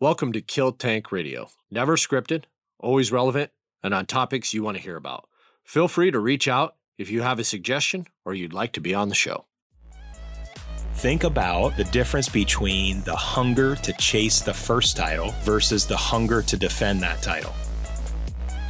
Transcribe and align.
Welcome 0.00 0.32
to 0.34 0.40
Kill 0.40 0.70
Tank 0.70 1.10
Radio. 1.10 1.50
Never 1.72 1.96
scripted, 1.96 2.44
always 2.78 3.10
relevant, 3.10 3.50
and 3.82 3.92
on 3.92 4.06
topics 4.06 4.54
you 4.54 4.62
want 4.62 4.76
to 4.76 4.82
hear 4.82 4.94
about. 4.94 5.28
Feel 5.64 5.88
free 5.88 6.12
to 6.12 6.20
reach 6.20 6.46
out 6.46 6.76
if 6.98 7.10
you 7.10 7.22
have 7.22 7.40
a 7.40 7.44
suggestion 7.44 8.06
or 8.24 8.32
you'd 8.32 8.52
like 8.52 8.72
to 8.74 8.80
be 8.80 8.94
on 8.94 9.08
the 9.08 9.16
show. 9.16 9.46
Think 10.94 11.24
about 11.24 11.76
the 11.76 11.82
difference 11.82 12.28
between 12.28 13.02
the 13.02 13.16
hunger 13.16 13.74
to 13.74 13.92
chase 13.94 14.40
the 14.40 14.54
first 14.54 14.96
title 14.96 15.34
versus 15.42 15.84
the 15.84 15.96
hunger 15.96 16.42
to 16.42 16.56
defend 16.56 17.02
that 17.02 17.20
title. 17.20 17.52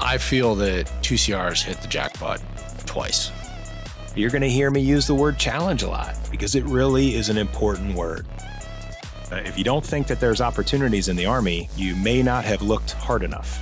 I 0.01 0.17
feel 0.17 0.55
that 0.55 0.87
2CRs 1.03 1.63
hit 1.63 1.83
the 1.83 1.89
jackpot 1.89 2.41
twice. 2.87 3.33
You're 4.17 4.31
going 4.31 4.41
to 4.41 4.49
hear 4.49 4.71
me 4.71 4.81
use 4.81 5.07
the 5.07 5.15
word 5.15 5.39
challenge 5.39 5.83
a 5.83 5.91
lot 5.91 6.19
because 6.31 6.55
it 6.55 6.65
really 6.65 7.17
is 7.17 7.29
an 7.29 7.37
important 7.37 7.95
word. 7.95 8.27
Uh, 9.31 9.37
if 9.37 9.59
you 9.59 9.65
don't 9.65 9.85
think 9.85 10.07
that 10.07 10.21
there's 10.21 10.41
opportunities 10.41 11.09
in 11.09 11.17
the 11.17 11.27
Army, 11.27 11.69
you 11.77 11.95
may 11.97 12.23
not 12.23 12.45
have 12.45 12.62
looked 12.62 12.93
hard 12.93 13.23
enough. 13.23 13.61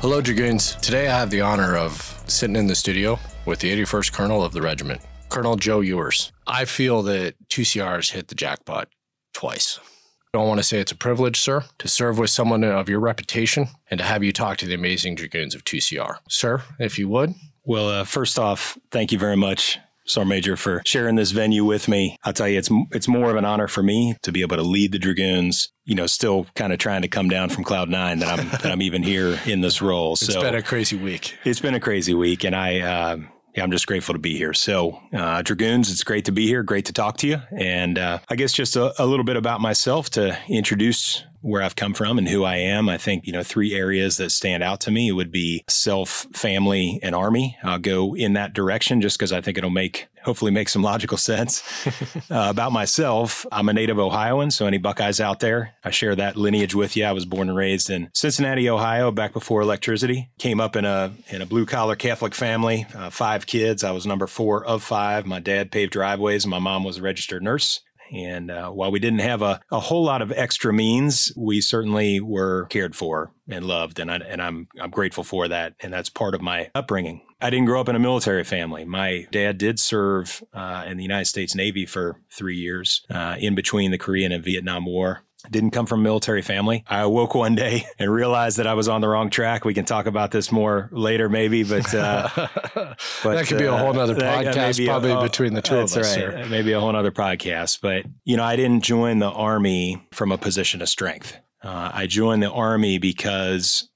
Hello, 0.00 0.20
Dragoons. 0.20 0.74
Today 0.76 1.08
I 1.08 1.18
have 1.18 1.30
the 1.30 1.40
honor 1.40 1.76
of 1.76 2.22
sitting 2.26 2.56
in 2.56 2.66
the 2.66 2.74
studio 2.74 3.18
with 3.46 3.60
the 3.60 3.72
81st 3.74 4.12
Colonel 4.12 4.44
of 4.44 4.52
the 4.52 4.60
regiment, 4.60 5.00
Colonel 5.30 5.56
Joe 5.56 5.80
Ewers. 5.80 6.30
I 6.46 6.66
feel 6.66 7.02
that 7.04 7.36
2CRs 7.48 8.12
hit 8.12 8.28
the 8.28 8.34
jackpot 8.34 8.88
twice. 9.32 9.80
I 9.82 10.38
don't 10.38 10.48
want 10.48 10.58
to 10.58 10.64
say 10.64 10.78
it's 10.78 10.92
a 10.92 10.96
privilege, 10.96 11.40
sir, 11.40 11.64
to 11.78 11.88
serve 11.88 12.18
with 12.18 12.28
someone 12.28 12.64
of 12.64 12.88
your 12.88 13.00
reputation 13.00 13.68
and 13.90 13.96
to 13.96 14.04
have 14.04 14.22
you 14.22 14.32
talk 14.32 14.58
to 14.58 14.66
the 14.66 14.74
amazing 14.74 15.14
Dragoons 15.14 15.54
of 15.54 15.64
2CR. 15.64 16.16
Sir, 16.28 16.62
if 16.78 16.98
you 16.98 17.08
would. 17.08 17.34
Well, 17.64 17.88
uh, 17.88 18.04
first 18.04 18.38
off, 18.38 18.76
thank 18.90 19.10
you 19.10 19.18
very 19.18 19.36
much 19.36 19.78
Sergeant 20.06 20.28
Major, 20.28 20.56
for 20.56 20.82
sharing 20.84 21.16
this 21.16 21.30
venue 21.30 21.64
with 21.64 21.88
me. 21.88 22.18
I'll 22.24 22.32
tell 22.32 22.48
you, 22.48 22.58
it's 22.58 22.70
it's 22.90 23.08
more 23.08 23.30
of 23.30 23.36
an 23.36 23.44
honor 23.44 23.68
for 23.68 23.82
me 23.82 24.16
to 24.22 24.32
be 24.32 24.42
able 24.42 24.56
to 24.56 24.62
lead 24.62 24.92
the 24.92 24.98
Dragoons. 24.98 25.70
You 25.84 25.94
know, 25.94 26.06
still 26.06 26.46
kind 26.54 26.72
of 26.72 26.78
trying 26.78 27.02
to 27.02 27.08
come 27.08 27.28
down 27.28 27.50
from 27.50 27.64
cloud 27.64 27.88
nine 27.88 28.18
that 28.20 28.38
I'm 28.38 28.48
that 28.62 28.66
I'm 28.66 28.82
even 28.82 29.02
here 29.02 29.38
in 29.46 29.60
this 29.60 29.80
role. 29.82 30.12
It's 30.14 30.26
so 30.26 30.40
been 30.40 30.54
a 30.54 30.62
crazy 30.62 30.96
week. 30.96 31.36
It's 31.44 31.60
been 31.60 31.74
a 31.74 31.80
crazy 31.80 32.14
week, 32.14 32.44
and 32.44 32.54
I. 32.54 32.80
Uh, 32.80 33.16
yeah, 33.54 33.62
I'm 33.62 33.70
just 33.70 33.86
grateful 33.86 34.14
to 34.14 34.18
be 34.18 34.36
here. 34.36 34.52
So, 34.52 35.00
uh, 35.12 35.40
Dragoons, 35.42 35.88
it's 35.92 36.02
great 36.02 36.24
to 36.24 36.32
be 36.32 36.46
here. 36.48 36.64
Great 36.64 36.86
to 36.86 36.92
talk 36.92 37.18
to 37.18 37.28
you. 37.28 37.40
And 37.56 37.98
uh, 37.98 38.18
I 38.28 38.34
guess 38.34 38.52
just 38.52 38.74
a, 38.74 39.00
a, 39.00 39.06
little 39.06 39.24
bit 39.24 39.36
about 39.36 39.60
myself 39.60 40.10
to 40.10 40.36
introduce 40.48 41.22
where 41.44 41.62
I've 41.62 41.76
come 41.76 41.92
from 41.92 42.16
and 42.16 42.26
who 42.26 42.42
I 42.42 42.56
am. 42.56 42.88
I 42.88 42.96
think, 42.96 43.26
you 43.26 43.32
know, 43.32 43.42
three 43.42 43.74
areas 43.74 44.16
that 44.16 44.30
stand 44.30 44.62
out 44.62 44.80
to 44.80 44.90
me 44.90 45.12
would 45.12 45.30
be 45.30 45.62
self, 45.68 46.26
family, 46.32 46.98
and 47.02 47.14
army. 47.14 47.58
I'll 47.62 47.78
go 47.78 48.16
in 48.16 48.32
that 48.32 48.54
direction 48.54 49.02
just 49.02 49.18
because 49.18 49.30
I 49.30 49.42
think 49.42 49.58
it'll 49.58 49.68
make, 49.68 50.08
hopefully 50.24 50.50
make 50.50 50.70
some 50.70 50.82
logical 50.82 51.18
sense. 51.18 51.62
uh, 52.30 52.46
about 52.48 52.72
myself, 52.72 53.44
I'm 53.52 53.68
a 53.68 53.74
native 53.74 53.98
Ohioan. 53.98 54.50
So 54.50 54.66
any 54.66 54.78
Buckeyes 54.78 55.20
out 55.20 55.40
there, 55.40 55.74
I 55.84 55.90
share 55.90 56.16
that 56.16 56.36
lineage 56.36 56.74
with 56.74 56.96
you. 56.96 57.04
I 57.04 57.12
was 57.12 57.26
born 57.26 57.50
and 57.50 57.58
raised 57.58 57.90
in 57.90 58.08
Cincinnati, 58.14 58.68
Ohio, 58.70 59.10
back 59.10 59.34
before 59.34 59.60
electricity. 59.60 60.30
Came 60.38 60.60
up 60.60 60.76
in 60.76 60.86
a, 60.86 61.12
in 61.28 61.42
a 61.42 61.46
blue 61.46 61.66
collar 61.66 61.94
Catholic 61.94 62.34
family, 62.34 62.86
uh, 62.94 63.10
five 63.10 63.46
kids. 63.46 63.84
I 63.84 63.90
was 63.90 64.06
number 64.06 64.26
four 64.26 64.64
of 64.64 64.82
five. 64.82 65.26
My 65.26 65.40
dad 65.40 65.70
paved 65.70 65.92
driveways 65.92 66.44
and 66.44 66.50
my 66.50 66.58
mom 66.58 66.84
was 66.84 66.96
a 66.96 67.02
registered 67.02 67.42
nurse. 67.42 67.80
And 68.12 68.50
uh, 68.50 68.70
while 68.70 68.90
we 68.90 68.98
didn't 68.98 69.20
have 69.20 69.42
a, 69.42 69.60
a 69.70 69.80
whole 69.80 70.04
lot 70.04 70.22
of 70.22 70.32
extra 70.32 70.72
means, 70.72 71.32
we 71.36 71.60
certainly 71.60 72.20
were 72.20 72.66
cared 72.66 72.94
for 72.94 73.32
and 73.48 73.64
loved, 73.66 73.98
and 73.98 74.10
I, 74.10 74.16
and 74.16 74.40
I'm 74.40 74.68
I'm 74.80 74.90
grateful 74.90 75.24
for 75.24 75.48
that. 75.48 75.74
And 75.80 75.92
that's 75.92 76.08
part 76.08 76.34
of 76.34 76.40
my 76.40 76.70
upbringing. 76.74 77.22
I 77.40 77.50
didn't 77.50 77.66
grow 77.66 77.80
up 77.80 77.88
in 77.90 77.96
a 77.96 77.98
military 77.98 78.44
family. 78.44 78.84
My 78.84 79.26
dad 79.30 79.58
did 79.58 79.78
serve 79.78 80.42
uh, 80.54 80.84
in 80.86 80.96
the 80.96 81.02
United 81.02 81.26
States 81.26 81.54
Navy 81.54 81.84
for 81.84 82.20
three 82.30 82.56
years, 82.56 83.04
uh, 83.10 83.36
in 83.38 83.54
between 83.54 83.90
the 83.90 83.98
Korean 83.98 84.32
and 84.32 84.42
Vietnam 84.42 84.86
War 84.86 85.23
didn't 85.50 85.70
come 85.70 85.86
from 85.86 86.00
a 86.00 86.02
military 86.02 86.42
family. 86.42 86.84
I 86.88 87.00
awoke 87.00 87.34
one 87.34 87.54
day 87.54 87.86
and 87.98 88.12
realized 88.12 88.58
that 88.58 88.66
I 88.66 88.74
was 88.74 88.88
on 88.88 89.00
the 89.00 89.08
wrong 89.08 89.30
track. 89.30 89.64
We 89.64 89.74
can 89.74 89.84
talk 89.84 90.06
about 90.06 90.30
this 90.30 90.50
more 90.50 90.88
later, 90.92 91.28
maybe, 91.28 91.62
but, 91.62 91.94
uh, 91.94 92.28
but 92.74 92.96
that 93.22 93.46
could 93.46 93.58
be 93.58 93.64
a 93.64 93.76
whole 93.76 93.98
other 93.98 94.14
podcast, 94.14 94.84
probably 94.86 95.12
a, 95.12 95.20
between 95.20 95.54
the 95.54 95.62
two 95.62 95.76
of 95.76 95.96
us. 95.96 96.16
Right. 96.16 96.48
Maybe 96.48 96.72
a 96.72 96.80
whole 96.80 96.94
other 96.94 97.12
podcast. 97.12 97.80
But 97.80 98.06
you 98.24 98.36
know, 98.36 98.44
I 98.44 98.56
didn't 98.56 98.82
join 98.82 99.18
the 99.18 99.30
army 99.30 100.06
from 100.12 100.32
a 100.32 100.38
position 100.38 100.82
of 100.82 100.88
strength. 100.88 101.36
Uh, 101.62 101.90
I 101.94 102.06
joined 102.06 102.42
the 102.42 102.50
army 102.50 102.98
because 102.98 103.88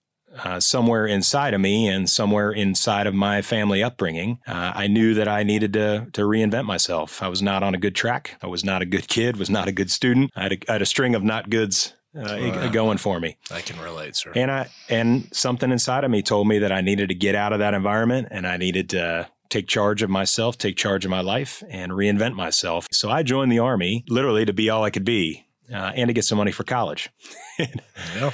uh, 0.45 0.61
somewhere 0.61 1.07
inside 1.07 1.55
of 1.55 1.61
me 1.61 1.89
and 1.89 2.09
somewhere 2.09 2.53
inside 2.53 3.07
of 3.07 3.15
my 3.15 3.43
family 3.43 3.83
upbringing, 3.83 4.39
uh, 4.47 4.73
I 4.75 4.87
knew 4.87 5.15
that 5.15 5.29
I 5.29 5.43
needed 5.43 5.73
to 5.75 6.09
to 6.13 6.23
reinvent 6.23 6.65
myself. 6.65 7.23
I 7.23 7.29
was 7.29 7.43
not 7.43 7.63
on 7.63 7.75
a 7.75 7.79
good 7.79 7.95
track. 7.95 8.37
I 8.43 8.47
was 8.47 8.65
not 8.65 8.83
a 8.83 8.87
good 8.87 9.09
kid. 9.09 9.37
Was 9.37 9.51
not 9.51 9.69
a 9.69 9.73
good 9.73 9.91
student. 9.91 10.31
I 10.37 10.43
had 10.45 10.53
a, 10.53 10.59
I 10.69 10.73
had 10.73 10.83
a 10.83 10.87
string 10.87 11.15
of 11.15 11.23
not 11.23 11.51
goods 11.51 11.95
uh, 12.19 12.69
going 12.69 12.99
for 12.99 13.21
me. 13.21 13.37
I 13.51 13.61
can 13.61 13.79
relate, 13.81 14.17
sir. 14.17 14.33
And 14.35 14.51
I 14.51 14.69
and 14.89 15.29
something 15.33 15.71
inside 15.71 16.05
of 16.05 16.11
me 16.11 16.23
told 16.23 16.49
me 16.49 16.59
that 16.61 16.73
I 16.73 16.81
needed 16.81 17.09
to 17.09 17.15
get 17.15 17.35
out 17.35 17.53
of 17.53 17.59
that 17.59 17.75
environment 17.75 18.29
and 18.31 18.47
I 18.47 18.57
needed 18.57 18.91
to 18.91 19.29
take 19.49 19.67
charge 19.67 20.03
of 20.03 20.11
myself, 20.11 20.59
take 20.59 20.77
charge 20.77 21.05
of 21.05 21.11
my 21.11 21.21
life, 21.21 21.63
and 21.71 21.93
reinvent 21.93 22.35
myself. 22.35 22.87
So 22.93 23.11
I 23.11 23.23
joined 23.23 23.51
the 23.51 23.61
army 23.61 24.05
literally 24.09 24.45
to 24.45 24.53
be 24.53 24.69
all 24.71 24.85
I 24.85 24.91
could 24.91 25.05
be. 25.05 25.45
Uh, 25.71 25.93
and 25.95 26.09
to 26.09 26.15
get 26.15 26.25
some 26.25 26.39
money 26.39 26.51
for 26.51 26.65
college. 26.65 27.11
yeah. 27.59 28.31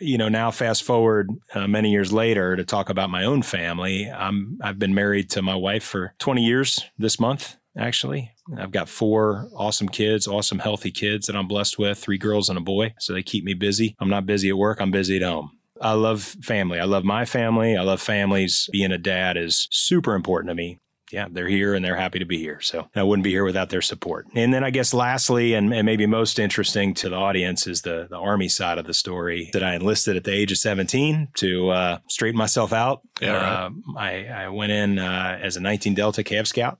You 0.00 0.18
know, 0.18 0.28
now 0.28 0.50
fast 0.50 0.84
forward 0.84 1.30
uh, 1.54 1.66
many 1.66 1.90
years 1.90 2.12
later 2.12 2.56
to 2.56 2.64
talk 2.64 2.90
about 2.90 3.10
my 3.10 3.24
own 3.24 3.42
family. 3.42 4.10
I'm 4.10 4.58
I've 4.62 4.78
been 4.78 4.94
married 4.94 5.30
to 5.30 5.42
my 5.42 5.54
wife 5.54 5.84
for 5.84 6.14
20 6.18 6.42
years 6.42 6.78
this 6.98 7.18
month. 7.18 7.56
Actually, 7.76 8.30
I've 8.56 8.70
got 8.70 8.88
four 8.88 9.48
awesome 9.56 9.88
kids, 9.88 10.28
awesome 10.28 10.60
healthy 10.60 10.92
kids 10.92 11.26
that 11.26 11.34
I'm 11.34 11.48
blessed 11.48 11.78
with, 11.78 11.98
three 11.98 12.18
girls 12.18 12.48
and 12.48 12.58
a 12.58 12.60
boy. 12.60 12.94
So 13.00 13.12
they 13.12 13.22
keep 13.22 13.44
me 13.44 13.54
busy. 13.54 13.96
I'm 13.98 14.10
not 14.10 14.26
busy 14.26 14.48
at 14.50 14.58
work. 14.58 14.80
I'm 14.80 14.92
busy 14.92 15.16
at 15.16 15.22
home. 15.22 15.50
I 15.80 15.94
love 15.94 16.22
family. 16.22 16.78
I 16.78 16.84
love 16.84 17.04
my 17.04 17.24
family. 17.24 17.76
I 17.76 17.82
love 17.82 18.00
families. 18.00 18.68
Being 18.70 18.92
a 18.92 18.98
dad 18.98 19.36
is 19.36 19.66
super 19.70 20.14
important 20.14 20.50
to 20.50 20.54
me 20.54 20.78
yeah, 21.12 21.26
they're 21.30 21.48
here 21.48 21.74
and 21.74 21.84
they're 21.84 21.96
happy 21.96 22.18
to 22.18 22.24
be 22.24 22.38
here. 22.38 22.60
So 22.60 22.88
I 22.94 23.02
wouldn't 23.02 23.24
be 23.24 23.30
here 23.30 23.44
without 23.44 23.70
their 23.70 23.82
support. 23.82 24.26
And 24.34 24.52
then 24.52 24.64
I 24.64 24.70
guess 24.70 24.94
lastly, 24.94 25.54
and, 25.54 25.72
and 25.72 25.86
maybe 25.86 26.06
most 26.06 26.38
interesting 26.38 26.94
to 26.94 27.08
the 27.08 27.16
audience 27.16 27.66
is 27.66 27.82
the, 27.82 28.06
the 28.08 28.16
Army 28.16 28.48
side 28.48 28.78
of 28.78 28.86
the 28.86 28.94
story 28.94 29.50
that 29.52 29.62
I 29.62 29.74
enlisted 29.74 30.16
at 30.16 30.24
the 30.24 30.32
age 30.32 30.52
of 30.52 30.58
17 30.58 31.28
to 31.36 31.70
uh, 31.70 31.98
straighten 32.08 32.38
myself 32.38 32.72
out. 32.72 33.02
Yeah, 33.20 33.32
right. 33.32 33.66
uh, 33.66 33.98
I, 33.98 34.44
I 34.44 34.48
went 34.48 34.72
in 34.72 34.98
uh, 34.98 35.38
as 35.40 35.56
a 35.56 35.60
19 35.60 35.94
Delta 35.94 36.22
Cav 36.22 36.46
Scout. 36.46 36.78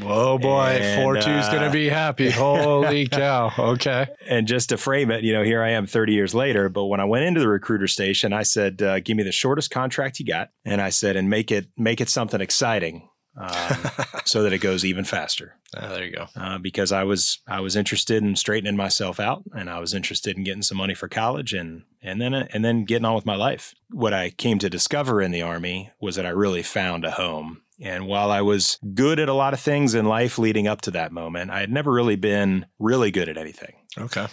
Whoa, 0.00 0.38
boy, 0.38 0.96
four 0.96 1.14
two 1.14 1.30
is 1.30 1.48
going 1.48 1.62
to 1.62 1.70
be 1.70 1.88
happy. 1.88 2.30
Holy 2.30 3.08
cow! 3.08 3.50
Okay. 3.58 4.06
And 4.28 4.46
just 4.46 4.68
to 4.68 4.76
frame 4.76 5.10
it, 5.10 5.24
you 5.24 5.32
know, 5.32 5.42
here 5.42 5.62
I 5.62 5.70
am, 5.70 5.86
thirty 5.86 6.12
years 6.12 6.34
later. 6.34 6.68
But 6.68 6.84
when 6.84 7.00
I 7.00 7.04
went 7.04 7.24
into 7.24 7.40
the 7.40 7.48
recruiter 7.48 7.88
station, 7.88 8.32
I 8.32 8.42
said, 8.42 8.80
uh, 8.82 9.00
"Give 9.00 9.16
me 9.16 9.22
the 9.22 9.32
shortest 9.32 9.70
contract 9.70 10.20
you 10.20 10.26
got," 10.26 10.50
and 10.64 10.80
I 10.80 10.90
said, 10.90 11.16
"And 11.16 11.28
make 11.28 11.50
it 11.50 11.66
make 11.76 12.00
it 12.00 12.10
something 12.10 12.40
exciting." 12.40 13.08
Um, 13.36 13.78
so 14.24 14.42
that 14.42 14.52
it 14.52 14.58
goes 14.58 14.84
even 14.84 15.04
faster. 15.04 15.56
Ah, 15.76 15.88
there 15.88 16.04
you 16.04 16.14
go. 16.14 16.26
Uh, 16.36 16.58
because 16.58 16.92
I 16.92 17.04
was 17.04 17.40
I 17.46 17.60
was 17.60 17.76
interested 17.76 18.22
in 18.22 18.36
straightening 18.36 18.76
myself 18.76 19.18
out, 19.18 19.42
and 19.52 19.70
I 19.70 19.78
was 19.78 19.94
interested 19.94 20.36
in 20.36 20.44
getting 20.44 20.62
some 20.62 20.78
money 20.78 20.94
for 20.94 21.08
college, 21.08 21.52
and 21.52 21.82
and 22.02 22.20
then 22.20 22.34
and 22.34 22.64
then 22.64 22.84
getting 22.84 23.04
on 23.04 23.14
with 23.14 23.26
my 23.26 23.36
life. 23.36 23.74
What 23.90 24.12
I 24.12 24.30
came 24.30 24.58
to 24.58 24.70
discover 24.70 25.22
in 25.22 25.30
the 25.30 25.42
army 25.42 25.90
was 26.00 26.16
that 26.16 26.26
I 26.26 26.30
really 26.30 26.62
found 26.62 27.04
a 27.04 27.12
home. 27.12 27.62
And 27.80 28.06
while 28.06 28.30
I 28.30 28.42
was 28.42 28.78
good 28.94 29.18
at 29.18 29.28
a 29.28 29.34
lot 29.34 29.54
of 29.54 29.60
things 29.60 29.94
in 29.94 30.04
life 30.04 30.38
leading 30.38 30.68
up 30.68 30.82
to 30.82 30.92
that 30.92 31.10
moment, 31.10 31.50
I 31.50 31.60
had 31.60 31.72
never 31.72 31.90
really 31.90 32.14
been 32.14 32.66
really 32.78 33.10
good 33.10 33.28
at 33.28 33.36
anything. 33.36 33.74
Okay. 33.98 34.28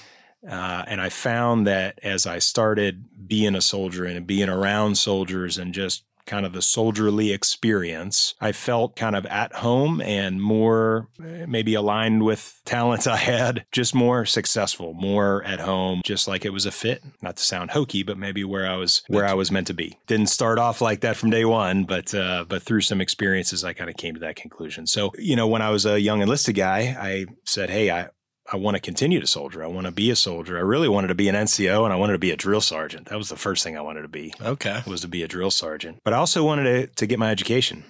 Uh, 0.47 0.83
and 0.87 1.01
I 1.01 1.09
found 1.09 1.65
that 1.65 1.99
as 2.03 2.27
I 2.27 2.39
started 2.39 3.05
being 3.27 3.55
a 3.55 3.61
soldier 3.61 4.05
and 4.05 4.27
being 4.27 4.49
around 4.49 4.97
soldiers 4.97 5.57
and 5.57 5.73
just 5.73 6.03
kind 6.29 6.45
of 6.45 6.53
the 6.53 6.61
soldierly 6.61 7.33
experience, 7.33 8.35
I 8.39 8.51
felt 8.51 8.95
kind 8.95 9.15
of 9.15 9.25
at 9.25 9.51
home 9.55 9.99
and 9.99 10.41
more 10.41 11.09
eh, 11.21 11.45
maybe 11.47 11.73
aligned 11.73 12.23
with 12.23 12.61
talents 12.65 13.07
I 13.07 13.17
had, 13.17 13.65
just 13.71 13.95
more 13.95 14.25
successful, 14.25 14.93
more 14.93 15.43
at 15.43 15.59
home, 15.59 16.01
just 16.05 16.27
like 16.27 16.45
it 16.45 16.53
was 16.53 16.67
a 16.67 16.71
fit. 16.71 17.03
Not 17.21 17.37
to 17.37 17.43
sound 17.43 17.71
hokey, 17.71 18.03
but 18.03 18.17
maybe 18.17 18.43
where 18.43 18.69
I 18.69 18.75
was 18.75 19.01
where 19.07 19.25
I 19.25 19.33
was 19.33 19.51
meant 19.51 19.67
to 19.67 19.73
be. 19.73 19.97
Didn't 20.07 20.27
start 20.27 20.59
off 20.59 20.81
like 20.81 21.01
that 21.01 21.17
from 21.17 21.31
day 21.31 21.45
one, 21.45 21.83
but 21.85 22.13
uh, 22.13 22.45
but 22.47 22.61
through 22.61 22.81
some 22.81 23.01
experiences, 23.01 23.63
I 23.63 23.73
kind 23.73 23.89
of 23.89 23.97
came 23.97 24.13
to 24.13 24.19
that 24.21 24.35
conclusion. 24.35 24.85
So 24.85 25.11
you 25.17 25.35
know, 25.35 25.47
when 25.47 25.63
I 25.63 25.71
was 25.71 25.85
a 25.85 25.99
young 25.99 26.21
enlisted 26.21 26.55
guy, 26.55 26.95
I 26.99 27.25
said, 27.43 27.71
"Hey, 27.71 27.89
I 27.89 28.09
I 28.51 28.57
want 28.57 28.75
to 28.75 28.81
continue 28.81 29.19
to 29.19 29.27
soldier. 29.27 29.63
I 29.63 29.67
want 29.67 29.85
to 29.85 29.91
be 29.91 30.09
a 30.09 30.15
soldier. 30.15 30.57
I 30.57 30.61
really 30.61 30.89
wanted 30.89 31.09
to 31.09 31.15
be 31.15 31.29
an 31.29 31.35
NCO 31.35 31.83
and 31.83 31.93
I 31.93 31.97
wanted 31.97 32.13
to 32.13 32.19
be 32.19 32.31
a 32.31 32.35
drill 32.35 32.61
sergeant. 32.61 33.07
That 33.09 33.17
was 33.17 33.29
the 33.29 33.35
first 33.35 33.63
thing 33.63 33.77
I 33.77 33.81
wanted 33.81 34.01
to 34.01 34.07
be. 34.07 34.33
Okay. 34.41 34.81
Was 34.87 35.01
to 35.01 35.07
be 35.07 35.21
a 35.21 35.27
drill 35.27 35.51
sergeant. 35.51 35.99
But 36.03 36.13
I 36.13 36.17
also 36.17 36.43
wanted 36.43 36.63
to, 36.63 36.87
to 36.95 37.05
get 37.05 37.19
my 37.19 37.29
education. 37.29 37.83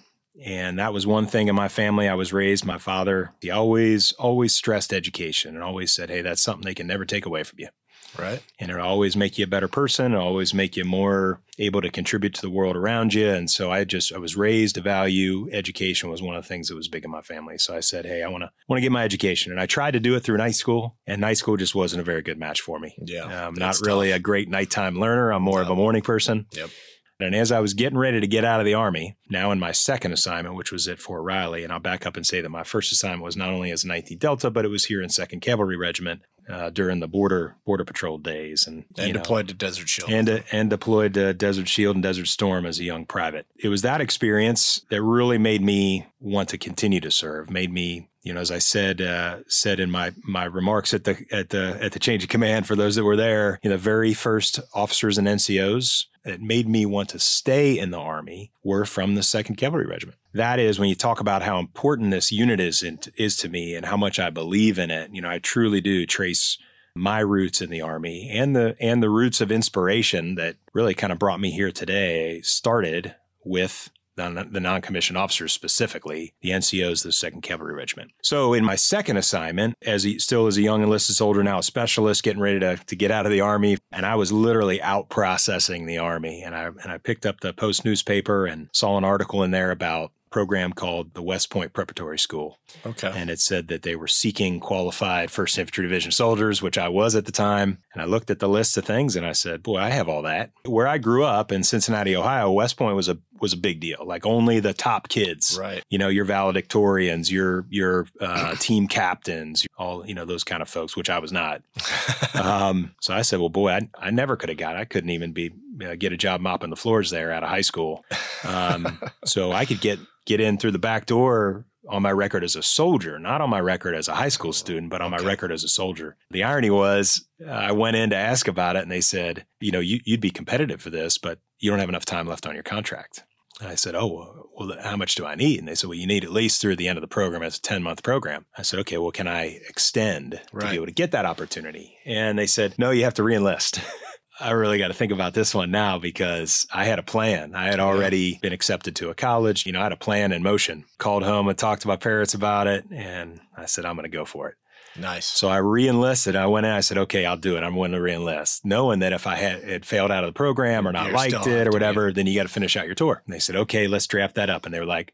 And 0.44 0.80
that 0.80 0.94
was 0.94 1.08
one 1.08 1.28
thing 1.28 1.48
in 1.48 1.56
my 1.56 1.68
family. 1.68 2.08
I 2.08 2.14
was 2.14 2.32
raised, 2.34 2.66
my 2.66 2.78
father, 2.78 3.34
he 3.42 3.50
always, 3.50 4.14
always 4.14 4.54
stressed 4.54 4.94
education 4.94 5.56
and 5.56 5.64
always 5.64 5.92
said, 5.92 6.10
Hey, 6.10 6.22
that's 6.22 6.42
something 6.42 6.66
they 6.66 6.76
can 6.76 6.88
never 6.88 7.06
take 7.06 7.26
away 7.26 7.44
from 7.44 7.60
you. 7.60 7.70
Right. 8.18 8.42
And 8.60 8.70
it'll 8.70 8.86
always 8.86 9.16
make 9.16 9.38
you 9.38 9.44
a 9.44 9.48
better 9.48 9.68
person, 9.68 10.16
always 10.16 10.54
make 10.54 10.76
you 10.76 10.86
more 10.86 11.42
able 11.58 11.82
to 11.82 11.90
contribute 11.90 12.34
to 12.36 12.42
the 12.42 12.50
world 12.50 12.76
around 12.76 13.14
you. 13.14 13.30
And 13.30 13.50
so 13.50 13.72
I 13.72 13.84
just 13.84 14.14
I 14.14 14.18
was 14.18 14.36
raised 14.36 14.76
to 14.76 14.82
value 14.82 15.50
education 15.52 16.10
was 16.10 16.22
one 16.22 16.36
of 16.36 16.44
the 16.44 16.48
things 16.48 16.70
that 16.70 16.76
was 16.76 16.88
big 16.88 17.06
in 17.06 17.12
my 17.12 17.22
family. 17.22 17.58
So 17.58 17.76
I 17.76 17.82
said, 17.82 18.06
Hey, 18.06 18.24
I 18.24 18.28
wanna 18.30 18.52
wanna 18.68 18.82
get 18.82 18.92
my 18.92 19.04
education. 19.04 19.52
And 19.52 19.60
I 19.60 19.66
tried 19.66 19.92
to 19.92 20.00
do 20.00 20.16
it 20.16 20.22
through 20.22 20.38
night 20.38 20.56
school, 20.56 20.98
and 21.06 21.22
night 21.22 21.38
school 21.38 21.58
just 21.58 21.76
wasn't 21.76 22.02
a 22.02 22.06
very 22.06 22.22
good 22.22 22.40
match 22.40 22.62
for 22.62 22.80
me. 22.80 22.96
Yeah. 23.00 23.24
Um, 23.24 23.50
I'm 23.50 23.54
not 23.56 23.78
really 23.84 24.12
a 24.12 24.20
great 24.20 24.50
nighttime 24.50 25.00
learner. 25.00 25.32
I'm 25.32 25.44
more 25.44 25.62
of 25.62 25.70
a 25.70 25.76
morning 25.76 26.02
person. 26.02 26.48
Yep. 26.54 26.70
And 27.19 27.36
as 27.36 27.51
I 27.51 27.60
was 27.60 27.74
getting 27.74 27.98
ready 27.98 28.19
to 28.19 28.27
get 28.27 28.45
out 28.45 28.60
of 28.60 28.66
the 28.66 28.74
Army, 28.74 29.18
now 29.30 29.51
in 29.51 29.60
my 29.60 29.71
second 29.71 30.13
assignment, 30.13 30.56
which 30.56 30.71
was 30.71 30.88
at 30.88 31.00
Fort 31.00 31.24
Riley, 31.24 31.63
and 31.63 31.74
I'll 31.74 31.80
back 31.80 32.06
up 32.06 32.16
and 32.16 32.25
say 32.25 32.42
that 32.42 32.50
my 32.50 32.63
first 32.63 32.92
assignment 32.92 33.24
was 33.24 33.36
not 33.36 33.50
only 33.50 33.71
as 33.71 33.83
19th 33.83 34.19
Delta, 34.19 34.50
but 34.50 34.66
it 34.66 34.69
was 34.69 34.86
here 34.86 35.01
in 35.01 35.10
2nd 35.10 35.42
Cavalry 35.42 35.75
Regiment 35.75 36.21
uh, 36.50 36.69
during 36.71 37.00
the 37.00 37.07
border 37.07 37.57
border 37.66 37.86
patrol 37.86 38.18
days, 38.18 38.66
and, 38.66 38.86
And 38.98 39.07
you 39.07 39.13
know, 39.13 39.19
deployed 39.19 39.48
to 39.50 39.54
Desert 39.54 39.88
Shield. 39.88 40.10
and 40.10 40.30
uh, 40.30 40.39
and 40.51 40.69
deployed 40.69 41.13
to 41.13 41.33
Desert 41.33 41.68
Shield 41.68 41.95
and 41.95 42.04
Desert 42.04 42.27
Storm 42.27 42.66
as 42.66 42.80
a 42.80 42.83
young 42.83 43.06
private. 43.06 43.45
It 43.57 43.68
was 43.69 43.81
that 43.83 44.01
experience 44.01 44.81
that 44.89 45.01
really 45.04 45.38
made 45.38 45.62
me 45.62 46.07
want 46.19 46.50
to 46.50 46.57
continue 46.57 47.00
to 47.01 47.12
serve. 47.12 47.51
Made 47.51 47.71
me, 47.71 48.10
you 48.24 48.33
know, 48.33 48.39
as 48.42 48.50
I 48.50 48.57
said 48.57 49.00
uh, 49.01 49.39
said 49.48 49.80
in 49.80 49.92
my 49.92 50.13
my 50.24 50.45
remarks 50.45 50.94
at 50.94 51.04
the 51.04 51.24
at 51.31 51.50
the 51.50 51.77
at 51.80 51.92
the 51.92 52.00
change 52.00 52.24
of 52.24 52.30
command 52.30 52.66
for 52.66 52.75
those 52.75 52.95
that 52.95 53.04
were 53.04 53.18
there, 53.18 53.60
you 53.62 53.69
know, 53.69 53.75
the 53.75 53.81
very 53.83 54.16
first 54.16 54.60
officers 54.74 55.19
and 55.19 55.27
NCOs 55.27 56.06
that 56.30 56.42
made 56.42 56.70
me 56.70 56.86
want 56.86 57.10
to 57.10 57.18
stay 57.18 57.78
in 57.78 57.90
the 57.90 57.98
Army 57.98 58.52
were 58.64 58.86
from 58.86 59.16
the 59.16 59.24
Second 59.24 59.56
Cavalry 59.56 59.88
Regiment. 59.88 60.20
That 60.31 60.60
is 60.60 60.78
when 60.78 60.88
you 60.88 60.94
talk 60.94 61.20
about 61.20 61.42
how 61.42 61.58
important 61.58 62.12
this 62.12 62.31
unit 62.31 62.60
is 62.60 62.86
is 63.18 63.36
to 63.38 63.50
me 63.50 63.74
and 63.74 63.88
how 63.88 63.98
much 63.98 64.20
I 64.20 64.30
believe 64.30 64.78
in 64.78 64.92
it. 64.92 65.10
You 65.12 65.24
know, 65.24 65.30
I 65.30 65.40
truly 65.40 65.81
do 65.81 66.06
trace 66.06 66.60
my 66.96 67.20
roots 67.20 67.62
in 67.62 67.72
the 67.72 67.81
army 67.81 68.30
and 68.31 68.56
the 68.56 68.76
and 68.80 69.02
the 69.02 69.10
roots 69.10 69.42
of 69.42 69.52
inspiration 69.52 70.36
that 70.36 70.58
really 70.72 70.94
kind 70.94 71.12
of 71.12 71.18
brought 71.18 71.40
me 71.40 71.50
here 71.50 71.72
today 71.72 72.42
started 72.42 73.16
with 73.44 73.90
the, 74.19 74.48
the 74.51 74.60
non-commissioned 74.60 75.18
officers 75.18 75.54
specifically 75.54 76.33
the 76.42 76.50
ncos 76.50 77.04
the 77.04 77.12
second 77.12 77.42
cavalry 77.42 77.74
regiment. 77.74 78.12
So 78.21 78.54
in 78.54 78.63
my 78.63 78.75
second 78.75 79.18
assignment 79.18 79.75
as 79.86 80.06
a, 80.06 80.18
still 80.18 80.48
as 80.48 80.57
a 80.57 80.62
young 80.62 80.83
enlisted 80.83 81.16
soldier 81.16 81.44
now 81.44 81.60
a 81.60 81.63
specialist 81.63 82.24
getting 82.24 82.42
ready 82.42 82.60
to, 82.60 82.77
to 82.77 82.95
get 82.95 83.12
out 83.12 83.25
of 83.25 83.31
the 83.31 83.42
army 83.42 83.77
and 83.92 84.06
i 84.06 84.16
was 84.16 84.31
literally 84.31 84.81
out 84.81 85.10
processing 85.10 85.86
the 85.86 85.98
army 85.98 86.44
and 86.44 86.56
i 86.56 86.66
and 86.66 86.92
i 86.92 86.98
picked 86.98 87.25
up 87.25 87.39
the 87.39 87.54
post 87.54 87.86
newspaper 87.86 88.45
and 88.45 88.69
saw 88.74 88.98
an 88.98 89.04
article 89.04 89.44
in 89.44 89.51
there 89.51 89.71
about 89.71 90.12
program 90.30 90.72
called 90.74 91.14
the 91.14 91.22
west 91.22 91.50
point 91.50 91.74
preparatory 91.74 92.20
school 92.20 92.60
okay. 92.86 93.12
and 93.16 93.30
it 93.30 93.40
said 93.40 93.68
that 93.68 93.81
they 93.84 93.96
were 93.96 94.08
seeking 94.08 94.60
qualified 94.60 95.31
first 95.31 95.58
infantry 95.58 95.84
division 95.84 96.12
soldiers 96.12 96.62
which 96.62 96.78
i 96.78 96.88
was 96.88 97.16
at 97.16 97.26
the 97.26 97.31
time 97.31 97.80
and 97.94 98.02
i 98.02 98.06
looked 98.06 98.30
at 98.30 98.40
the 98.40 98.50
list 98.50 98.78
of 98.78 98.86
things 98.86 99.16
and 99.16 99.26
i 99.26 99.31
said 99.31 99.64
boy 99.64 99.78
i 99.78 99.90
have 99.90 100.08
all 100.10 100.22
that 100.22 100.52
where 100.66 100.88
i 100.88 100.98
grew 100.98 101.24
up 101.24 101.52
in 101.52 101.64
cincinnati 101.64 102.16
ohio 102.16 102.52
west 102.52 102.78
point 102.78 102.96
was 102.96 103.10
a 103.10 103.18
was 103.42 103.54
a 103.54 103.58
big 103.58 103.80
deal 103.80 104.04
like 104.06 104.26
only 104.26 104.60
the 104.60 104.74
top 104.74 105.08
kids 105.08 105.58
Right. 105.60 105.84
you 105.90 105.98
know 105.98 106.10
your 106.10 106.26
valedictorians 106.26 107.31
your 107.31 107.66
your 107.70 108.06
uh, 108.20 108.56
team 108.60 108.88
captains 108.88 109.66
all 109.78 110.06
you 110.06 110.14
know 110.14 110.26
those 110.26 110.44
kind 110.44 110.62
of 110.62 110.70
folks 110.70 110.96
which 110.96 111.10
i 111.10 111.20
was 111.20 111.31
not 111.31 111.62
um, 112.34 112.94
so 113.02 113.14
i 113.14 113.22
said 113.22 113.40
well 113.40 113.50
boy 113.50 113.72
i, 113.72 113.90
I 113.98 114.12
never 114.12 114.36
could 114.36 114.50
have 114.50 114.58
got 114.58 114.76
it. 114.76 114.80
i 114.80 114.86
couldn't 114.86 115.10
even 115.12 115.31
be 115.31 115.52
uh, 115.86 115.96
get 115.96 116.12
a 116.12 116.18
job 116.18 116.42
mopping 116.42 116.70
the 116.70 116.76
floors 116.76 117.10
there 117.10 117.31
out 117.31 117.44
of 117.44 117.50
high 117.50 117.62
school 117.62 118.04
um, 118.44 119.00
so 119.26 119.52
i 119.52 119.66
could 119.66 119.80
get 119.81 120.00
get 120.30 120.40
in 120.40 120.58
through 120.58 120.72
the 120.72 120.80
back 120.80 121.08
door 121.08 121.66
on 121.90 122.04
my 122.04 122.12
record 122.12 122.44
as 122.44 122.56
a 122.56 122.62
soldier, 122.62 123.18
not 123.18 123.42
on 123.42 123.50
my 123.50 123.60
record 123.60 123.96
as 123.96 124.08
a 124.08 124.16
high 124.16 124.30
school 124.30 124.54
student, 124.54 124.92
but 124.92 125.02
on 125.02 125.10
my 125.10 125.18
record 125.18 125.52
as 125.52 125.64
a 125.64 125.68
soldier. 125.68 126.18
The 126.30 126.44
irony 126.44 126.70
was, 126.70 127.28
uh, 127.46 127.50
I 127.50 127.72
went 127.72 127.96
in 127.96 128.12
to 128.12 128.16
ask 128.16 128.48
about 128.48 128.76
it, 128.76 128.84
and 128.84 128.92
they 128.92 129.02
said, 129.02 129.46
you 129.60 129.72
know, 129.72 129.80
you, 129.80 130.00
you'd 130.06 130.22
be 130.22 130.30
competitive 130.30 130.81
for 130.81 130.92
this, 130.92 131.18
but 131.18 131.40
you 131.58 131.72
don't 131.72 131.80
have 131.80 131.90
enough 131.90 132.06
time 132.06 132.28
left 132.28 132.46
on 132.46 132.54
your 132.54 132.64
contract. 132.64 133.24
And 133.60 133.70
I 133.70 133.76
said, 133.76 133.96
oh, 133.96 134.48
well, 134.56 134.78
how 134.81 134.96
much 134.96 135.16
do 135.16 135.26
I 135.26 135.36
need? 135.36 135.60
And 135.60 135.68
they 135.68 135.76
said, 135.76 135.90
well, 135.90 135.98
you 135.98 136.08
need 136.08 136.24
at 136.24 136.31
least 136.31 136.62
through 136.62 136.76
the 136.76 136.88
end 136.88 136.98
of 136.98 137.02
the 137.02 137.08
program. 137.08 137.42
It's 137.42 137.58
a 137.58 137.62
10 137.62 137.81
month 137.81 138.04
program. 138.04 138.46
I 138.58 138.62
said, 138.62 138.80
okay, 138.81 138.98
well, 138.98 139.12
can 139.12 139.28
I 139.28 139.60
extend 139.68 140.40
to 140.52 140.68
be 140.70 140.76
able 140.76 140.86
to 140.86 140.94
get 140.94 141.12
that 141.12 141.26
opportunity? 141.26 141.98
And 142.06 142.38
they 142.38 142.48
said, 142.48 142.76
no, 142.78 142.92
you 142.92 143.04
have 143.04 143.16
to 143.16 143.24
reenlist. 143.24 143.84
I 144.40 144.52
really 144.52 144.78
got 144.78 144.88
to 144.88 144.94
think 144.94 145.12
about 145.12 145.34
this 145.34 145.54
one 145.54 145.72
now 145.72 146.00
because 146.00 146.66
I 146.72 146.86
had 146.86 147.00
a 147.00 147.04
plan. 147.04 147.56
I 147.56 147.66
had 147.66 147.80
already 147.80 148.40
been 148.42 148.54
accepted 148.54 148.96
to 148.98 149.10
a 149.10 149.16
college. 149.16 149.66
You 149.66 149.74
know, 149.74 149.82
I 149.82 149.84
had 149.84 149.92
a 149.92 149.98
plan 149.98 150.32
in 150.32 150.44
motion. 150.44 150.86
Called 150.98 151.24
home 151.24 151.48
and 151.48 151.58
talked 151.58 151.82
to 151.82 151.88
my 151.88 151.98
parents 151.98 152.34
about 152.34 152.68
it. 152.68 152.86
And 152.90 153.42
I 153.58 153.66
said, 153.66 153.86
I'm 153.86 153.96
going 153.96 154.10
to 154.10 154.18
go 154.18 154.26
for 154.26 154.50
it. 154.50 154.56
Nice. 154.98 155.26
So 155.26 155.50
I 155.50 155.58
re-enlisted. 155.58 156.36
I 156.36 156.48
went 156.48 156.66
in. 156.66 156.72
I 156.72 156.80
said, 156.80 156.98
"Okay, 156.98 157.26
I'll 157.26 157.38
do 157.38 157.56
it. 157.56 157.64
I'm 157.64 157.76
willing 157.76 157.92
to 157.92 158.02
re-enlist," 158.02 158.66
knowing 158.66 159.00
that 159.00 159.14
if 159.14 159.28
I 159.28 159.36
had, 159.36 159.64
had 159.64 159.86
failed 159.86 160.12
out 160.12 160.24
of 160.24 160.30
the 160.30 160.38
program 160.38 160.88
or 160.88 160.92
not 160.92 161.08
You're 161.08 161.16
liked 161.16 161.48
it 161.48 161.68
or 161.68 161.72
whatever, 161.72 162.12
then 162.12 162.26
you 162.26 162.36
got 162.36 162.44
to 162.44 162.50
finish 162.50 162.76
out 162.76 162.88
your 162.88 162.96
tour. 162.96 163.22
And 163.26 163.34
they 163.34 163.40
said, 163.40 163.56
"Okay, 163.56 163.88
let's 163.88 164.08
draft 164.08 164.36
that 164.36 164.50
up." 164.50 164.66
And 164.66 164.74
they 164.74 164.80
were 164.80 164.86
like, 164.86 165.14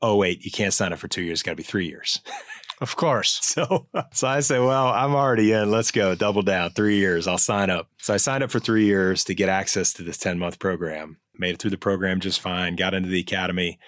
"Oh 0.00 0.16
wait, 0.16 0.44
you 0.44 0.50
can't 0.50 0.72
sign 0.72 0.92
up 0.92 0.98
for 0.98 1.06
two 1.06 1.22
years. 1.22 1.40
It's 1.40 1.42
got 1.42 1.52
to 1.52 1.56
be 1.56 1.62
three 1.62 1.86
years." 1.86 2.20
Of 2.80 2.96
course. 2.96 3.38
So, 3.50 3.86
so 4.12 4.28
I 4.28 4.40
said, 4.40 4.60
"Well, 4.60 4.88
I'm 4.88 5.14
already 5.14 5.52
in. 5.52 5.70
Let's 5.70 5.90
go. 5.90 6.14
Double 6.14 6.42
down. 6.42 6.70
Three 6.70 6.96
years. 6.98 7.26
I'll 7.26 7.36
sign 7.38 7.68
up." 7.70 7.88
So 7.98 8.14
I 8.14 8.16
signed 8.16 8.42
up 8.44 8.50
for 8.50 8.60
three 8.60 8.84
years 8.84 9.24
to 9.24 9.34
get 9.34 9.48
access 9.48 9.92
to 9.94 10.02
this 10.02 10.18
10 10.18 10.38
month 10.38 10.58
program. 10.58 11.18
Made 11.38 11.54
it 11.54 11.58
through 11.60 11.70
the 11.72 11.78
program 11.78 12.20
just 12.20 12.40
fine. 12.40 12.76
Got 12.76 12.94
into 12.94 13.08
the 13.08 13.20
academy. 13.20 13.78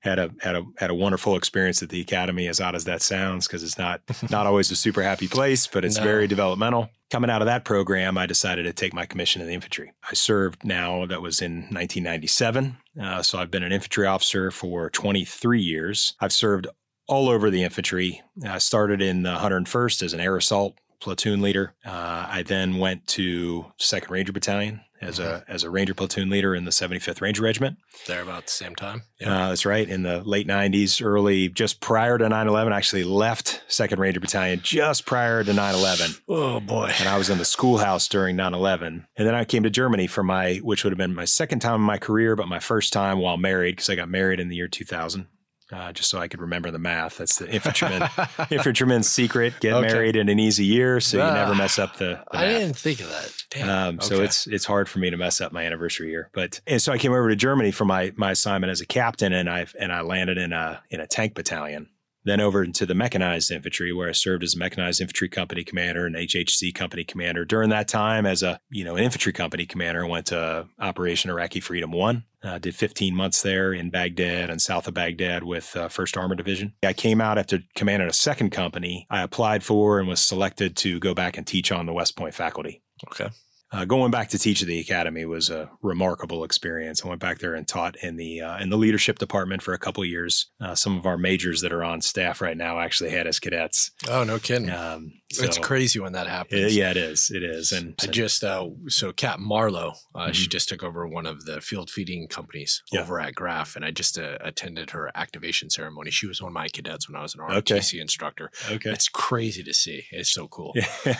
Had 0.00 0.18
a 0.18 0.30
had 0.40 0.56
a 0.56 0.64
had 0.78 0.88
a 0.90 0.94
wonderful 0.94 1.36
experience 1.36 1.82
at 1.82 1.90
the 1.90 2.00
academy, 2.00 2.48
as 2.48 2.58
odd 2.60 2.74
as 2.74 2.84
that 2.84 3.02
sounds, 3.02 3.46
because 3.46 3.62
it's 3.62 3.76
not 3.76 4.00
not 4.30 4.46
always 4.46 4.70
a 4.70 4.76
super 4.76 5.02
happy 5.02 5.28
place, 5.28 5.66
but 5.66 5.84
it's 5.84 5.98
No. 5.98 6.04
very 6.04 6.26
developmental. 6.26 6.88
Coming 7.10 7.28
out 7.30 7.42
of 7.42 7.46
that 7.46 7.64
program, 7.66 8.16
I 8.16 8.24
decided 8.26 8.62
to 8.62 8.72
take 8.72 8.94
my 8.94 9.04
commission 9.04 9.42
in 9.42 9.48
the 9.48 9.54
infantry. 9.54 9.92
I 10.08 10.14
served 10.14 10.64
now, 10.64 11.04
that 11.06 11.20
was 11.20 11.42
in 11.42 11.62
1997. 11.72 12.76
Uh, 13.02 13.22
so 13.22 13.38
I've 13.38 13.50
been 13.50 13.64
an 13.64 13.72
infantry 13.72 14.06
officer 14.06 14.50
for 14.50 14.88
23 14.90 15.60
years. 15.60 16.14
I've 16.20 16.32
served 16.32 16.68
all 17.10 17.28
over 17.28 17.50
the 17.50 17.64
infantry. 17.64 18.22
I 18.46 18.58
started 18.58 19.02
in 19.02 19.24
the 19.24 19.34
101st 19.34 20.02
as 20.02 20.12
an 20.12 20.20
air 20.20 20.36
assault 20.36 20.78
platoon 21.00 21.42
leader. 21.42 21.74
Uh, 21.84 22.26
I 22.28 22.44
then 22.46 22.78
went 22.78 23.06
to 23.08 23.72
Second 23.78 24.12
Ranger 24.12 24.32
Battalion 24.32 24.82
as 25.00 25.18
a 25.18 25.42
as 25.48 25.64
a 25.64 25.70
Ranger 25.70 25.94
platoon 25.94 26.28
leader 26.28 26.54
in 26.54 26.66
the 26.66 26.70
75th 26.70 27.20
Ranger 27.20 27.42
Regiment. 27.42 27.78
There 28.06 28.22
about 28.22 28.44
the 28.44 28.52
same 28.52 28.76
time. 28.76 29.02
Uh, 29.20 29.48
that's 29.48 29.64
right. 29.64 29.88
In 29.88 30.02
the 30.02 30.22
late 30.22 30.46
90s, 30.46 31.04
early, 31.04 31.48
just 31.48 31.80
prior 31.80 32.18
to 32.18 32.28
9 32.28 32.48
11, 32.48 32.72
I 32.72 32.76
actually 32.76 33.04
left 33.04 33.62
2nd 33.68 33.98
Ranger 33.98 34.20
Battalion 34.20 34.60
just 34.62 35.06
prior 35.06 35.42
to 35.42 35.52
9 35.52 35.74
11. 35.74 36.10
oh 36.28 36.60
boy. 36.60 36.92
And 37.00 37.08
I 37.08 37.18
was 37.18 37.30
in 37.30 37.38
the 37.38 37.44
schoolhouse 37.44 38.06
during 38.06 38.36
9 38.36 38.54
11. 38.54 39.06
And 39.16 39.26
then 39.26 39.34
I 39.34 39.44
came 39.44 39.64
to 39.64 39.70
Germany 39.70 40.06
for 40.06 40.22
my, 40.22 40.56
which 40.56 40.84
would 40.84 40.92
have 40.92 40.98
been 40.98 41.14
my 41.14 41.24
second 41.24 41.60
time 41.60 41.76
in 41.76 41.80
my 41.80 41.98
career, 41.98 42.36
but 42.36 42.46
my 42.46 42.60
first 42.60 42.92
time 42.92 43.18
while 43.18 43.38
married, 43.38 43.76
because 43.76 43.88
I 43.88 43.96
got 43.96 44.08
married 44.08 44.38
in 44.38 44.48
the 44.48 44.56
year 44.56 44.68
2000. 44.68 45.26
Uh, 45.72 45.92
just 45.92 46.10
so 46.10 46.18
I 46.18 46.26
could 46.28 46.40
remember 46.40 46.70
the 46.70 46.78
math. 46.78 47.18
That's 47.18 47.38
the 47.38 47.48
infantryman 47.48 48.08
infantryman's 48.50 49.08
secret. 49.08 49.54
Get 49.60 49.72
Okay. 49.74 49.86
married 49.92 50.16
in 50.16 50.28
an 50.28 50.38
easy 50.38 50.64
year, 50.64 51.00
so 51.00 51.18
you 51.18 51.32
never 51.32 51.54
mess 51.54 51.78
up 51.78 51.96
the, 51.96 52.20
the 52.32 52.38
I 52.38 52.46
didn't 52.46 52.76
think 52.76 53.00
of 53.00 53.08
that. 53.08 53.32
Damn. 53.50 53.68
Um, 53.68 54.00
so 54.00 54.22
it's 54.22 54.46
it's 54.46 54.64
hard 54.64 54.88
for 54.88 54.98
me 54.98 55.10
to 55.10 55.16
mess 55.16 55.40
up 55.40 55.52
my 55.52 55.64
anniversary 55.64 56.10
year. 56.10 56.30
But 56.32 56.60
and 56.66 56.80
so 56.82 56.92
I 56.92 56.98
came 56.98 57.12
over 57.12 57.28
to 57.28 57.36
Germany 57.36 57.70
for 57.70 57.84
my 57.84 58.12
my 58.16 58.32
assignment 58.32 58.70
as 58.70 58.80
a 58.80 58.86
captain, 58.86 59.32
and 59.32 59.48
I 59.48 59.66
and 59.80 59.92
I 59.92 60.00
landed 60.02 60.38
in 60.38 60.52
a 60.52 60.82
in 60.90 61.00
a 61.00 61.06
tank 61.06 61.34
battalion. 61.34 61.88
Then 62.24 62.40
over 62.40 62.62
into 62.62 62.84
the 62.84 62.94
mechanized 62.94 63.50
infantry, 63.50 63.92
where 63.92 64.08
I 64.08 64.12
served 64.12 64.42
as 64.42 64.54
a 64.54 64.58
mechanized 64.58 65.00
infantry 65.00 65.28
company 65.28 65.64
commander 65.64 66.06
and 66.06 66.14
HHC 66.14 66.74
company 66.74 67.04
commander. 67.04 67.44
During 67.44 67.70
that 67.70 67.88
time, 67.88 68.26
as 68.26 68.42
a 68.42 68.60
you 68.70 68.84
know 68.84 68.96
an 68.96 69.04
infantry 69.04 69.32
company 69.32 69.66
commander, 69.66 70.06
went 70.06 70.26
to 70.26 70.66
Operation 70.78 71.30
Iraqi 71.30 71.60
Freedom 71.60 71.92
One. 71.92 72.24
Uh, 72.42 72.58
did 72.58 72.74
15 72.74 73.14
months 73.14 73.42
there 73.42 73.72
in 73.72 73.90
Baghdad 73.90 74.48
and 74.48 74.62
south 74.62 74.88
of 74.88 74.94
Baghdad 74.94 75.44
with 75.44 75.76
uh, 75.76 75.88
First 75.88 76.16
Armored 76.16 76.38
Division. 76.38 76.72
I 76.82 76.94
came 76.94 77.20
out 77.20 77.36
after 77.36 77.60
commanding 77.74 78.08
a 78.08 78.14
second 78.14 78.48
company. 78.48 79.06
I 79.10 79.22
applied 79.22 79.62
for 79.62 79.98
and 79.98 80.08
was 80.08 80.20
selected 80.20 80.74
to 80.78 80.98
go 81.00 81.12
back 81.12 81.36
and 81.36 81.46
teach 81.46 81.70
on 81.70 81.84
the 81.84 81.92
West 81.92 82.16
Point 82.16 82.34
faculty. 82.34 82.82
okay. 83.08 83.28
Uh, 83.72 83.84
going 83.84 84.10
back 84.10 84.28
to 84.30 84.38
teach 84.38 84.60
at 84.62 84.66
the 84.68 84.80
academy 84.80 85.24
was 85.24 85.48
a 85.48 85.70
remarkable 85.80 86.42
experience. 86.42 87.04
I 87.04 87.08
went 87.08 87.20
back 87.20 87.38
there 87.38 87.54
and 87.54 87.68
taught 87.68 87.94
in 88.02 88.16
the 88.16 88.40
uh, 88.40 88.58
in 88.58 88.68
the 88.68 88.76
leadership 88.76 89.18
department 89.18 89.62
for 89.62 89.72
a 89.74 89.78
couple 89.78 90.02
of 90.02 90.08
years. 90.08 90.46
Uh, 90.60 90.74
some 90.74 90.98
of 90.98 91.06
our 91.06 91.16
majors 91.16 91.60
that 91.60 91.72
are 91.72 91.84
on 91.84 92.00
staff 92.00 92.40
right 92.40 92.56
now 92.56 92.80
actually 92.80 93.10
had 93.10 93.28
as 93.28 93.38
cadets. 93.38 93.92
Oh 94.08 94.24
no 94.24 94.38
kidding. 94.40 94.70
Um, 94.70 95.12
it's 95.32 95.58
crazy 95.58 96.00
when 96.00 96.12
that 96.14 96.26
happens. 96.26 96.74
yeah, 96.76 96.90
it 96.90 96.96
is. 96.96 97.30
It 97.32 97.44
is. 97.44 97.70
And 97.70 97.94
I 98.02 98.06
just 98.06 98.42
uh, 98.42 98.68
so 98.88 99.12
Captain 99.12 99.46
Marlowe, 99.46 99.92
uh, 100.16 100.32
she 100.32 100.46
Mhm. 100.48 100.50
just 100.50 100.68
took 100.68 100.82
over 100.82 101.06
one 101.06 101.26
of 101.26 101.44
the 101.44 101.60
field 101.60 101.88
feeding 101.90 102.26
companies 102.26 102.82
Yeah. 102.90 103.02
over 103.02 103.20
at 103.20 103.36
Graf, 103.36 103.76
and 103.76 103.84
I 103.84 103.92
just 103.92 104.18
uh, 104.18 104.38
attended 104.40 104.90
her 104.90 105.12
activation 105.14 105.70
ceremony. 105.70 106.10
She 106.10 106.26
was 106.26 106.42
one 106.42 106.50
of 106.50 106.54
my 106.54 106.66
cadets 106.66 107.08
when 107.08 107.14
I 107.16 107.22
was 107.22 107.36
an 107.36 107.42
Okay. 107.42 107.74
ROTC 107.76 108.00
instructor. 108.00 108.50
okay. 108.68 108.90
It's 108.90 109.08
crazy 109.08 109.62
to 109.62 109.72
see. 109.72 110.06
It's 110.10 110.32
so 110.32 110.48
cool. 110.48 110.74
I 111.04 111.16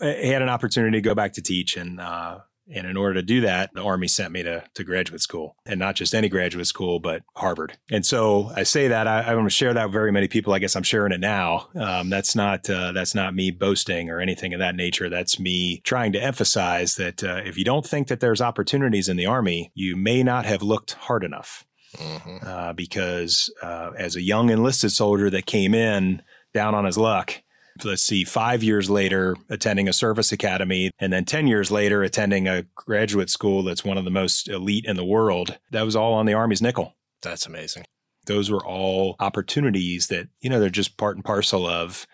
had 0.00 0.42
an 0.42 0.48
opportunity 0.48 0.98
to 0.98 1.02
go 1.02 1.14
back 1.14 1.32
to 1.34 1.42
teach 1.42 1.76
and 1.76 2.00
uh, 2.00 2.38
And 2.72 2.86
in 2.86 2.96
order 2.96 3.14
to 3.14 3.22
do 3.22 3.40
that, 3.42 3.70
the 3.74 3.82
Army 3.82 4.06
sent 4.06 4.32
me 4.32 4.42
to, 4.44 4.62
to 4.74 4.84
graduate 4.84 5.20
school 5.20 5.56
and 5.66 5.80
not 5.80 5.96
just 5.96 6.14
any 6.14 6.28
graduate 6.28 6.66
school, 6.66 7.00
but 7.00 7.22
Harvard. 7.34 7.78
And 7.90 8.06
so 8.06 8.52
I 8.54 8.62
say 8.62 8.88
that 8.88 9.08
I, 9.08 9.32
I 9.32 9.34
to 9.34 9.50
share 9.50 9.74
that 9.74 9.86
with 9.86 9.92
very 9.92 10.12
many 10.12 10.28
people. 10.28 10.52
I 10.52 10.60
guess 10.60 10.76
I'm 10.76 10.84
sharing 10.84 11.12
it 11.12 11.20
now. 11.20 11.68
Um, 11.74 12.10
that's 12.10 12.36
not 12.36 12.70
uh, 12.70 12.92
that's 12.92 13.14
not 13.14 13.34
me 13.34 13.50
boasting 13.50 14.08
or 14.08 14.20
anything 14.20 14.54
of 14.54 14.60
that 14.60 14.76
nature. 14.76 15.08
That's 15.08 15.40
me 15.40 15.80
trying 15.84 16.12
to 16.12 16.22
emphasize 16.22 16.94
that 16.94 17.24
uh, 17.24 17.40
if 17.44 17.58
you 17.58 17.64
don't 17.64 17.86
think 17.86 18.08
that 18.08 18.20
there's 18.20 18.40
opportunities 18.40 19.08
in 19.08 19.16
the 19.16 19.26
Army, 19.26 19.72
you 19.74 19.96
may 19.96 20.22
not 20.22 20.46
have 20.46 20.62
looked 20.62 20.92
hard 20.92 21.24
enough. 21.24 21.64
Mm-hmm. 21.96 22.46
Uh, 22.46 22.72
because 22.72 23.52
uh, 23.64 23.90
as 23.98 24.14
a 24.14 24.22
young 24.22 24.48
enlisted 24.50 24.92
soldier 24.92 25.28
that 25.30 25.44
came 25.44 25.74
in 25.74 26.22
down 26.54 26.72
on 26.72 26.84
his 26.84 26.96
luck, 26.96 27.42
let's 27.84 28.02
see, 28.02 28.24
five 28.24 28.62
years 28.62 28.90
later, 28.90 29.36
attending 29.48 29.88
a 29.88 29.92
service 29.92 30.32
academy, 30.32 30.90
and 30.98 31.12
then 31.12 31.24
10 31.24 31.46
years 31.46 31.70
later, 31.70 32.02
attending 32.02 32.48
a 32.48 32.64
graduate 32.74 33.30
school 33.30 33.62
that's 33.62 33.84
one 33.84 33.98
of 33.98 34.04
the 34.04 34.10
most 34.10 34.48
elite 34.48 34.84
in 34.86 34.96
the 34.96 35.04
world. 35.04 35.58
That 35.70 35.84
was 35.84 35.96
all 35.96 36.14
on 36.14 36.26
the 36.26 36.34
Army's 36.34 36.62
nickel. 36.62 36.96
That's 37.22 37.46
amazing. 37.46 37.84
Those 38.26 38.50
were 38.50 38.64
all 38.64 39.16
opportunities 39.18 40.08
that, 40.08 40.28
you 40.40 40.50
know, 40.50 40.60
they're 40.60 40.70
just 40.70 40.96
part 40.96 41.16
and 41.16 41.24
parcel 41.24 41.66
of, 41.66 42.06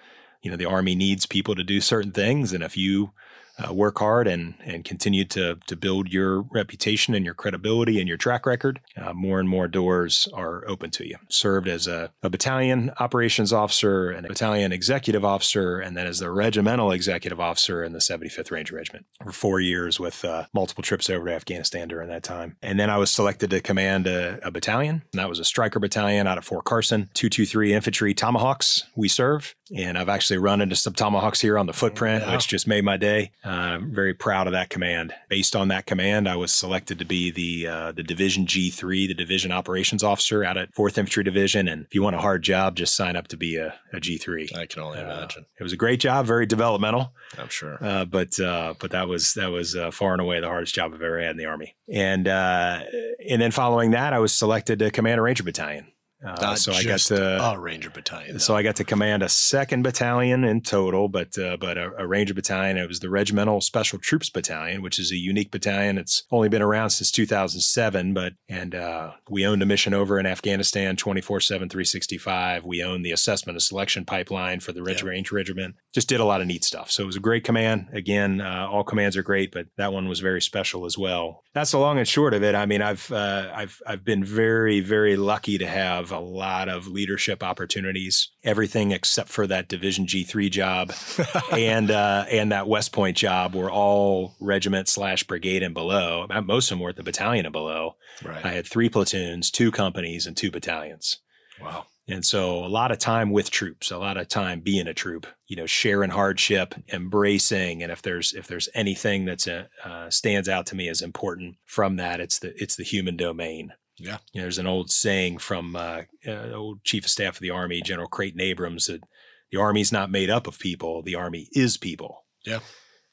you 0.43 0.51
know, 0.51 0.57
the 0.57 0.67
Army 0.67 0.95
needs 0.95 1.27
people 1.27 1.55
to 1.55 1.65
do 1.65 1.81
certain 1.81 2.13
things. 2.13 2.53
And 2.53 2.63
if 2.63 2.77
you 2.77 3.11
uh, 3.59 3.73
work 3.73 3.99
hard 3.99 4.27
and 4.27 4.55
and 4.65 4.85
continue 4.85 5.25
to 5.25 5.59
to 5.67 5.77
build 5.77 6.13
your 6.13 6.43
reputation 6.53 7.15
and 7.15 7.25
your 7.25 7.35
credibility 7.35 7.99
and 7.99 8.09
your 8.09 8.17
track 8.17 8.47
record, 8.47 8.81
uh, 8.97 9.13
more 9.13 9.41
and 9.41 9.49
more 9.49 9.69
doors 9.69 10.29
are 10.35 10.65
open 10.69 10.91
to 10.91 11.07
you. 11.07 11.17
Served 11.29 11.69
as 11.69 11.87
a, 11.87 12.13
a, 12.23 12.31
battalion 12.31 12.93
operations 13.01 13.53
officer 13.53 14.11
and 14.11 14.27
a 14.27 14.29
battalion 14.29 14.73
executive 14.73 15.25
officer, 15.25 15.79
and 15.81 15.97
then 15.97 16.07
as 16.07 16.19
the 16.19 16.31
regimental 16.31 16.91
executive 16.91 17.41
officer 17.41 17.83
in 17.83 17.93
the 17.93 17.99
75th 17.99 18.51
Ranger 18.51 18.77
Regiment 18.77 19.07
for 19.23 19.33
four 19.33 19.61
years 19.61 19.99
with 19.99 20.25
uh, 20.25 20.45
multiple 20.53 20.83
trips 20.83 21.09
over 21.09 21.27
to 21.27 21.35
Afghanistan 21.35 21.89
during 21.89 22.09
that 22.09 22.23
time. 22.23 22.57
And 22.63 22.79
then 22.79 22.91
I 22.91 22.99
was 22.99 23.11
selected 23.11 23.51
to 23.51 23.61
command 23.61 24.07
a, 24.07 24.39
a 24.47 24.51
battalion, 24.51 25.03
and 25.13 25.21
that 25.21 25.29
was 25.29 25.39
a 25.39 25.45
Stryker 25.45 25.81
battalion 25.81 26.27
out 26.27 26.39
of 26.39 26.45
Fort 26.45 26.65
Carson, 26.65 27.09
223 27.15 27.73
Infantry 27.73 28.15
Tomahawks 28.15 28.85
we 28.95 29.09
serve. 29.09 29.55
And 29.75 29.99
I've 29.99 30.09
actually 30.09 30.39
run 30.39 30.61
into 30.61 30.77
some 30.77 30.93
Tomahawks 30.93 31.41
here 31.41 31.59
on 31.59 31.67
the 31.67 31.73
footprint, 31.73 32.25
yeah. 32.25 32.33
which 32.35 32.47
just 32.47 32.69
made 32.69 32.85
my 32.85 32.97
day. 32.97 33.33
I'm 33.47 33.85
uh, 33.85 33.95
very 33.95 34.15
proud 34.15 34.47
of 34.47 34.53
that 34.55 34.71
command. 34.71 35.15
Based 35.29 35.55
on 35.55 35.69
that 35.69 35.87
command, 35.87 36.29
I 36.29 36.37
was 36.37 36.53
selected 36.53 36.99
to 36.99 37.05
be 37.05 37.31
the 37.31 37.69
uh, 37.69 37.93
the 37.93 38.03
Division 38.03 38.45
G3, 38.47 39.09
the 39.09 39.15
Division 39.15 39.53
Operations 39.53 40.03
Officer 40.03 40.45
out 40.45 40.57
at 40.57 40.75
4th 40.75 40.99
Infantry 40.99 41.25
Division. 41.25 41.69
And 41.69 41.85
if 41.85 41.95
you 41.95 42.03
want 42.03 42.17
a 42.17 42.21
hard 42.21 42.43
job, 42.43 42.77
just 42.77 42.97
sign 42.97 43.15
up 43.15 43.29
to 43.29 43.37
be 43.37 43.57
a 43.57 43.75
a 43.93 44.01
G3. 44.01 44.57
I 44.57 44.67
can 44.67 44.83
only 44.83 44.99
uh, 44.99 45.05
imagine. 45.05 45.47
It 45.59 45.63
was 45.63 45.73
a 45.73 45.77
great 45.77 46.01
job, 46.01 46.27
very 46.27 46.47
developmental. 46.47 47.13
I'm 47.39 47.49
sure. 47.49 47.79
Uh, 47.81 48.05
but 48.05 48.39
uh, 48.41 48.75
but 48.81 48.91
that 48.91 49.09
was 49.09 49.35
that 49.35 49.51
was 49.51 49.77
uh, 49.77 49.91
far 49.91 50.13
and 50.13 50.21
away 50.21 50.41
the 50.41 50.49
hardest 50.49 50.75
job 50.75 50.93
I've 50.95 51.03
ever 51.03 51.21
had 51.21 51.33
in 51.33 51.37
the 51.37 51.47
Army. 51.47 51.77
And 51.89 52.27
and 52.27 53.43
then 53.43 53.51
following 53.51 53.93
that, 53.93 54.13
I 54.13 54.19
was 54.19 54.35
selected 54.35 54.79
to 54.81 54.91
command 54.91 55.19
a 55.19 55.23
Ranger 55.23 55.45
Battalion. 55.45 55.87
Uh, 56.25 56.55
so 56.55 56.73
I 56.73 56.83
got 56.83 56.99
to 57.01 57.45
a 57.45 57.59
Ranger 57.59 57.91
battalion. 57.91 58.39
So 58.39 58.57
I 58.57 58.63
got 58.63 58.77
to 58.77 58.85
command 58.85 59.23
a 59.23 59.29
second 59.29 59.83
battalion 59.83 60.45
in 60.45 60.63
total, 60.63 61.09
but 61.09 61.39
uh, 61.39 61.57
but 61.59 61.77
a, 61.77 61.93
a, 61.99 62.07
Ranger 62.07 62.33
battalion. 62.33 62.79
It 62.79 62.89
was 62.89 63.01
the 63.01 63.11
Regimental 63.11 63.61
Special 63.61 63.99
Troops 63.99 64.31
Battalion, 64.31 64.81
which 64.81 64.99
is 64.99 65.13
a 65.13 65.17
unique 65.17 65.51
battalion. 65.51 65.99
It's 65.99 66.25
only 66.31 66.49
been 66.49 66.63
around 66.63 66.91
since 66.91 67.11
2007, 67.11 68.15
but 68.15 68.33
and 68.49 68.75
uh, 68.75 69.13
we 69.29 69.47
owned 69.47 69.63
a 69.63 69.67
mission 69.67 69.93
over 69.93 70.19
in 70.19 70.25
Afghanistan 70.25 70.97
24 70.97 71.41
7 71.41 71.69
365. 71.69 72.65
We 72.65 72.83
owned 72.83 73.05
the 73.05 73.13
assessment 73.13 73.57
and 73.57 73.63
selection 73.63 74.05
pipeline 74.05 74.61
for 74.61 74.73
the 74.73 74.83
Red. 74.83 75.03
Ranger 75.03 75.35
Regiment. 75.35 75.75
Just 75.93 76.09
did 76.09 76.21
a 76.21 76.25
lot 76.25 76.41
of 76.41 76.47
neat 76.47 76.65
stuff. 76.65 76.91
So 76.91 77.03
it 77.03 77.07
was 77.07 77.17
a 77.17 77.21
great 77.21 77.45
command. 77.45 77.89
Again, 77.93 78.41
uh, 78.41 78.67
all 78.71 78.85
commands 78.85 79.17
are 79.17 79.23
great, 79.23 79.53
but 79.53 79.67
that 79.77 79.93
one 79.93 80.09
was 80.09 80.21
very 80.21 80.41
special 80.41 80.87
as 80.87 80.97
well. 80.97 81.43
That's 81.53 81.71
the 81.71 81.79
long 81.79 81.99
and 81.99 82.09
short 82.09 82.33
of 82.33 82.43
it. 82.43 82.55
I 82.55 82.65
mean, 82.65 82.81
I've 82.81 83.13
uh, 83.13 83.51
I've 83.55 83.81
I've 83.87 84.05
been 84.05 84.25
very 84.25 84.81
very 84.81 85.17
lucky 85.17 85.59
to 85.59 85.67
have 85.67 86.06
a 86.11 86.19
lot 86.19 86.69
of 86.69 86.87
leadership 86.87 87.43
opportunities, 87.43 88.31
everything 88.45 88.93
except 88.93 89.29
for 89.29 89.47
that 89.47 89.69
Division 89.69 90.07
G3 90.07 90.51
job 90.51 90.93
and 91.53 91.91
uh, 91.91 92.27
and 92.31 92.53
that 92.53 92.69
West 92.69 92.93
Point 92.93 93.17
job 93.17 93.55
were 93.55 93.71
all 93.71 94.35
regiment 94.41 94.89
slash 94.89 95.25
brigade 95.25 95.63
and 95.63 95.75
below. 95.75 96.27
Most 96.45 96.71
of 96.71 96.77
them 96.77 96.83
were 96.83 96.91
at 96.91 96.97
the 96.97 97.03
battalion 97.03 97.47
and 97.47 97.53
below. 97.53 97.97
Right. 98.25 98.45
I 98.45 98.53
had 98.53 98.67
three 98.67 98.89
platoons, 98.89 99.51
two 99.51 99.71
companies, 99.71 100.27
and 100.27 100.37
two 100.37 100.51
battalions. 100.51 101.19
Wow. 101.61 101.87
And 102.09 102.25
so 102.25 102.65
a 102.65 102.69
lot 102.69 102.93
of 102.93 102.99
time 102.99 103.33
with 103.33 103.51
troops, 103.51 103.91
a 103.91 103.99
lot 103.99 104.17
of 104.17 104.29
time 104.29 104.61
being 104.61 104.87
a 104.87 104.95
troop, 104.95 105.27
you 105.49 105.57
know, 105.57 105.67
sharing 105.67 106.11
hardship, 106.11 106.75
embracing, 106.93 107.83
and 107.83 107.91
if 107.91 108.01
there's 108.01 108.33
if 108.33 108.47
there's 108.47 108.69
anything 108.75 109.25
that's 109.25 109.49
a, 109.49 109.69
uh, 109.85 110.09
stands 110.09 110.49
out 110.49 110.67
to 110.67 110.77
me 110.77 110.89
as 110.89 111.03
important 111.03 111.57
from 111.65 111.97
that, 111.97 112.21
it's 112.21 112.39
the 112.39 112.55
it's 112.63 112.77
the 112.77 112.85
human 112.85 113.17
domain. 113.17 113.73
Yeah. 113.99 114.19
You 114.33 114.41
know, 114.41 114.45
there's 114.45 114.59
an 114.59 114.67
old 114.67 114.91
saying 114.91 115.39
from 115.39 115.75
uh, 115.75 116.03
uh, 116.27 116.53
old 116.53 116.85
Chief 116.85 117.05
of 117.05 117.11
Staff 117.11 117.37
of 117.37 117.41
the 117.41 117.51
Army, 117.51 117.81
General 117.81 118.09
Creighton 118.09 118.41
Abrams, 118.41 118.87
that 118.87 119.03
the 119.51 119.59
Army's 119.59 119.93
not 119.93 120.11
made 120.11 120.31
up 120.31 120.47
of 120.47 120.59
people, 120.59 121.03
the 121.03 121.15
Army 121.15 121.49
is 121.53 121.77
people. 121.77 122.25
Yeah. 122.45 122.61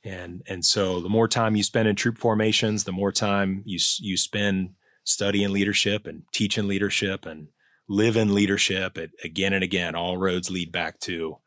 And 0.03 0.41
and 0.47 0.65
so 0.65 0.99
the 0.99 1.09
more 1.09 1.29
time 1.29 1.55
you 1.55 1.63
spend 1.63 1.87
in 1.87 1.95
troop 1.95 2.17
formations, 2.17 2.83
the 2.83 2.91
more 2.91 3.11
time 3.11 3.63
you 3.65 3.79
you 3.99 4.17
spend 4.17 4.71
studying 5.05 5.51
leadership 5.51 6.05
and 6.05 6.23
teaching 6.33 6.67
leadership 6.67 7.25
and 7.25 7.47
living 7.87 8.33
leadership. 8.33 8.97
It, 8.97 9.11
again 9.23 9.53
and 9.53 9.63
again, 9.63 9.95
all 9.95 10.17
roads 10.17 10.51
lead 10.51 10.71
back 10.71 10.99
to 11.01 11.37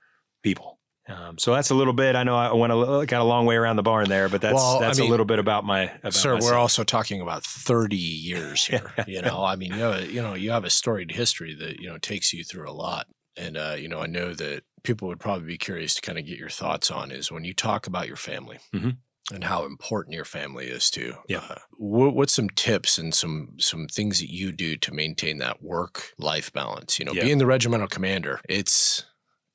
people. 0.43 0.76
Um, 1.09 1.39
so 1.39 1.55
that's 1.55 1.71
a 1.71 1.75
little 1.75 1.93
bit. 1.93 2.17
I 2.17 2.25
know 2.25 2.37
I 2.37 2.53
went 2.53 2.73
a 2.73 3.07
got 3.07 3.21
a 3.21 3.25
long 3.25 3.47
way 3.47 3.57
around 3.57 3.77
the 3.77 3.83
barn 3.83 4.09
there, 4.09 4.29
but 4.29 4.41
that's 4.41 4.55
well, 4.55 4.81
that's 4.81 4.99
I 4.99 5.03
mean, 5.03 5.09
a 5.09 5.11
little 5.11 5.27
bit 5.27 5.39
about 5.39 5.65
my. 5.65 5.83
About 5.83 6.15
sir, 6.15 6.35
myself. 6.35 6.51
we're 6.51 6.59
also 6.59 6.83
talking 6.83 7.21
about 7.21 7.45
thirty 7.45 7.97
years 7.97 8.65
here. 8.67 8.93
you 9.07 9.23
know, 9.23 9.45
I 9.45 9.57
mean, 9.57 9.73
you 9.73 9.79
know, 9.79 9.99
you 9.99 10.23
know, 10.23 10.35
you 10.35 10.51
have 10.51 10.65
a 10.65 10.71
storied 10.71 11.13
history 11.13 11.55
that 11.55 11.81
you 11.81 11.89
know 11.89 11.99
takes 11.99 12.33
you 12.33 12.43
through 12.43 12.69
a 12.69 12.73
lot, 12.73 13.07
and 13.37 13.57
uh, 13.57 13.77
you 13.79 13.89
know, 13.89 14.01
I 14.01 14.07
know 14.07 14.35
that 14.35 14.65
people 14.83 15.09
would 15.09 15.21
probably 15.21 15.47
be 15.47 15.59
curious 15.59 15.95
to 15.95 16.03
kind 16.03 16.19
of 16.19 16.27
get 16.27 16.39
your 16.39 16.49
thoughts 16.49 16.91
on 16.91 17.11
is 17.11 17.31
when 17.31 17.45
you 17.45 17.55
talk 17.55 17.87
about 17.87 18.09
your 18.09 18.17
family. 18.17 18.59
Mm-hmm. 18.75 18.91
And 19.35 19.43
how 19.43 19.65
important 19.65 20.15
your 20.15 20.25
family 20.25 20.67
is 20.67 20.89
too. 20.89 21.15
Yeah. 21.27 21.43
Uh, 21.51 21.57
what, 21.79 22.15
what's 22.15 22.33
some 22.33 22.49
tips 22.49 22.97
and 22.97 23.13
some 23.13 23.57
some 23.59 23.89
things 23.89 24.21
that 24.21 24.31
you 24.31 24.53
do 24.53 24.77
to 24.77 24.95
maintain 24.95 25.39
that 25.39 25.65
work 25.65 26.13
life 26.17 26.53
balance? 26.53 27.01
You 27.01 27.07
know, 27.07 27.13
yeah. 27.13 27.25
being 27.25 27.39
the 27.39 27.47
regimental 27.47 27.89
commander, 27.89 28.41
it's 28.49 29.05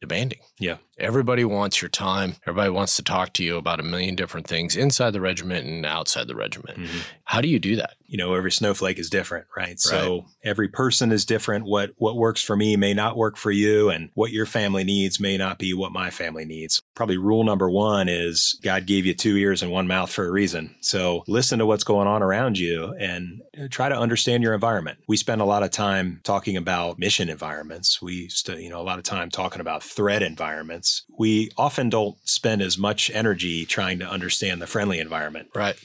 demanding. 0.02 0.40
Yeah. 0.60 0.78
Everybody 1.02 1.44
wants 1.44 1.82
your 1.82 1.90
time. 1.90 2.36
Everybody 2.46 2.70
wants 2.70 2.96
to 2.98 3.04
talk 3.04 3.34
to 3.34 3.44
you 3.44 3.58
about 3.58 3.80
a 3.80 3.84
million 3.84 4.16
different 4.16 4.48
things 4.48 4.76
inside 4.76 5.12
the 5.12 5.22
regiment 5.22 5.66
and 5.66 5.86
outside 5.86 6.28
the 6.28 6.36
regiment. 6.36 6.78
Mm-hmm. 6.78 7.00
How 7.24 7.42
do 7.42 7.48
you 7.48 7.60
do 7.60 7.76
that? 7.78 7.96
You 8.06 8.18
know, 8.18 8.34
every 8.34 8.52
snowflake 8.52 9.00
is 9.00 9.10
different, 9.10 9.48
right? 9.56 9.68
right? 9.70 9.80
So 9.80 10.26
every 10.44 10.68
person 10.68 11.12
is 11.12 11.26
different. 11.26 11.66
What 11.66 11.92
what 11.98 12.18
works 12.18 12.44
for 12.44 12.56
me 12.56 12.76
may 12.76 12.94
not 12.94 13.18
work 13.18 13.38
for 13.38 13.52
you, 13.52 13.90
and 13.90 14.10
what 14.14 14.32
your 14.32 14.46
family 14.46 14.84
needs 14.84 15.20
may 15.20 15.38
not 15.38 15.58
be 15.58 15.74
what 15.74 15.92
my 15.92 16.10
family 16.10 16.46
needs. 16.46 16.82
Probably 16.94 17.18
rule 17.18 17.44
number 17.44 17.70
one 17.70 18.10
is 18.10 18.60
God 18.62 18.86
gave 18.86 19.06
you 19.06 19.14
two 19.14 19.38
ears 19.38 19.64
and 19.64 19.72
one 19.72 19.88
mouth 19.88 20.12
for 20.12 20.26
a 20.26 20.32
reason. 20.32 20.76
So 20.82 21.24
listen 21.26 21.60
to 21.60 21.66
what's 21.66 21.86
going 21.86 22.08
on 22.08 22.22
around 22.22 22.60
you 22.60 22.94
and 23.00 23.42
try 23.70 23.88
to 23.88 23.98
understand 23.98 24.44
your 24.44 24.54
environment. 24.54 25.00
We 25.08 25.16
spend 25.16 25.42
a 25.42 25.46
lot 25.46 25.64
of 25.64 25.72
time 25.72 26.20
talking 26.24 26.58
about 26.58 27.00
mission 27.00 27.30
environments. 27.30 28.02
We, 28.02 28.28
st- 28.28 28.60
you 28.60 28.70
know, 28.70 28.82
a 28.82 28.84
lot 28.84 28.98
of 29.00 29.06
time 29.06 29.30
talking 29.30 29.62
about 29.62 29.84
threat 29.84 30.22
environments. 30.22 30.91
We 31.18 31.52
often 31.58 31.90
don't 31.90 32.18
spend 32.24 32.62
as 32.62 32.78
much 32.78 33.12
energy 33.14 33.66
trying 33.66 34.00
to 34.00 34.10
understand 34.10 34.62
the 34.62 34.68
friendly 34.68 35.00
environment. 35.00 35.50
Right. 35.56 35.76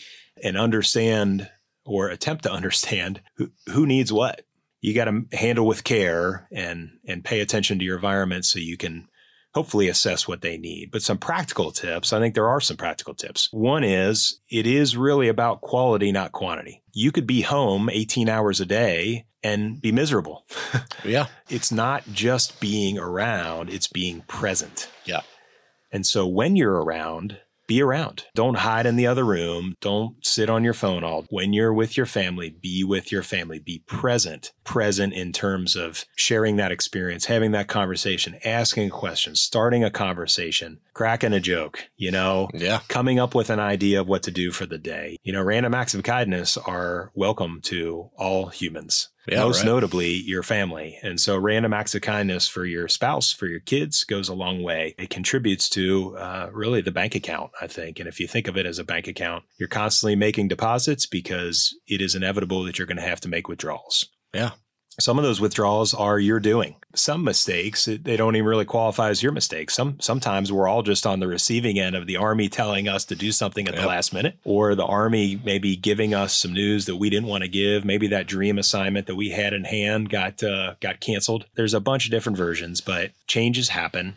And 0.42 0.56
understand 0.56 1.50
or 1.84 2.08
attempt 2.08 2.44
to 2.44 2.52
understand 2.52 3.22
who, 3.36 3.50
who 3.70 3.86
needs 3.86 4.12
what. 4.12 4.42
You 4.80 4.94
got 4.94 5.06
to 5.06 5.25
handle 5.32 5.66
with 5.66 5.84
care 5.84 6.46
and 6.52 6.90
and 7.06 7.25
pay 7.25 7.40
attention 7.40 7.78
to 7.78 7.84
your 7.84 7.96
environment 7.96 8.44
so 8.44 8.58
you 8.58 8.76
can 8.76 9.08
hopefully 9.54 9.88
assess 9.88 10.28
what 10.28 10.42
they 10.42 10.58
need. 10.58 10.90
But 10.92 11.00
some 11.00 11.16
practical 11.16 11.70
tips, 11.70 12.12
I 12.12 12.20
think 12.20 12.34
there 12.34 12.48
are 12.48 12.60
some 12.60 12.76
practical 12.76 13.14
tips. 13.14 13.48
One 13.52 13.84
is 13.84 14.38
it 14.50 14.66
is 14.66 14.98
really 14.98 15.28
about 15.28 15.62
quality, 15.62 16.12
not 16.12 16.32
quantity. 16.32 16.82
You 16.92 17.10
could 17.10 17.26
be 17.26 17.40
home 17.40 17.88
18 17.88 18.28
hours 18.28 18.60
a 18.60 18.66
day 18.66 19.25
and 19.46 19.80
be 19.80 19.92
miserable. 19.92 20.44
yeah. 21.04 21.26
It's 21.48 21.70
not 21.70 22.02
just 22.12 22.60
being 22.60 22.98
around, 22.98 23.70
it's 23.70 23.86
being 23.86 24.22
present. 24.22 24.90
Yeah. 25.04 25.20
And 25.92 26.04
so 26.04 26.26
when 26.26 26.56
you're 26.56 26.82
around, 26.82 27.38
be 27.68 27.80
around. 27.80 28.24
Don't 28.34 28.58
hide 28.58 28.86
in 28.86 28.96
the 28.96 29.06
other 29.06 29.24
room. 29.24 29.74
Don't 29.80 30.24
sit 30.24 30.50
on 30.50 30.64
your 30.64 30.74
phone 30.74 31.04
all. 31.04 31.26
When 31.30 31.52
you're 31.52 31.72
with 31.72 31.96
your 31.96 32.06
family, 32.06 32.50
be 32.50 32.82
with 32.82 33.12
your 33.12 33.22
family. 33.22 33.60
Be 33.60 33.82
present 33.86 34.52
present 34.66 35.12
in 35.14 35.32
terms 35.32 35.76
of 35.76 36.04
sharing 36.16 36.56
that 36.56 36.73
experience, 36.73 37.26
having 37.26 37.52
that 37.52 37.68
conversation, 37.68 38.38
asking 38.44 38.90
questions, 38.90 39.40
starting 39.40 39.82
a 39.85 39.90
conversation, 39.90 40.80
cracking 40.92 41.32
a 41.32 41.40
joke, 41.40 41.88
you 41.96 42.11
know, 42.11 42.49
Yeah. 42.52 42.80
coming 42.88 43.18
up 43.18 43.35
with 43.35 43.49
an 43.49 43.61
idea 43.61 44.00
of 44.00 44.08
what 44.08 44.23
to 44.25 44.30
do 44.30 44.50
for 44.50 44.66
the 44.66 44.78
day. 44.78 45.16
You 45.23 45.32
know, 45.32 45.42
random 45.42 45.73
acts 45.75 45.94
of 45.94 46.02
kindness 46.02 46.56
are 46.56 47.11
welcome 47.14 47.61
to 47.64 48.11
all 48.18 48.49
humans. 48.49 49.08
Yeah, 49.28 49.40
most 49.40 49.58
right. 49.58 49.66
notably 49.66 50.12
your 50.12 50.44
family. 50.44 50.99
And 51.02 51.18
so, 51.20 51.37
random 51.37 51.73
acts 51.73 51.96
of 51.96 52.02
kindness 52.02 52.46
for 52.46 52.64
your 52.64 52.87
spouse, 52.87 53.32
for 53.32 53.46
your 53.49 53.58
kids, 53.58 54.04
goes 54.04 54.28
a 54.28 54.35
long 54.35 54.62
way. 54.62 54.94
It 54.99 55.11
contributes 55.11 55.68
to 55.70 56.16
uh, 56.16 56.49
really 56.52 56.80
the 56.80 56.92
bank 56.92 57.16
account, 57.16 57.50
I 57.61 57.66
think. 57.66 57.99
And 57.99 58.08
if 58.08 58.20
you 58.20 58.28
think 58.28 58.46
of 58.46 58.56
it 58.56 58.66
as 58.66 58.78
a 58.78 58.85
bank 58.85 59.08
account, 59.08 59.42
you're 59.58 59.68
constantly 59.68 60.14
making 60.14 60.46
deposits 60.46 61.06
because 61.06 61.75
it 61.88 62.00
is 62.00 62.14
inevitable 62.14 62.62
that 62.64 62.78
you're 62.78 62.87
going 62.87 62.99
to 62.99 63.02
have 63.02 63.20
to 63.23 63.28
make 63.28 63.49
withdrawals. 63.49 64.06
Yeah. 64.37 64.50
Some 64.99 65.19
of 65.19 65.25
those 65.25 65.43
withdrawals 65.43 65.93
are 65.93 66.19
your 66.19 66.40
doing. 66.40 66.76
Some 66.95 67.23
mistakes, 67.23 67.87
it- 67.87 68.05
they 68.05 68.16
don't 68.16 68.35
even 68.35 68.47
really 68.49 68.64
qualify 68.64 69.11
as 69.11 69.23
your 69.23 69.31
mistakes. 69.33 69.75
Some 69.75 70.00
sometimes 70.00 70.50
we're 70.50 70.66
all 70.69 70.83
just 70.83 71.07
on 71.07 71.21
the 71.21 71.26
receiving 71.28 71.78
end 71.78 71.95
of 71.95 72.07
the 72.07 72.16
army 72.16 72.49
telling 72.49 72.88
us 72.88 73.05
to 73.07 73.14
do 73.14 73.31
something 73.31 73.69
at 73.69 73.75
the 73.76 73.87
last 73.87 74.14
minute, 74.14 74.38
or 74.43 74.75
the 74.75 74.87
army 74.87 75.38
maybe 75.45 75.76
giving 75.76 76.14
us 76.14 76.35
some 76.35 76.55
news 76.55 76.87
that 76.87 76.97
we 76.97 77.11
didn't 77.11 77.28
want 77.28 77.43
to 77.43 77.49
give. 77.49 77.85
Maybe 77.85 78.07
that 78.09 78.26
dream 78.26 78.57
assignment 78.57 79.07
that 79.07 79.16
we 79.16 79.31
had 79.31 79.52
in 79.52 79.64
hand 79.64 80.09
got 80.09 80.43
uh, 80.43 80.76
got 80.81 81.00
canceled. 81.00 81.45
There's 81.57 81.75
a 81.75 81.81
bunch 81.81 82.07
of 82.07 82.11
different 82.11 82.38
versions, 82.38 82.81
but 82.81 83.11
changes 83.26 83.69
happen. 83.69 84.16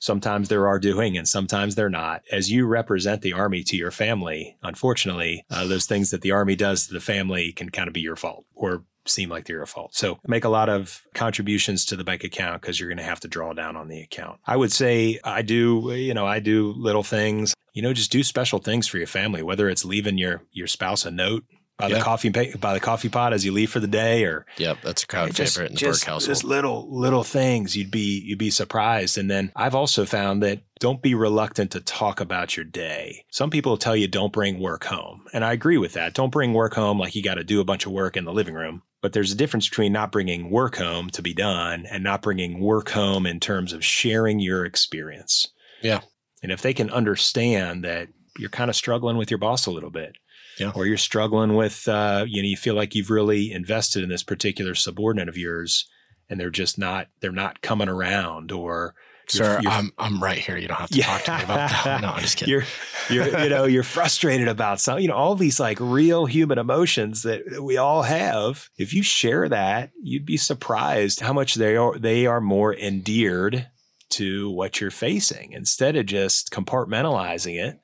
Sometimes 0.00 0.48
there 0.48 0.66
are 0.66 0.80
doing, 0.80 1.16
and 1.16 1.28
sometimes 1.28 1.76
they're 1.76 1.88
not. 1.88 2.22
As 2.32 2.50
you 2.50 2.66
represent 2.66 3.22
the 3.22 3.32
army 3.32 3.62
to 3.62 3.76
your 3.76 3.92
family, 3.92 4.56
unfortunately, 4.62 5.44
uh, 5.50 5.66
those 5.66 5.86
things 5.86 6.10
that 6.10 6.20
the 6.22 6.32
army 6.32 6.56
does 6.56 6.88
to 6.88 6.92
the 6.92 7.00
family 7.00 7.52
can 7.52 7.70
kind 7.70 7.86
of 7.86 7.94
be 7.94 8.00
your 8.00 8.16
fault 8.16 8.44
or 8.56 8.82
seem 9.08 9.28
like 9.28 9.44
they're 9.44 9.56
your 9.56 9.66
fault. 9.66 9.94
So 9.94 10.18
make 10.26 10.44
a 10.44 10.48
lot 10.48 10.68
of 10.68 11.02
contributions 11.14 11.84
to 11.86 11.96
the 11.96 12.04
bank 12.04 12.24
account 12.24 12.62
because 12.62 12.78
you're 12.78 12.88
going 12.88 12.98
to 12.98 13.04
have 13.04 13.20
to 13.20 13.28
draw 13.28 13.52
down 13.52 13.76
on 13.76 13.88
the 13.88 14.00
account. 14.00 14.40
I 14.46 14.56
would 14.56 14.72
say 14.72 15.18
I 15.24 15.42
do, 15.42 15.92
you 15.94 16.14
know, 16.14 16.26
I 16.26 16.40
do 16.40 16.72
little 16.76 17.02
things. 17.02 17.54
You 17.72 17.82
know, 17.82 17.92
just 17.92 18.10
do 18.10 18.22
special 18.22 18.58
things 18.58 18.88
for 18.88 18.96
your 18.98 19.06
family, 19.06 19.42
whether 19.42 19.68
it's 19.68 19.84
leaving 19.84 20.16
your 20.16 20.42
your 20.50 20.66
spouse 20.66 21.04
a 21.04 21.10
note 21.10 21.44
by 21.76 21.88
the 21.88 22.00
coffee 22.00 22.30
by 22.30 22.74
the 22.74 22.80
coffee 22.80 23.08
pot 23.08 23.32
as 23.32 23.44
you 23.44 23.52
leave 23.52 23.70
for 23.70 23.80
the 23.80 23.86
day, 23.86 24.24
or 24.24 24.46
Yep. 24.56 24.78
That's 24.82 25.02
a 25.02 25.06
crowd 25.06 25.34
just, 25.34 25.54
favorite 25.54 25.70
in 25.70 25.74
the 25.74 25.78
just, 25.78 26.02
Burke 26.02 26.08
household. 26.08 26.28
Just 26.28 26.44
little 26.44 26.88
little 26.90 27.24
things 27.24 27.76
you'd 27.76 27.90
be 27.90 28.22
you'd 28.24 28.38
be 28.38 28.50
surprised. 28.50 29.18
And 29.18 29.30
then 29.30 29.52
I've 29.54 29.74
also 29.74 30.06
found 30.06 30.42
that 30.42 30.62
don't 30.78 31.02
be 31.02 31.14
reluctant 31.14 31.70
to 31.72 31.80
talk 31.80 32.20
about 32.20 32.56
your 32.56 32.64
day. 32.64 33.24
Some 33.30 33.50
people 33.50 33.76
tell 33.76 33.96
you 33.96 34.08
don't 34.08 34.32
bring 34.32 34.58
work 34.58 34.84
home, 34.84 35.24
and 35.32 35.44
I 35.44 35.52
agree 35.52 35.78
with 35.78 35.92
that. 35.94 36.14
Don't 36.14 36.32
bring 36.32 36.54
work 36.54 36.74
home 36.74 36.98
like 36.98 37.14
you 37.14 37.22
got 37.22 37.34
to 37.34 37.44
do 37.44 37.60
a 37.60 37.64
bunch 37.64 37.86
of 37.86 37.92
work 37.92 38.16
in 38.16 38.24
the 38.24 38.32
living 38.32 38.54
room. 38.54 38.82
But 39.06 39.12
there's 39.12 39.30
a 39.30 39.36
difference 39.36 39.68
between 39.68 39.92
not 39.92 40.10
bringing 40.10 40.50
work 40.50 40.78
home 40.78 41.10
to 41.10 41.22
be 41.22 41.32
done 41.32 41.86
and 41.88 42.02
not 42.02 42.22
bringing 42.22 42.58
work 42.58 42.88
home 42.88 43.24
in 43.24 43.38
terms 43.38 43.72
of 43.72 43.84
sharing 43.84 44.40
your 44.40 44.64
experience. 44.64 45.46
Yeah. 45.80 46.00
And 46.42 46.50
if 46.50 46.60
they 46.60 46.74
can 46.74 46.90
understand 46.90 47.84
that 47.84 48.08
you're 48.36 48.50
kind 48.50 48.68
of 48.68 48.74
struggling 48.74 49.16
with 49.16 49.30
your 49.30 49.38
boss 49.38 49.64
a 49.64 49.70
little 49.70 49.92
bit, 49.92 50.16
Yeah. 50.58 50.72
or 50.74 50.86
you're 50.86 50.96
struggling 50.96 51.54
with, 51.54 51.86
uh, 51.86 52.24
you 52.26 52.42
know, 52.42 52.48
you 52.48 52.56
feel 52.56 52.74
like 52.74 52.96
you've 52.96 53.08
really 53.10 53.52
invested 53.52 54.02
in 54.02 54.08
this 54.08 54.24
particular 54.24 54.74
subordinate 54.74 55.28
of 55.28 55.38
yours, 55.38 55.88
and 56.28 56.40
they're 56.40 56.50
just 56.50 56.76
not, 56.76 57.06
they're 57.20 57.30
not 57.30 57.62
coming 57.62 57.88
around, 57.88 58.50
or 58.50 58.96
Sir, 59.28 59.60
you're- 59.62 59.72
I'm 59.74 59.92
I'm 59.98 60.22
right 60.22 60.38
here. 60.38 60.56
You 60.56 60.68
don't 60.68 60.78
have 60.78 60.90
to 60.90 61.00
talk 61.00 61.22
to 61.24 61.36
me 61.38 61.42
about 61.44 61.70
that. 61.84 62.00
No, 62.00 62.08
I'm 62.10 62.20
just 62.20 62.36
kidding. 62.36 62.52
you're, 62.52 62.64
you're, 63.10 63.38
you 63.42 63.48
know, 63.48 63.64
you're 63.64 63.82
frustrated 63.82 64.48
about 64.48 64.80
something. 64.80 65.02
You 65.02 65.08
know, 65.08 65.16
all 65.16 65.34
these 65.34 65.58
like 65.58 65.78
real 65.80 66.26
human 66.26 66.58
emotions 66.58 67.22
that 67.22 67.60
we 67.62 67.76
all 67.76 68.02
have. 68.02 68.68
If 68.78 68.94
you 68.94 69.02
share 69.02 69.48
that, 69.48 69.90
you'd 70.02 70.26
be 70.26 70.36
surprised 70.36 71.20
how 71.20 71.32
much 71.32 71.54
they 71.56 71.76
are. 71.76 71.98
They 71.98 72.26
are 72.26 72.40
more 72.40 72.74
endeared 72.74 73.68
to 74.10 74.48
what 74.50 74.80
you're 74.80 74.90
facing 74.92 75.52
instead 75.52 75.96
of 75.96 76.06
just 76.06 76.50
compartmentalizing 76.52 77.60
it. 77.60 77.80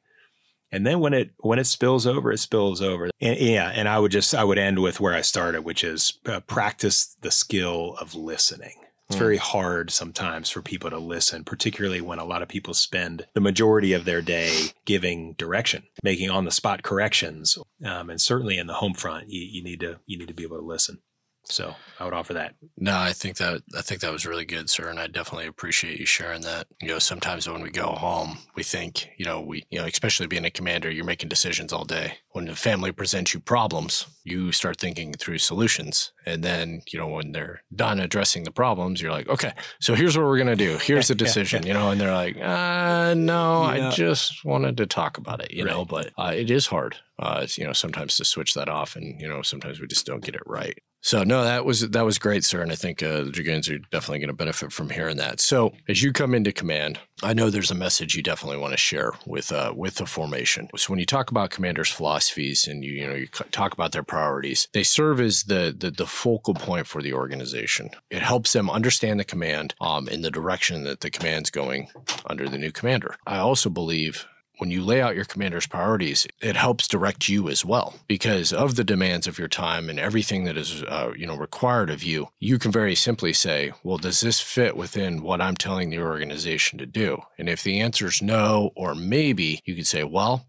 And 0.71 0.87
then 0.87 1.01
when 1.01 1.13
it 1.13 1.33
when 1.41 1.59
it 1.59 1.67
spills 1.67 2.07
over, 2.07 2.33
it 2.33 2.39
spills 2.39 2.81
over. 2.81 3.11
And, 3.21 3.39
yeah, 3.39 3.69
and 3.75 3.89
I 3.89 3.99
would 3.99 4.13
just 4.13 4.35
I 4.35 4.45
would 4.45 4.59
end 4.59 4.79
with 4.79 5.01
where 5.01 5.13
I 5.13 5.21
started, 5.21 5.63
which 5.65 5.85
is 5.85 6.19
uh, 6.25 6.41
practice 6.41 7.15
the 7.21 7.31
skill 7.31 7.97
of 8.01 8.15
listening. 8.15 8.75
It's 9.13 9.19
very 9.19 9.37
hard 9.37 9.91
sometimes 9.91 10.49
for 10.49 10.63
people 10.63 10.89
to 10.89 10.99
listen, 10.99 11.45
particularly 11.45 12.01
when 12.01 12.19
a 12.19 12.25
lot 12.25 12.41
of 12.41 12.49
people 12.49 12.73
spend 12.73 13.27
the 13.35 13.43
majority 13.43 13.93
of 13.93 14.07
their 14.07 14.23
day 14.23 14.69
giving 14.87 15.35
direction, 15.35 15.83
making 16.03 16.31
on 16.31 16.47
the 16.47 16.51
spot 16.51 16.83
corrections, 16.83 17.59
um, 17.85 18.09
and 18.09 18.19
certainly 18.19 18.57
in 18.57 18.69
the 18.69 18.75
home 18.75 18.95
front, 18.95 19.29
you, 19.29 19.43
you 19.43 19.63
need 19.63 19.81
to 19.81 20.01
you 20.07 20.19
need 20.19 20.29
to 20.29 20.35
be 20.35 20.45
able 20.45 20.57
to 20.57 20.65
listen. 20.65 21.03
So 21.45 21.75
I 21.99 22.05
would 22.05 22.15
offer 22.15 22.35
that. 22.35 22.55
No, 22.79 22.97
I 22.97 23.13
think 23.13 23.37
that 23.39 23.63
I 23.77 23.83
think 23.83 24.01
that 24.01 24.13
was 24.13 24.25
really 24.27 24.45
good, 24.45 24.71
sir, 24.71 24.89
and 24.89 24.99
I 24.99 25.09
definitely 25.09 25.47
appreciate 25.47 25.99
you 25.99 26.07
sharing 26.07 26.43
that. 26.43 26.69
You 26.81 26.89
know, 26.89 26.99
sometimes 26.99 27.49
when 27.49 27.63
we 27.63 27.71
go 27.71 27.87
home, 27.89 28.39
we 28.55 28.63
think, 28.63 29.11
you 29.19 29.25
know, 29.25 29.41
we, 29.41 29.65
you 29.69 29.79
know, 29.79 29.85
especially 29.85 30.29
being 30.29 30.45
a 30.45 30.51
commander, 30.51 30.91
you're 30.91 31.05
making 31.05 31.29
decisions 31.29 31.73
all 31.73 31.85
day. 31.85 32.19
When 32.31 32.45
the 32.47 32.55
family 32.55 32.93
presents 32.93 33.35
you 33.35 33.41
problems, 33.41 34.07
you 34.25 34.53
start 34.53 34.79
thinking 34.79 35.13
through 35.15 35.39
solutions, 35.39 36.13
and 36.25 36.43
then, 36.45 36.83
you 36.93 36.99
know, 36.99 37.09
when 37.09 37.33
they're 37.33 37.63
done 37.75 37.99
addressing 37.99 38.45
the 38.45 38.53
problems, 38.53 39.03
you're 39.03 39.13
like, 39.13 39.29
okay, 39.29 39.53
so 39.81 39.95
here's 39.95 40.17
what 40.17 40.27
we're 40.27 40.39
gonna 40.39 40.57
do. 40.57 40.79
Here's 40.79 41.09
the 41.09 41.15
decision, 41.17 41.67
you 41.67 41.75
know, 41.75 41.91
and 41.91 42.01
they're 42.01 42.15
like, 42.15 42.37
uh, 42.37 43.15
no, 43.15 43.73
Yeah. 43.73 43.89
I 43.89 43.91
just 43.91 44.45
wanted 44.45 44.77
to 44.77 44.87
talk 44.87 45.19
about 45.19 45.43
it, 45.43 45.51
you 45.51 45.65
know, 45.65 45.85
but 45.85 46.13
uh, 46.17 46.33
it 46.35 46.51
is 46.51 46.67
hard, 46.69 46.97
uh, 47.19 47.47
you 47.57 47.65
know, 47.65 47.73
sometimes 47.73 48.17
to 48.17 48.25
switch 48.25 48.55
that 48.55 48.69
off, 48.69 48.95
and 48.97 49.21
you 49.21 49.29
know, 49.29 49.43
sometimes 49.43 49.81
we 49.81 49.89
just 49.89 50.07
don't 50.07 50.25
get 50.25 50.37
it 50.37 50.43
right. 50.47 50.79
So 51.05 51.25
no, 51.25 51.43
that 51.43 51.65
was 51.65 51.91
that 51.91 52.05
was 52.05 52.19
great, 52.19 52.45
sir, 52.45 52.63
and 52.63 52.71
I 52.71 52.77
think 52.77 53.03
uh, 53.03 53.25
the 53.25 53.31
dragoons 53.31 53.69
are 53.69 53.79
definitely 53.79 54.21
going 54.21 54.29
to 54.29 54.35
benefit 54.35 54.73
from 54.73 54.89
hearing 54.89 55.17
that. 55.17 55.41
So 55.41 55.73
as 55.89 56.01
you 56.01 56.13
come 56.13 56.33
into 56.33 56.53
command, 56.53 57.01
I 57.25 57.35
know 57.35 57.51
there's 57.51 57.73
a 57.73 57.75
message 57.75 58.15
you 58.15 58.23
definitely 58.23 58.59
want 58.59 58.73
to 58.73 58.79
share 58.79 59.13
with 59.27 59.51
uh, 59.51 59.75
with 59.77 59.97
the 59.97 60.07
formation. 60.07 60.69
So 60.77 60.93
when 60.93 61.01
you 61.01 61.07
talk 61.07 61.33
about 61.33 61.51
commanders' 61.51 61.91
philosophies 61.91 62.69
and 62.69 62.85
you 62.85 62.93
you 62.93 63.09
know 63.09 63.15
you 63.15 63.27
talk 63.27 63.73
about 63.73 63.91
their 63.91 64.05
priorities, 64.05 64.69
they 64.73 64.85
serve 64.85 65.21
as 65.21 65.43
the 65.45 65.75
the, 65.77 65.91
the 65.91 66.07
focal 66.07 66.55
point 66.55 66.87
for 66.87 67.03
the 67.03 67.15
organization. 67.15 67.91
It 68.09 68.23
helps 68.23 68.53
them 68.53 68.71
understand 68.71 69.19
the 69.19 69.25
command 69.25 69.75
um, 69.81 70.09
in 70.09 70.23
the 70.23 70.31
direction 70.31 70.85
that 70.85 71.01
the 71.01 71.11
command's 71.11 71.51
going 71.51 71.89
under 72.27 72.49
the 72.49 72.59
new 72.59 72.71
commander. 72.71 73.17
I 73.27 73.39
also 73.39 73.71
believe 73.71 74.29
when 74.63 74.71
you 74.71 74.85
lay 74.85 75.03
out 75.03 75.17
your 75.17 75.25
commander's 75.25 75.67
priorities, 75.67 76.25
it 76.41 76.55
helps 76.55 76.87
direct 76.87 77.29
you 77.29 77.49
as 77.49 77.65
well 77.65 77.97
because 78.07 78.53
of 78.53 78.77
the 78.77 78.85
demands 78.85 79.27
of 79.27 79.37
your 79.37 79.49
time 79.49 79.91
and 79.91 79.99
everything 79.99 80.45
that 80.45 80.57
is, 80.57 80.85
uh, 80.85 81.11
you 81.17 81.27
know, 81.27 81.35
required 81.35 81.91
of 81.91 82.05
you. 82.05 82.29
You 82.39 82.61
can 82.61 82.71
very 82.71 82.95
simply 82.95 83.33
say, 83.33 83.73
"Well, 83.83 83.99
does 83.99 84.21
this 84.21 84.39
fit 84.39 84.77
within 84.77 85.21
what 85.21 85.41
I'm 85.41 85.57
telling 85.57 85.91
the 85.91 85.99
organization 85.99 86.79
to 86.79 86.87
do?" 86.87 87.23
And 87.37 87.49
if 87.49 87.65
the 87.65 87.81
answer 87.81 88.07
is 88.07 88.23
no 88.23 88.71
or 88.77 88.95
maybe, 88.95 89.61
you 89.65 89.75
could 89.75 89.89
say, 89.89 90.05
"Well." 90.05 90.47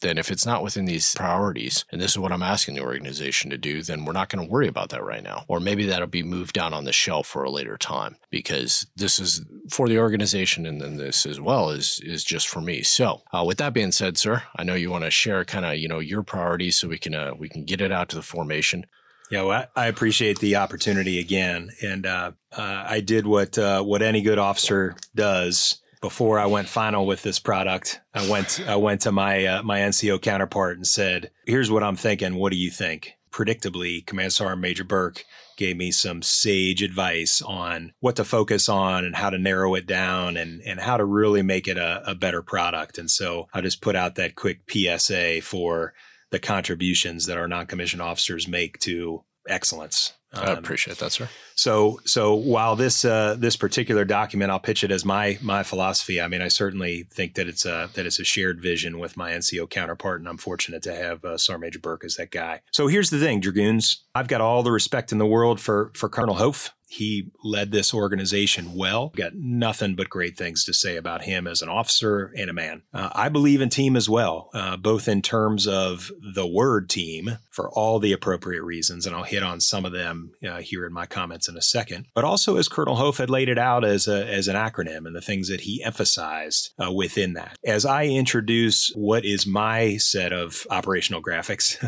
Then, 0.00 0.18
if 0.18 0.30
it's 0.30 0.46
not 0.46 0.62
within 0.62 0.84
these 0.84 1.14
priorities, 1.14 1.84
and 1.90 2.00
this 2.00 2.12
is 2.12 2.18
what 2.18 2.32
I'm 2.32 2.42
asking 2.42 2.74
the 2.74 2.82
organization 2.82 3.50
to 3.50 3.58
do, 3.58 3.82
then 3.82 4.04
we're 4.04 4.12
not 4.12 4.28
going 4.28 4.46
to 4.46 4.50
worry 4.50 4.68
about 4.68 4.90
that 4.90 5.04
right 5.04 5.22
now. 5.22 5.44
Or 5.48 5.60
maybe 5.60 5.86
that'll 5.86 6.06
be 6.06 6.22
moved 6.22 6.54
down 6.54 6.72
on 6.72 6.84
the 6.84 6.92
shelf 6.92 7.26
for 7.26 7.44
a 7.44 7.50
later 7.50 7.76
time 7.76 8.16
because 8.30 8.86
this 8.96 9.18
is 9.18 9.44
for 9.70 9.88
the 9.88 9.98
organization, 9.98 10.66
and 10.66 10.80
then 10.80 10.96
this 10.96 11.26
as 11.26 11.40
well 11.40 11.70
is 11.70 12.00
is 12.04 12.24
just 12.24 12.48
for 12.48 12.60
me. 12.60 12.82
So, 12.82 13.22
uh, 13.32 13.44
with 13.46 13.58
that 13.58 13.74
being 13.74 13.92
said, 13.92 14.18
sir, 14.18 14.42
I 14.56 14.64
know 14.64 14.74
you 14.74 14.90
want 14.90 15.04
to 15.04 15.10
share 15.10 15.44
kind 15.44 15.64
of 15.64 15.76
you 15.76 15.88
know 15.88 15.98
your 15.98 16.22
priorities 16.22 16.76
so 16.76 16.88
we 16.88 16.98
can 16.98 17.14
uh, 17.14 17.32
we 17.38 17.48
can 17.48 17.64
get 17.64 17.80
it 17.80 17.92
out 17.92 18.08
to 18.10 18.16
the 18.16 18.22
formation. 18.22 18.86
Yeah, 19.30 19.42
well, 19.42 19.66
I 19.76 19.86
appreciate 19.86 20.38
the 20.38 20.56
opportunity 20.56 21.18
again, 21.18 21.70
and 21.82 22.06
uh, 22.06 22.32
uh, 22.56 22.84
I 22.86 23.00
did 23.00 23.26
what 23.26 23.58
uh, 23.58 23.82
what 23.82 24.00
any 24.00 24.22
good 24.22 24.38
officer 24.38 24.96
does. 25.14 25.80
Before 26.00 26.38
I 26.38 26.46
went 26.46 26.68
final 26.68 27.06
with 27.06 27.22
this 27.22 27.38
product, 27.38 28.00
I 28.14 28.28
went 28.30 28.60
I 28.66 28.76
went 28.76 29.00
to 29.02 29.12
my 29.12 29.44
uh, 29.44 29.62
my 29.62 29.80
NCO 29.80 30.20
counterpart 30.22 30.76
and 30.76 30.86
said, 30.86 31.30
"Here's 31.44 31.70
what 31.70 31.82
I'm 31.82 31.96
thinking. 31.96 32.36
What 32.36 32.52
do 32.52 32.58
you 32.58 32.70
think?" 32.70 33.14
Predictably, 33.32 34.06
Command 34.06 34.32
Sergeant 34.32 34.60
Major 34.60 34.84
Burke 34.84 35.24
gave 35.56 35.76
me 35.76 35.90
some 35.90 36.22
sage 36.22 36.82
advice 36.82 37.42
on 37.42 37.92
what 38.00 38.16
to 38.16 38.24
focus 38.24 38.68
on 38.68 39.04
and 39.04 39.16
how 39.16 39.28
to 39.28 39.38
narrow 39.38 39.74
it 39.74 39.86
down 39.86 40.36
and 40.36 40.62
and 40.62 40.80
how 40.80 40.96
to 40.96 41.04
really 41.04 41.42
make 41.42 41.66
it 41.66 41.76
a, 41.76 42.02
a 42.08 42.14
better 42.14 42.42
product. 42.42 42.96
And 42.96 43.10
so 43.10 43.48
I 43.52 43.60
just 43.60 43.82
put 43.82 43.96
out 43.96 44.14
that 44.14 44.36
quick 44.36 44.60
PSA 44.70 45.42
for 45.42 45.94
the 46.30 46.38
contributions 46.38 47.26
that 47.26 47.38
our 47.38 47.48
non-commissioned 47.48 48.02
officers 48.02 48.46
make 48.46 48.78
to 48.80 49.24
excellence. 49.48 50.12
I 50.32 50.52
Um, 50.52 50.58
appreciate 50.58 50.98
that, 50.98 51.12
sir. 51.12 51.28
so 51.54 52.00
so 52.04 52.34
while 52.34 52.76
this 52.76 53.04
uh, 53.04 53.34
this 53.38 53.56
particular 53.56 54.04
document, 54.04 54.50
I'll 54.50 54.58
pitch 54.60 54.84
it 54.84 54.90
as 54.90 55.04
my 55.04 55.38
my 55.40 55.62
philosophy. 55.62 56.20
I 56.20 56.28
mean, 56.28 56.42
I 56.42 56.48
certainly 56.48 57.06
think 57.10 57.34
that 57.34 57.48
it's 57.48 57.64
a 57.64 57.88
that 57.94 58.04
it's 58.04 58.18
a 58.20 58.24
shared 58.24 58.60
vision 58.60 58.98
with 58.98 59.16
my 59.16 59.30
NCO 59.32 59.70
counterpart, 59.70 60.20
and 60.20 60.28
I'm 60.28 60.36
fortunate 60.36 60.82
to 60.82 60.94
have 60.94 61.24
uh, 61.24 61.38
Sergeant 61.38 61.62
Major 61.62 61.78
Burke 61.78 62.04
as 62.04 62.16
that 62.16 62.30
guy. 62.30 62.60
So 62.72 62.88
here's 62.88 63.08
the 63.10 63.18
thing, 63.18 63.40
dragoons. 63.40 64.04
I've 64.14 64.28
got 64.28 64.40
all 64.42 64.62
the 64.62 64.70
respect 64.72 65.12
in 65.12 65.18
the 65.18 65.26
world 65.26 65.60
for 65.60 65.90
for 65.94 66.08
Colonel 66.10 66.34
Hof 66.34 66.74
He 66.88 67.30
led 67.44 67.70
this 67.70 67.92
organization 67.92 68.74
well. 68.74 69.12
Got 69.14 69.34
nothing 69.34 69.94
but 69.94 70.08
great 70.08 70.38
things 70.38 70.64
to 70.64 70.72
say 70.72 70.96
about 70.96 71.24
him 71.24 71.46
as 71.46 71.60
an 71.60 71.68
officer 71.68 72.32
and 72.34 72.48
a 72.48 72.54
man. 72.54 72.82
Uh, 72.94 73.10
I 73.12 73.28
believe 73.28 73.60
in 73.60 73.68
team 73.68 73.94
as 73.94 74.08
well, 74.08 74.48
uh, 74.54 74.78
both 74.78 75.06
in 75.06 75.20
terms 75.20 75.68
of 75.68 76.10
the 76.34 76.46
word 76.46 76.88
team 76.88 77.38
for 77.50 77.70
all 77.70 77.98
the 77.98 78.12
appropriate 78.12 78.62
reasons, 78.62 79.04
and 79.04 79.14
I'll 79.14 79.24
hit 79.24 79.42
on 79.42 79.60
some 79.60 79.84
of 79.84 79.92
them 79.92 80.32
uh, 80.48 80.58
here 80.58 80.86
in 80.86 80.92
my 80.92 81.04
comments 81.04 81.46
in 81.46 81.56
a 81.56 81.62
second. 81.62 82.06
But 82.14 82.24
also, 82.24 82.56
as 82.56 82.68
Colonel 82.68 82.96
Hof 82.96 83.18
had 83.18 83.28
laid 83.28 83.50
it 83.50 83.58
out 83.58 83.84
as 83.84 84.08
a, 84.08 84.26
as 84.26 84.48
an 84.48 84.56
acronym 84.56 85.06
and 85.06 85.14
the 85.14 85.20
things 85.20 85.48
that 85.48 85.62
he 85.62 85.82
emphasized 85.84 86.72
uh, 86.82 86.90
within 86.90 87.34
that. 87.34 87.56
As 87.64 87.84
I 87.84 88.06
introduce 88.06 88.90
what 88.94 89.24
is 89.26 89.46
my 89.46 89.98
set 89.98 90.32
of 90.32 90.66
operational 90.70 91.22
graphics, 91.22 91.84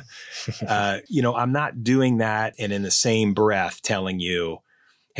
uh, 0.68 0.98
you 1.08 1.22
know, 1.22 1.34
I'm 1.34 1.52
not 1.52 1.82
doing 1.82 2.18
that 2.18 2.54
and 2.58 2.72
in 2.72 2.82
the 2.82 2.90
same 2.90 3.32
breath 3.32 3.80
telling 3.82 4.20
you 4.20 4.58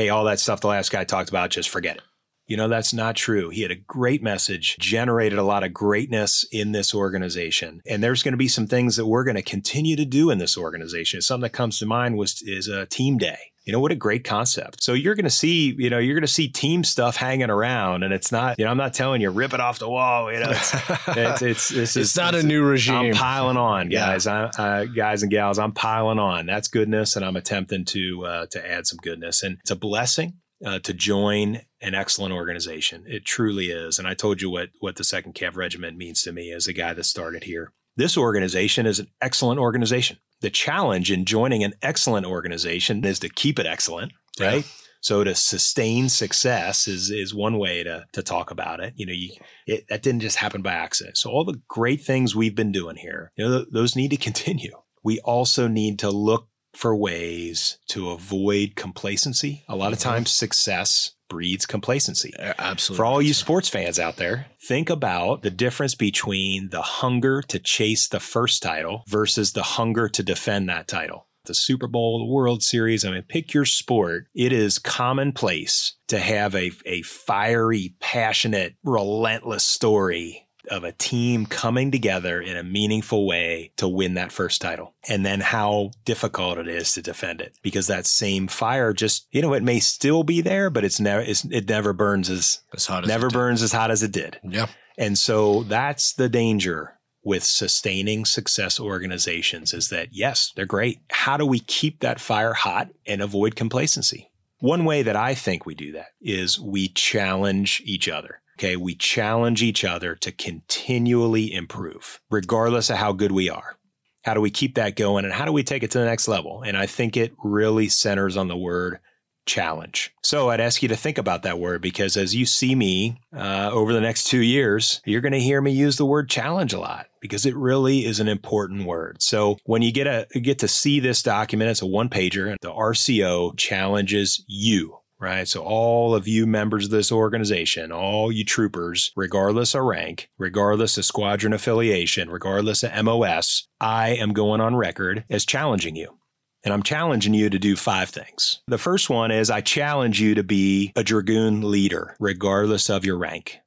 hey, 0.00 0.08
all 0.08 0.24
that 0.24 0.40
stuff 0.40 0.62
the 0.62 0.66
last 0.66 0.90
guy 0.90 1.04
talked 1.04 1.28
about, 1.28 1.50
just 1.50 1.68
forget 1.68 1.96
it. 1.96 2.02
You 2.46 2.56
know, 2.56 2.68
that's 2.68 2.94
not 2.94 3.16
true. 3.16 3.50
He 3.50 3.60
had 3.60 3.70
a 3.70 3.76
great 3.76 4.22
message, 4.22 4.78
generated 4.78 5.38
a 5.38 5.44
lot 5.44 5.62
of 5.62 5.74
greatness 5.74 6.44
in 6.50 6.72
this 6.72 6.94
organization. 6.94 7.82
And 7.86 8.02
there's 8.02 8.22
going 8.22 8.32
to 8.32 8.38
be 8.38 8.48
some 8.48 8.66
things 8.66 8.96
that 8.96 9.06
we're 9.06 9.24
going 9.24 9.36
to 9.36 9.42
continue 9.42 9.96
to 9.96 10.06
do 10.06 10.30
in 10.30 10.38
this 10.38 10.56
organization. 10.56 11.20
Something 11.20 11.42
that 11.42 11.52
comes 11.52 11.78
to 11.78 11.86
mind 11.86 12.16
was 12.16 12.42
is 12.42 12.66
a 12.66 12.86
team 12.86 13.18
day. 13.18 13.38
You 13.70 13.76
know, 13.76 13.80
what 13.80 13.92
a 13.92 13.94
great 13.94 14.24
concept. 14.24 14.82
So 14.82 14.94
you're 14.94 15.14
going 15.14 15.22
to 15.26 15.30
see, 15.30 15.76
you 15.78 15.90
know, 15.90 15.98
you're 15.98 16.16
going 16.16 16.22
to 16.22 16.26
see 16.26 16.48
team 16.48 16.82
stuff 16.82 17.14
hanging 17.14 17.50
around 17.50 18.02
and 18.02 18.12
it's 18.12 18.32
not, 18.32 18.58
you 18.58 18.64
know, 18.64 18.70
I'm 18.72 18.76
not 18.76 18.94
telling 18.94 19.20
you 19.20 19.30
rip 19.30 19.54
it 19.54 19.60
off 19.60 19.78
the 19.78 19.88
wall. 19.88 20.32
You 20.32 20.40
know, 20.40 20.50
it's, 20.50 20.74
it's, 21.06 21.42
it's, 21.42 21.70
it's, 21.70 21.96
it's 21.96 22.16
not 22.16 22.34
a 22.34 22.42
new 22.42 22.64
regime. 22.64 22.96
I'm 22.96 23.14
piling 23.14 23.56
on 23.56 23.88
guys. 23.88 24.26
I, 24.26 24.46
uh, 24.46 24.84
guys 24.86 25.22
and 25.22 25.30
gals, 25.30 25.60
I'm 25.60 25.70
piling 25.70 26.18
on. 26.18 26.46
That's 26.46 26.66
goodness. 26.66 27.14
And 27.14 27.24
I'm 27.24 27.36
attempting 27.36 27.84
to, 27.84 28.26
uh, 28.26 28.46
to 28.46 28.68
add 28.68 28.88
some 28.88 28.98
goodness 29.04 29.44
and 29.44 29.58
it's 29.60 29.70
a 29.70 29.76
blessing 29.76 30.38
uh, 30.66 30.80
to 30.80 30.92
join 30.92 31.60
an 31.80 31.94
excellent 31.94 32.34
organization. 32.34 33.04
It 33.06 33.24
truly 33.24 33.66
is. 33.66 34.00
And 34.00 34.08
I 34.08 34.14
told 34.14 34.42
you 34.42 34.50
what 34.50 34.70
what 34.80 34.96
the 34.96 35.04
Second 35.04 35.36
Cav 35.36 35.54
Regiment 35.54 35.96
means 35.96 36.22
to 36.22 36.32
me 36.32 36.50
as 36.50 36.66
a 36.66 36.72
guy 36.72 36.92
that 36.92 37.04
started 37.04 37.44
here. 37.44 37.72
This 37.96 38.16
organization 38.16 38.84
is 38.84 38.98
an 38.98 39.06
excellent 39.22 39.60
organization. 39.60 40.18
The 40.40 40.50
challenge 40.50 41.10
in 41.10 41.24
joining 41.24 41.62
an 41.62 41.74
excellent 41.82 42.26
organization 42.26 43.04
is 43.04 43.18
to 43.20 43.28
keep 43.28 43.58
it 43.58 43.66
excellent, 43.66 44.12
right? 44.38 44.64
Yeah. 44.64 44.72
So 45.02 45.24
to 45.24 45.34
sustain 45.34 46.08
success 46.08 46.86
is 46.86 47.10
is 47.10 47.34
one 47.34 47.58
way 47.58 47.82
to 47.82 48.04
to 48.12 48.22
talk 48.22 48.50
about 48.50 48.80
it. 48.80 48.94
You 48.96 49.06
know, 49.06 49.12
you 49.12 49.30
it, 49.66 49.86
that 49.88 50.02
didn't 50.02 50.20
just 50.20 50.36
happen 50.36 50.62
by 50.62 50.72
accident. 50.72 51.16
So 51.16 51.30
all 51.30 51.44
the 51.44 51.60
great 51.68 52.02
things 52.02 52.36
we've 52.36 52.54
been 52.54 52.72
doing 52.72 52.96
here, 52.96 53.30
you 53.36 53.44
know, 53.44 53.58
th- 53.58 53.68
those 53.72 53.96
need 53.96 54.10
to 54.10 54.16
continue. 54.16 54.72
We 55.02 55.18
also 55.20 55.68
need 55.68 55.98
to 56.00 56.10
look 56.10 56.48
for 56.74 56.94
ways 56.94 57.78
to 57.88 58.10
avoid 58.10 58.76
complacency. 58.76 59.64
A 59.68 59.76
lot 59.76 59.92
of 59.92 59.98
mm-hmm. 59.98 60.10
times, 60.10 60.32
success 60.32 61.12
breeds 61.30 61.64
complacency. 61.64 62.34
Absolutely. 62.38 62.98
For 62.98 63.06
all 63.06 63.22
you 63.22 63.32
sports 63.32 63.70
fans 63.70 63.98
out 63.98 64.16
there, 64.16 64.48
think 64.60 64.90
about 64.90 65.40
the 65.40 65.50
difference 65.50 65.94
between 65.94 66.68
the 66.68 66.82
hunger 66.82 67.40
to 67.40 67.58
chase 67.58 68.06
the 68.06 68.20
first 68.20 68.62
title 68.62 69.04
versus 69.08 69.52
the 69.52 69.62
hunger 69.62 70.10
to 70.10 70.22
defend 70.22 70.68
that 70.68 70.86
title. 70.86 71.26
The 71.46 71.54
Super 71.54 71.86
Bowl, 71.86 72.18
the 72.18 72.30
World 72.30 72.62
Series, 72.62 73.02
I 73.04 73.12
mean, 73.12 73.22
pick 73.22 73.54
your 73.54 73.64
sport. 73.64 74.26
It 74.34 74.52
is 74.52 74.78
commonplace 74.78 75.94
to 76.08 76.18
have 76.18 76.54
a, 76.54 76.70
a 76.84 77.00
fiery, 77.00 77.94
passionate, 77.98 78.74
relentless 78.84 79.64
story 79.64 80.46
of 80.70 80.84
a 80.84 80.92
team 80.92 81.46
coming 81.46 81.90
together 81.90 82.40
in 82.40 82.56
a 82.56 82.62
meaningful 82.62 83.26
way 83.26 83.72
to 83.76 83.88
win 83.88 84.14
that 84.14 84.32
first 84.32 84.60
title. 84.60 84.94
And 85.08 85.26
then 85.26 85.40
how 85.40 85.90
difficult 86.04 86.58
it 86.58 86.68
is 86.68 86.92
to 86.94 87.02
defend 87.02 87.40
it 87.40 87.58
because 87.62 87.88
that 87.88 88.06
same 88.06 88.46
fire 88.46 88.92
just, 88.92 89.26
you 89.32 89.42
know, 89.42 89.52
it 89.52 89.62
may 89.62 89.80
still 89.80 90.22
be 90.22 90.40
there, 90.40 90.70
but 90.70 90.84
it's 90.84 91.00
never, 91.00 91.22
it's, 91.22 91.44
it 91.44 91.68
never 91.68 91.92
burns 91.92 92.30
as, 92.30 92.60
as 92.74 92.86
hot 92.86 93.04
as 93.04 93.08
never 93.08 93.28
burns 93.28 93.62
as 93.62 93.72
hot 93.72 93.90
as 93.90 94.02
it 94.02 94.12
did. 94.12 94.38
Yeah. 94.44 94.66
And 94.96 95.18
so 95.18 95.64
that's 95.64 96.12
the 96.12 96.28
danger 96.28 96.98
with 97.22 97.44
sustaining 97.44 98.24
success 98.24 98.80
organizations 98.80 99.74
is 99.74 99.88
that 99.88 100.08
yes, 100.12 100.52
they're 100.56 100.66
great. 100.66 101.00
How 101.10 101.36
do 101.36 101.44
we 101.44 101.60
keep 101.60 102.00
that 102.00 102.20
fire 102.20 102.54
hot 102.54 102.88
and 103.06 103.20
avoid 103.20 103.56
complacency? 103.56 104.30
One 104.58 104.84
way 104.84 105.02
that 105.02 105.16
I 105.16 105.34
think 105.34 105.64
we 105.64 105.74
do 105.74 105.92
that 105.92 106.08
is 106.20 106.60
we 106.60 106.88
challenge 106.88 107.82
each 107.84 108.08
other. 108.08 108.39
Okay. 108.60 108.76
We 108.76 108.94
challenge 108.94 109.62
each 109.62 109.84
other 109.84 110.14
to 110.16 110.30
continually 110.30 111.50
improve, 111.50 112.20
regardless 112.30 112.90
of 112.90 112.98
how 112.98 113.14
good 113.14 113.32
we 113.32 113.48
are. 113.48 113.76
How 114.22 114.34
do 114.34 114.42
we 114.42 114.50
keep 114.50 114.74
that 114.74 114.96
going 114.96 115.24
and 115.24 115.32
how 115.32 115.46
do 115.46 115.52
we 115.52 115.62
take 115.62 115.82
it 115.82 115.90
to 115.92 115.98
the 115.98 116.04
next 116.04 116.28
level? 116.28 116.60
And 116.60 116.76
I 116.76 116.84
think 116.84 117.16
it 117.16 117.32
really 117.42 117.88
centers 117.88 118.36
on 118.36 118.48
the 118.48 118.56
word 118.58 119.00
challenge. 119.46 120.12
So 120.22 120.50
I'd 120.50 120.60
ask 120.60 120.82
you 120.82 120.90
to 120.90 120.96
think 120.96 121.16
about 121.16 121.42
that 121.44 121.58
word 121.58 121.80
because 121.80 122.18
as 122.18 122.34
you 122.34 122.44
see 122.44 122.74
me 122.74 123.18
uh, 123.34 123.70
over 123.72 123.94
the 123.94 124.00
next 124.00 124.24
two 124.24 124.42
years, 124.42 125.00
you're 125.06 125.22
going 125.22 125.32
to 125.32 125.40
hear 125.40 125.62
me 125.62 125.72
use 125.72 125.96
the 125.96 126.04
word 126.04 126.28
challenge 126.28 126.74
a 126.74 126.78
lot 126.78 127.06
because 127.22 127.46
it 127.46 127.56
really 127.56 128.04
is 128.04 128.20
an 128.20 128.28
important 128.28 128.84
word. 128.84 129.22
So 129.22 129.56
when 129.64 129.80
you 129.80 129.90
get 129.90 130.06
a 130.06 130.26
get 130.38 130.58
to 130.58 130.68
see 130.68 131.00
this 131.00 131.22
document, 131.22 131.70
it's 131.70 131.80
a 131.80 131.86
one 131.86 132.10
pager. 132.10 132.56
The 132.60 132.70
RCO 132.70 133.56
challenges 133.56 134.44
you 134.46 134.99
right? 135.20 135.46
So 135.46 135.62
all 135.62 136.14
of 136.14 136.26
you 136.26 136.46
members 136.46 136.86
of 136.86 136.90
this 136.90 137.12
organization, 137.12 137.92
all 137.92 138.32
you 138.32 138.44
troopers, 138.44 139.12
regardless 139.14 139.74
of 139.74 139.82
rank, 139.84 140.30
regardless 140.38 140.96
of 140.96 141.04
squadron 141.04 141.52
affiliation, 141.52 142.30
regardless 142.30 142.82
of 142.82 143.04
MOS, 143.04 143.68
I 143.80 144.10
am 144.10 144.32
going 144.32 144.60
on 144.60 144.76
record 144.76 145.24
as 145.30 145.44
challenging 145.44 145.94
you. 145.94 146.16
And 146.64 146.74
I'm 146.74 146.82
challenging 146.82 147.32
you 147.32 147.48
to 147.48 147.58
do 147.58 147.74
five 147.76 148.10
things. 148.10 148.60
The 148.66 148.78
first 148.78 149.08
one 149.08 149.30
is 149.30 149.48
I 149.50 149.60
challenge 149.60 150.20
you 150.20 150.34
to 150.34 150.42
be 150.42 150.92
a 150.94 151.02
Dragoon 151.02 151.70
leader, 151.70 152.16
regardless 152.20 152.90
of 152.90 153.04
your 153.04 153.16
rank. 153.16 153.58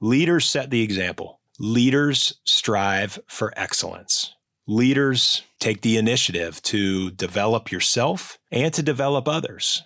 Leaders 0.00 0.48
set 0.48 0.70
the 0.70 0.82
example. 0.82 1.40
Leaders 1.58 2.40
strive 2.44 3.18
for 3.26 3.54
excellence. 3.56 4.34
Leaders 4.66 5.42
take 5.60 5.80
the 5.80 5.96
initiative 5.96 6.60
to 6.62 7.10
develop 7.12 7.72
yourself 7.72 8.38
and 8.50 8.72
to 8.74 8.82
develop 8.82 9.28
others 9.28 9.82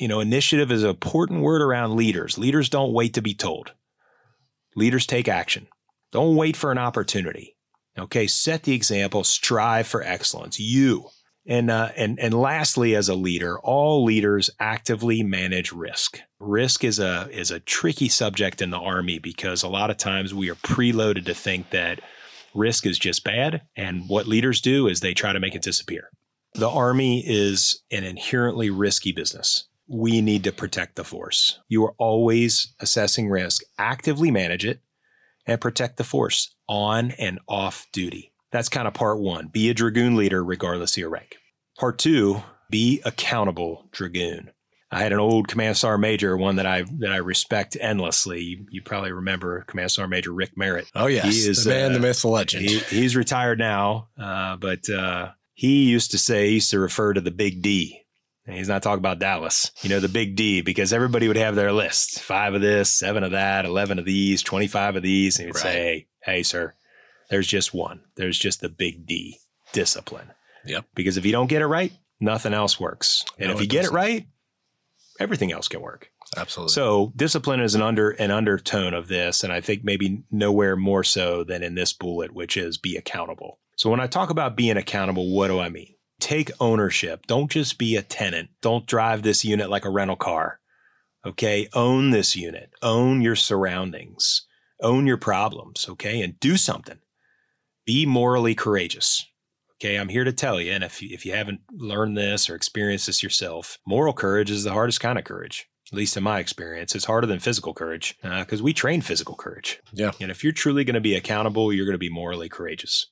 you 0.00 0.08
know, 0.08 0.20
initiative 0.20 0.70
is 0.70 0.82
an 0.82 0.90
important 0.90 1.40
word 1.40 1.62
around 1.62 1.96
leaders. 1.96 2.38
Leaders 2.38 2.68
don't 2.68 2.92
wait 2.92 3.14
to 3.14 3.22
be 3.22 3.34
told. 3.34 3.72
Leaders 4.74 5.06
take 5.06 5.28
action. 5.28 5.66
Don't 6.12 6.36
wait 6.36 6.56
for 6.56 6.70
an 6.70 6.78
opportunity. 6.78 7.56
Okay, 7.98 8.26
set 8.26 8.62
the 8.62 8.74
example, 8.74 9.24
strive 9.24 9.86
for 9.86 10.02
excellence. 10.02 10.60
You. 10.60 11.08
And, 11.46 11.70
uh, 11.70 11.90
and, 11.96 12.20
and 12.20 12.34
lastly, 12.34 12.94
as 12.94 13.08
a 13.08 13.14
leader, 13.14 13.58
all 13.60 14.04
leaders 14.04 14.50
actively 14.60 15.22
manage 15.22 15.72
risk. 15.72 16.20
Risk 16.38 16.84
is 16.84 16.98
a, 16.98 17.28
is 17.32 17.50
a 17.50 17.60
tricky 17.60 18.08
subject 18.08 18.60
in 18.60 18.70
the 18.70 18.78
Army 18.78 19.18
because 19.18 19.62
a 19.62 19.68
lot 19.68 19.90
of 19.90 19.96
times 19.96 20.34
we 20.34 20.50
are 20.50 20.56
preloaded 20.56 21.24
to 21.24 21.34
think 21.34 21.70
that 21.70 22.00
risk 22.54 22.86
is 22.86 22.98
just 22.98 23.24
bad. 23.24 23.62
And 23.76 24.08
what 24.08 24.26
leaders 24.26 24.60
do 24.60 24.86
is 24.88 25.00
they 25.00 25.14
try 25.14 25.32
to 25.32 25.40
make 25.40 25.54
it 25.54 25.62
disappear. 25.62 26.10
The 26.54 26.68
Army 26.68 27.24
is 27.26 27.82
an 27.90 28.04
inherently 28.04 28.68
risky 28.68 29.12
business 29.12 29.67
we 29.88 30.20
need 30.20 30.44
to 30.44 30.52
protect 30.52 30.96
the 30.96 31.04
force. 31.04 31.58
You 31.68 31.84
are 31.84 31.94
always 31.98 32.74
assessing 32.78 33.28
risk, 33.28 33.62
actively 33.78 34.30
manage 34.30 34.64
it, 34.64 34.80
and 35.46 35.60
protect 35.60 35.96
the 35.96 36.04
force 36.04 36.54
on 36.68 37.12
and 37.12 37.40
off 37.48 37.86
duty. 37.92 38.32
That's 38.52 38.68
kind 38.68 38.86
of 38.86 38.94
part 38.94 39.18
one. 39.18 39.48
Be 39.48 39.70
a 39.70 39.74
Dragoon 39.74 40.16
leader 40.16 40.44
regardless 40.44 40.92
of 40.92 40.98
your 40.98 41.10
rank. 41.10 41.36
Part 41.78 41.98
two, 41.98 42.42
be 42.70 43.00
accountable 43.04 43.88
Dragoon. 43.90 44.50
I 44.90 45.02
had 45.02 45.12
an 45.12 45.18
old 45.18 45.48
Command 45.48 45.76
Sergeant 45.76 46.00
Major, 46.00 46.36
one 46.36 46.56
that 46.56 46.64
I 46.66 46.82
that 46.98 47.12
I 47.12 47.18
respect 47.18 47.76
endlessly. 47.78 48.40
You, 48.40 48.66
you 48.70 48.82
probably 48.82 49.12
remember 49.12 49.62
Command 49.66 49.90
Sergeant 49.90 50.10
Major 50.10 50.32
Rick 50.32 50.56
Merritt. 50.56 50.90
Oh 50.94 51.06
yes, 51.06 51.24
he 51.24 51.48
is 51.48 51.64
the 51.64 51.70
man, 51.70 51.90
uh, 51.90 51.94
the 51.94 52.00
myth, 52.00 52.22
the 52.22 52.28
legend. 52.28 52.64
He, 52.64 52.78
he's 52.78 53.14
retired 53.14 53.58
now, 53.58 54.08
uh, 54.18 54.56
but 54.56 54.88
uh, 54.88 55.32
he 55.52 55.84
used 55.84 56.10
to 56.12 56.18
say 56.18 56.48
he 56.48 56.54
used 56.54 56.70
to 56.70 56.80
refer 56.80 57.12
to 57.12 57.20
the 57.20 57.30
Big 57.30 57.60
D 57.60 58.02
and 58.48 58.56
he's 58.56 58.68
not 58.68 58.82
talking 58.82 58.98
about 58.98 59.18
Dallas, 59.18 59.72
you 59.82 59.90
know, 59.90 60.00
the 60.00 60.08
big 60.08 60.34
D, 60.34 60.62
because 60.62 60.90
everybody 60.90 61.28
would 61.28 61.36
have 61.36 61.54
their 61.54 61.70
list 61.70 62.22
five 62.22 62.54
of 62.54 62.62
this, 62.62 62.90
seven 62.90 63.22
of 63.22 63.32
that, 63.32 63.66
11 63.66 63.98
of 63.98 64.06
these, 64.06 64.42
25 64.42 64.96
of 64.96 65.02
these. 65.02 65.36
And 65.36 65.44
he 65.44 65.46
would 65.48 65.56
right. 65.56 65.62
say, 65.62 65.72
hey, 65.72 66.06
hey, 66.22 66.42
sir, 66.42 66.74
there's 67.28 67.46
just 67.46 67.74
one. 67.74 68.00
There's 68.16 68.38
just 68.38 68.62
the 68.62 68.70
big 68.70 69.06
D 69.06 69.38
discipline. 69.72 70.32
Yep. 70.64 70.86
Because 70.94 71.18
if 71.18 71.26
you 71.26 71.32
don't 71.32 71.48
get 71.48 71.60
it 71.60 71.66
right, 71.66 71.92
nothing 72.20 72.54
else 72.54 72.80
works. 72.80 73.26
And 73.38 73.48
no, 73.50 73.54
if 73.54 73.60
you 73.60 73.66
get 73.66 73.84
it 73.84 73.92
right, 73.92 74.26
everything 75.20 75.52
else 75.52 75.68
can 75.68 75.82
work. 75.82 76.10
Absolutely. 76.34 76.72
So 76.72 77.12
discipline 77.16 77.60
is 77.60 77.74
an 77.74 77.82
under 77.82 78.10
an 78.12 78.30
undertone 78.30 78.94
of 78.94 79.08
this, 79.08 79.44
and 79.44 79.52
I 79.52 79.60
think 79.60 79.84
maybe 79.84 80.22
nowhere 80.30 80.74
more 80.74 81.04
so 81.04 81.44
than 81.44 81.62
in 81.62 81.74
this 81.74 81.92
bullet, 81.92 82.32
which 82.32 82.56
is 82.56 82.78
be 82.78 82.96
accountable. 82.96 83.58
So 83.76 83.90
when 83.90 84.00
I 84.00 84.06
talk 84.06 84.30
about 84.30 84.56
being 84.56 84.78
accountable, 84.78 85.34
what 85.34 85.48
do 85.48 85.58
I 85.58 85.68
mean? 85.68 85.94
Take 86.20 86.50
ownership. 86.60 87.26
Don't 87.26 87.50
just 87.50 87.78
be 87.78 87.96
a 87.96 88.02
tenant. 88.02 88.50
Don't 88.60 88.86
drive 88.86 89.22
this 89.22 89.44
unit 89.44 89.70
like 89.70 89.84
a 89.84 89.90
rental 89.90 90.16
car. 90.16 90.60
Okay. 91.26 91.68
Own 91.74 92.10
this 92.10 92.36
unit, 92.36 92.70
own 92.82 93.20
your 93.20 93.36
surroundings, 93.36 94.46
own 94.80 95.06
your 95.06 95.16
problems. 95.16 95.86
Okay. 95.88 96.22
And 96.22 96.38
do 96.40 96.56
something. 96.56 96.98
Be 97.86 98.04
morally 98.06 98.54
courageous. 98.54 99.24
Okay, 99.80 99.94
I'm 99.94 100.08
here 100.08 100.24
to 100.24 100.32
tell 100.32 100.60
you, 100.60 100.72
and 100.72 100.82
if 100.82 101.00
you, 101.00 101.10
if 101.12 101.24
you 101.24 101.32
haven't 101.32 101.60
learned 101.70 102.18
this 102.18 102.50
or 102.50 102.56
experienced 102.56 103.06
this 103.06 103.22
yourself, 103.22 103.78
moral 103.86 104.12
courage 104.12 104.50
is 104.50 104.64
the 104.64 104.72
hardest 104.72 104.98
kind 104.98 105.16
of 105.18 105.24
courage. 105.24 105.68
At 105.92 105.96
least 105.96 106.16
in 106.16 106.24
my 106.24 106.40
experience, 106.40 106.96
it's 106.96 107.04
harder 107.04 107.28
than 107.28 107.38
physical 107.38 107.72
courage 107.72 108.16
because 108.20 108.60
uh, 108.60 108.64
we 108.64 108.74
train 108.74 109.02
physical 109.02 109.36
courage. 109.36 109.80
Yeah, 109.92 110.10
and 110.20 110.32
if 110.32 110.42
you're 110.42 110.52
truly 110.52 110.82
going 110.82 110.94
to 110.94 111.00
be 111.00 111.14
accountable, 111.14 111.72
you're 111.72 111.86
going 111.86 111.94
to 111.94 111.98
be 111.98 112.10
morally 112.10 112.48
courageous. 112.48 113.06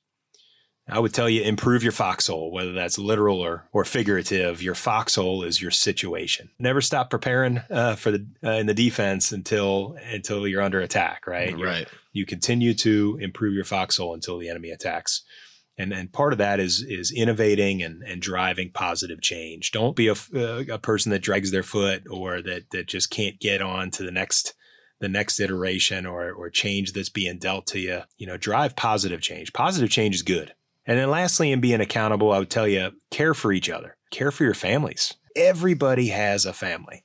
I 0.89 0.99
would 0.99 1.13
tell 1.13 1.29
you 1.29 1.41
improve 1.41 1.83
your 1.83 1.91
foxhole, 1.91 2.51
whether 2.51 2.71
that's 2.71 2.97
literal 2.97 3.41
or, 3.41 3.67
or 3.73 3.83
figurative. 3.83 4.61
Your 4.61 4.75
foxhole 4.75 5.43
is 5.43 5.61
your 5.61 5.71
situation. 5.71 6.49
Never 6.59 6.81
stop 6.81 7.09
preparing 7.09 7.61
uh, 7.69 7.95
for 7.95 8.11
the 8.11 8.25
uh, 8.43 8.51
in 8.51 8.67
the 8.67 8.73
defense 8.73 9.31
until 9.31 9.97
until 10.11 10.47
you're 10.47 10.61
under 10.61 10.79
attack. 10.79 11.27
Right. 11.27 11.51
Right. 11.51 11.79
You're, 11.79 11.87
you 12.13 12.25
continue 12.25 12.73
to 12.75 13.17
improve 13.21 13.53
your 13.53 13.65
foxhole 13.65 14.13
until 14.13 14.37
the 14.37 14.49
enemy 14.49 14.71
attacks. 14.71 15.23
And, 15.79 15.93
and 15.93 16.11
part 16.11 16.33
of 16.33 16.39
that 16.39 16.59
is 16.59 16.81
is 16.81 17.11
innovating 17.11 17.83
and, 17.83 18.01
and 18.01 18.21
driving 18.21 18.71
positive 18.71 19.21
change. 19.21 19.71
Don't 19.71 19.95
be 19.95 20.07
a, 20.07 20.13
uh, 20.13 20.63
a 20.71 20.79
person 20.79 21.11
that 21.11 21.21
drags 21.21 21.51
their 21.51 21.63
foot 21.63 22.03
or 22.09 22.41
that 22.41 22.71
that 22.71 22.87
just 22.87 23.11
can't 23.11 23.39
get 23.39 23.61
on 23.61 23.91
to 23.91 24.03
the 24.03 24.11
next 24.11 24.55
the 24.99 25.09
next 25.09 25.39
iteration 25.39 26.05
or 26.05 26.31
or 26.31 26.49
change 26.49 26.93
that's 26.93 27.09
being 27.09 27.37
dealt 27.37 27.67
to 27.67 27.79
you. 27.79 28.01
You 28.17 28.25
know, 28.25 28.37
drive 28.37 28.75
positive 28.75 29.21
change. 29.21 29.53
Positive 29.53 29.89
change 29.89 30.15
is 30.15 30.23
good. 30.23 30.53
And 30.87 30.97
then 30.97 31.11
lastly, 31.11 31.51
in 31.51 31.59
being 31.59 31.81
accountable, 31.81 32.31
I 32.31 32.39
would 32.39 32.49
tell 32.49 32.67
you 32.67 32.93
care 33.11 33.33
for 33.33 33.51
each 33.51 33.69
other, 33.69 33.97
care 34.09 34.31
for 34.31 34.45
your 34.45 34.53
families. 34.53 35.13
Everybody 35.35 36.07
has 36.07 36.45
a 36.45 36.53
family. 36.53 37.03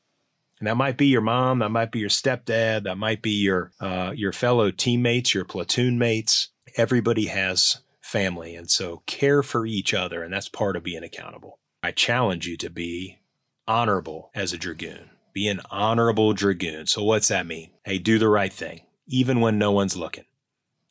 And 0.61 0.69
that 0.69 0.77
might 0.77 0.97
be 0.97 1.07
your 1.07 1.21
mom, 1.21 1.59
that 1.59 1.73
might 1.73 1.91
be 1.91 1.99
your 1.99 2.09
stepdad, 2.09 2.85
that 2.85 2.97
might 2.97 3.21
be 3.21 3.33
your 3.33 3.73
uh, 3.81 4.13
your 4.15 4.33
fellow 4.33 4.71
teammates, 4.71 5.35
your 5.35 5.45
platoon 5.45 5.99
mates. 5.99 6.51
Everybody 6.77 7.27
has 7.27 7.83
family, 8.01 8.55
and 8.55 8.71
so 8.71 9.03
care 9.07 9.43
for 9.43 9.67
each 9.67 9.93
other, 9.93 10.23
and 10.23 10.33
that's 10.33 10.49
part 10.49 10.77
of 10.77 10.85
being 10.85 11.03
accountable. 11.03 11.59
I 11.83 11.91
challenge 11.91 12.47
you 12.47 12.57
to 12.59 12.71
be 12.71 13.19
honorable 13.67 14.31
as 14.37 14.53
a 14.53 14.59
dragoon. 14.59 15.11
Be 15.33 15.49
an 15.49 15.63
honorable 15.69 16.33
dragoon. 16.33 16.87
So 16.87 17.03
what's 17.03 17.27
that 17.27 17.45
mean? 17.45 17.73
Hey, 17.85 17.99
do 17.99 18.21
the 18.21 18.29
right 18.29 18.53
thing, 18.53 18.83
even 19.09 19.41
when 19.41 19.59
no 19.59 19.73
one's 19.73 19.97
looking, 19.97 20.27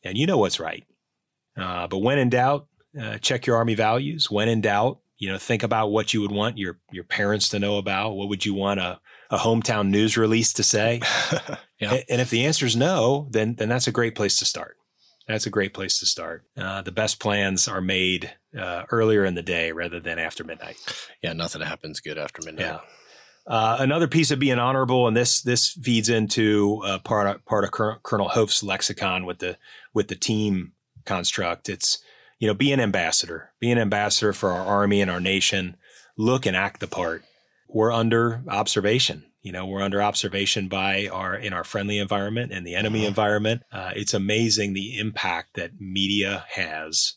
and 0.04 0.17
you 0.17 0.27
know 0.27 0.38
what's 0.39 0.60
right. 0.60 0.84
Uh, 1.56 1.88
but 1.88 1.99
when 1.99 2.17
in 2.17 2.30
doubt, 2.30 2.67
uh, 2.99 3.17
check 3.17 3.45
your 3.45 3.58
Army 3.58 3.75
values. 3.75 4.30
When 4.30 4.49
in 4.49 4.62
doubt, 4.62 4.99
you 5.17 5.32
know, 5.32 5.38
think 5.38 5.63
about 5.63 5.91
what 5.91 6.13
you 6.13 6.21
would 6.21 6.32
want 6.32 6.58
your 6.58 6.80
your 6.91 7.04
parents 7.04 7.49
to 7.49 7.60
know 7.60 7.77
about. 7.77 8.13
What 8.13 8.30
would 8.30 8.45
you 8.45 8.54
want 8.54 8.80
a, 8.80 8.99
a 9.30 9.38
hometown 9.38 9.89
news 9.89 10.17
release 10.17 10.51
to 10.54 10.63
say? 10.63 11.01
yeah. 11.80 11.93
and, 11.93 12.04
and 12.10 12.21
if 12.21 12.30
the 12.30 12.45
answer 12.45 12.65
is 12.65 12.75
no, 12.75 13.27
then 13.30 13.56
then 13.56 13.69
that's 13.69 13.88
a 13.88 13.91
great 13.91 14.15
place 14.15 14.39
to 14.39 14.45
start. 14.45 14.77
That's 15.27 15.45
a 15.45 15.51
great 15.51 15.73
place 15.73 15.99
to 15.99 16.06
start. 16.06 16.43
Uh, 16.58 16.82
the 16.82 16.91
best 16.91 17.19
plans 17.19 17.67
are 17.67 17.82
made 17.82 18.34
uh, 18.58 18.84
earlier 18.89 19.23
in 19.23 19.36
the 19.36 19.43
day 19.43 19.71
rather 19.71 19.99
than 19.99 20.19
after 20.19 20.43
midnight. 20.43 20.77
Yeah, 21.21 21.34
nothing 21.34 21.62
happens 21.62 21.99
good 21.99 22.17
after 22.17 22.41
midnight. 22.43 22.65
Yeah. 22.65 22.80
Uh, 23.47 23.77
another 23.80 24.08
piece 24.08 24.32
of 24.32 24.39
being 24.39 24.60
honorable, 24.60 25.08
and 25.08 25.15
this 25.15 25.41
this 25.41 25.69
feeds 25.69 26.10
into 26.10 26.82
uh, 26.84 26.99
part 26.99 27.27
of, 27.27 27.45
part 27.45 27.63
of 27.63 27.71
Colonel 27.71 28.30
Hof's 28.30 28.63
lexicon 28.63 29.25
with 29.25 29.39
the 29.39 29.58
with 29.93 30.08
the 30.08 30.15
team 30.15 30.73
construct. 31.06 31.69
It's 31.69 31.99
you 32.41 32.47
know, 32.47 32.56
be 32.56 32.71
an 32.71 32.80
ambassador, 32.80 33.51
be 33.60 33.69
an 33.69 33.77
ambassador 33.77 34.34
for 34.34 34.49
our 34.49 34.65
army 34.65 34.99
and 34.99 35.12
our 35.12 35.19
nation, 35.19 35.77
look 36.17 36.47
and 36.47 36.58
act 36.58 36.80
the 36.80 36.88
part. 36.88 37.23
We're 37.69 37.91
under 37.91 38.41
observation. 38.47 39.25
You 39.43 39.51
know, 39.51 39.67
we're 39.67 39.84
under 39.84 40.01
observation 40.01 40.67
by 40.67 41.08
our 41.08 41.36
in 41.36 41.54
our 41.54 41.63
friendly 41.63 41.99
environment 41.99 42.51
and 42.51 42.65
the 42.65 42.73
enemy 42.73 43.01
mm-hmm. 43.01 43.10
environment. 43.10 43.62
Uh, 43.71 43.91
it's 43.95 44.15
amazing 44.15 44.73
the 44.73 44.97
impact 44.97 45.56
that 45.56 45.80
media 45.80 46.45
has 46.49 47.13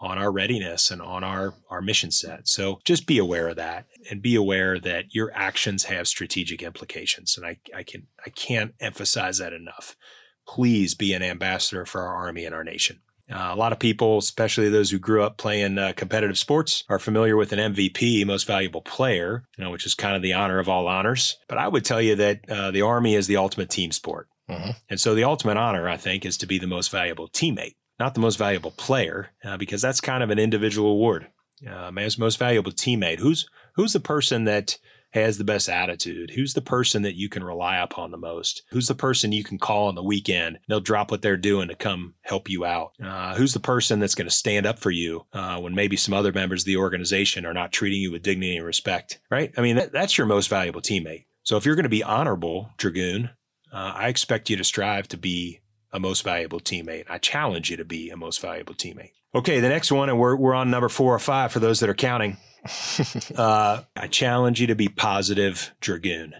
on 0.00 0.18
our 0.18 0.32
readiness 0.32 0.90
and 0.90 1.00
on 1.00 1.22
our 1.22 1.54
our 1.70 1.80
mission 1.80 2.10
set. 2.10 2.48
So 2.48 2.80
just 2.84 3.06
be 3.06 3.18
aware 3.18 3.46
of 3.46 3.56
that 3.56 3.86
and 4.10 4.20
be 4.20 4.34
aware 4.34 4.80
that 4.80 5.14
your 5.14 5.30
actions 5.32 5.84
have 5.84 6.08
strategic 6.08 6.60
implications. 6.60 7.36
And 7.36 7.46
I, 7.46 7.58
I 7.72 7.84
can 7.84 8.08
I 8.26 8.30
can't 8.30 8.74
emphasize 8.80 9.38
that 9.38 9.52
enough. 9.52 9.96
Please 10.44 10.96
be 10.96 11.12
an 11.12 11.22
ambassador 11.22 11.86
for 11.86 12.02
our 12.02 12.16
army 12.16 12.44
and 12.44 12.54
our 12.54 12.64
nation. 12.64 13.00
Uh, 13.30 13.50
a 13.52 13.56
lot 13.56 13.72
of 13.72 13.78
people, 13.78 14.18
especially 14.18 14.68
those 14.68 14.90
who 14.90 14.98
grew 14.98 15.22
up 15.22 15.36
playing 15.36 15.78
uh, 15.78 15.92
competitive 15.96 16.38
sports, 16.38 16.84
are 16.88 16.98
familiar 16.98 17.36
with 17.36 17.52
an 17.52 17.74
MVP, 17.74 18.24
most 18.24 18.46
valuable 18.46 18.82
player, 18.82 19.44
you 19.58 19.64
know, 19.64 19.70
which 19.70 19.86
is 19.86 19.94
kind 19.94 20.14
of 20.14 20.22
the 20.22 20.32
honor 20.32 20.58
of 20.58 20.68
all 20.68 20.86
honors. 20.86 21.36
But 21.48 21.58
I 21.58 21.68
would 21.68 21.84
tell 21.84 22.00
you 22.00 22.14
that 22.16 22.48
uh, 22.48 22.70
the 22.70 22.82
Army 22.82 23.14
is 23.14 23.26
the 23.26 23.36
ultimate 23.36 23.70
team 23.70 23.90
sport. 23.90 24.28
Mm-hmm. 24.48 24.70
And 24.88 25.00
so 25.00 25.14
the 25.14 25.24
ultimate 25.24 25.56
honor, 25.56 25.88
I 25.88 25.96
think, 25.96 26.24
is 26.24 26.36
to 26.38 26.46
be 26.46 26.58
the 26.58 26.68
most 26.68 26.90
valuable 26.90 27.28
teammate, 27.28 27.74
not 27.98 28.14
the 28.14 28.20
most 28.20 28.36
valuable 28.36 28.70
player, 28.70 29.30
uh, 29.44 29.56
because 29.56 29.82
that's 29.82 30.00
kind 30.00 30.22
of 30.22 30.30
an 30.30 30.38
individual 30.38 30.90
award. 30.90 31.26
As 31.66 32.18
most 32.18 32.38
valuable 32.38 32.70
teammate, 32.70 33.18
who's 33.18 33.48
who's 33.74 33.94
the 33.94 34.00
person 34.00 34.44
that 34.44 34.78
has 35.10 35.38
the 35.38 35.44
best 35.44 35.68
attitude? 35.68 36.32
Who's 36.34 36.54
the 36.54 36.60
person 36.60 37.02
that 37.02 37.14
you 37.14 37.28
can 37.28 37.42
rely 37.44 37.78
upon 37.78 38.10
the 38.10 38.16
most? 38.16 38.62
Who's 38.70 38.88
the 38.88 38.94
person 38.94 39.32
you 39.32 39.44
can 39.44 39.58
call 39.58 39.88
on 39.88 39.94
the 39.94 40.02
weekend? 40.02 40.58
They'll 40.68 40.80
drop 40.80 41.10
what 41.10 41.22
they're 41.22 41.36
doing 41.36 41.68
to 41.68 41.74
come 41.74 42.14
help 42.22 42.48
you 42.48 42.64
out. 42.64 42.92
Uh, 43.02 43.34
who's 43.34 43.54
the 43.54 43.60
person 43.60 44.00
that's 44.00 44.14
going 44.14 44.28
to 44.28 44.34
stand 44.34 44.66
up 44.66 44.78
for 44.78 44.90
you 44.90 45.26
uh, 45.32 45.58
when 45.58 45.74
maybe 45.74 45.96
some 45.96 46.14
other 46.14 46.32
members 46.32 46.62
of 46.62 46.66
the 46.66 46.76
organization 46.76 47.46
are 47.46 47.54
not 47.54 47.72
treating 47.72 48.00
you 48.00 48.12
with 48.12 48.22
dignity 48.22 48.56
and 48.56 48.66
respect? 48.66 49.20
Right? 49.30 49.52
I 49.56 49.62
mean, 49.62 49.76
that, 49.76 49.92
that's 49.92 50.18
your 50.18 50.26
most 50.26 50.48
valuable 50.48 50.82
teammate. 50.82 51.26
So 51.42 51.56
if 51.56 51.64
you're 51.64 51.76
going 51.76 51.84
to 51.84 51.88
be 51.88 52.02
honorable, 52.02 52.70
Dragoon, 52.76 53.30
uh, 53.72 53.92
I 53.94 54.08
expect 54.08 54.50
you 54.50 54.56
to 54.56 54.64
strive 54.64 55.08
to 55.08 55.16
be 55.16 55.60
a 55.92 56.00
most 56.00 56.22
valuable 56.22 56.60
teammate. 56.60 57.04
I 57.08 57.18
challenge 57.18 57.70
you 57.70 57.76
to 57.76 57.84
be 57.84 58.10
a 58.10 58.16
most 58.16 58.40
valuable 58.40 58.74
teammate. 58.74 59.12
Okay, 59.34 59.60
the 59.60 59.68
next 59.68 59.92
one, 59.92 60.08
and 60.08 60.18
we're, 60.18 60.34
we're 60.34 60.54
on 60.54 60.70
number 60.70 60.88
four 60.88 61.14
or 61.14 61.18
five 61.18 61.52
for 61.52 61.58
those 61.58 61.80
that 61.80 61.90
are 61.90 61.94
counting. 61.94 62.38
uh, 63.36 63.82
I 63.96 64.06
challenge 64.08 64.60
you 64.60 64.66
to 64.68 64.74
be 64.74 64.88
positive 64.88 65.74
dragoon. 65.80 66.34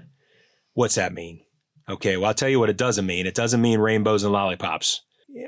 What's 0.74 0.96
that 0.96 1.12
mean? 1.12 1.40
Okay, 1.88 2.16
well, 2.16 2.26
I'll 2.26 2.34
tell 2.34 2.48
you 2.48 2.58
what 2.58 2.70
it 2.70 2.76
doesn't 2.76 3.06
mean. 3.06 3.26
It 3.26 3.34
doesn't 3.34 3.60
mean 3.60 3.78
rainbows 3.78 4.24
and 4.24 4.32
lollipops. 4.32 5.02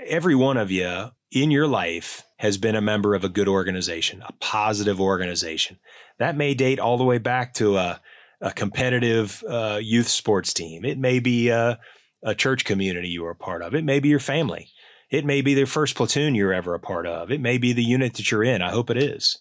Every 0.06 0.34
one 0.34 0.56
of 0.56 0.70
you 0.70 1.10
in 1.32 1.50
your 1.50 1.66
life 1.66 2.24
has 2.38 2.56
been 2.56 2.76
a 2.76 2.80
member 2.80 3.14
of 3.14 3.24
a 3.24 3.28
good 3.28 3.48
organization, 3.48 4.22
a 4.26 4.32
positive 4.34 5.00
organization. 5.00 5.78
That 6.18 6.36
may 6.36 6.54
date 6.54 6.78
all 6.78 6.96
the 6.96 7.04
way 7.04 7.18
back 7.18 7.54
to 7.54 7.76
a, 7.76 8.00
a 8.40 8.52
competitive 8.52 9.42
uh, 9.48 9.80
youth 9.82 10.08
sports 10.08 10.52
team. 10.52 10.84
It 10.84 10.98
may 10.98 11.18
be 11.18 11.48
a, 11.48 11.80
a 12.22 12.34
church 12.34 12.64
community 12.64 13.08
you 13.08 13.22
were 13.22 13.30
a 13.30 13.36
part 13.36 13.62
of. 13.62 13.74
It 13.74 13.84
may 13.84 13.98
be 13.98 14.08
your 14.08 14.20
family. 14.20 14.68
It 15.10 15.24
may 15.24 15.40
be 15.40 15.54
the 15.54 15.64
first 15.64 15.96
platoon 15.96 16.34
you're 16.34 16.52
ever 16.52 16.74
a 16.74 16.80
part 16.80 17.06
of. 17.06 17.32
It 17.32 17.40
may 17.40 17.58
be 17.58 17.72
the 17.72 17.84
unit 17.84 18.14
that 18.14 18.30
you're 18.30 18.44
in. 18.44 18.62
I 18.62 18.70
hope 18.70 18.90
it 18.90 18.96
is. 18.96 19.38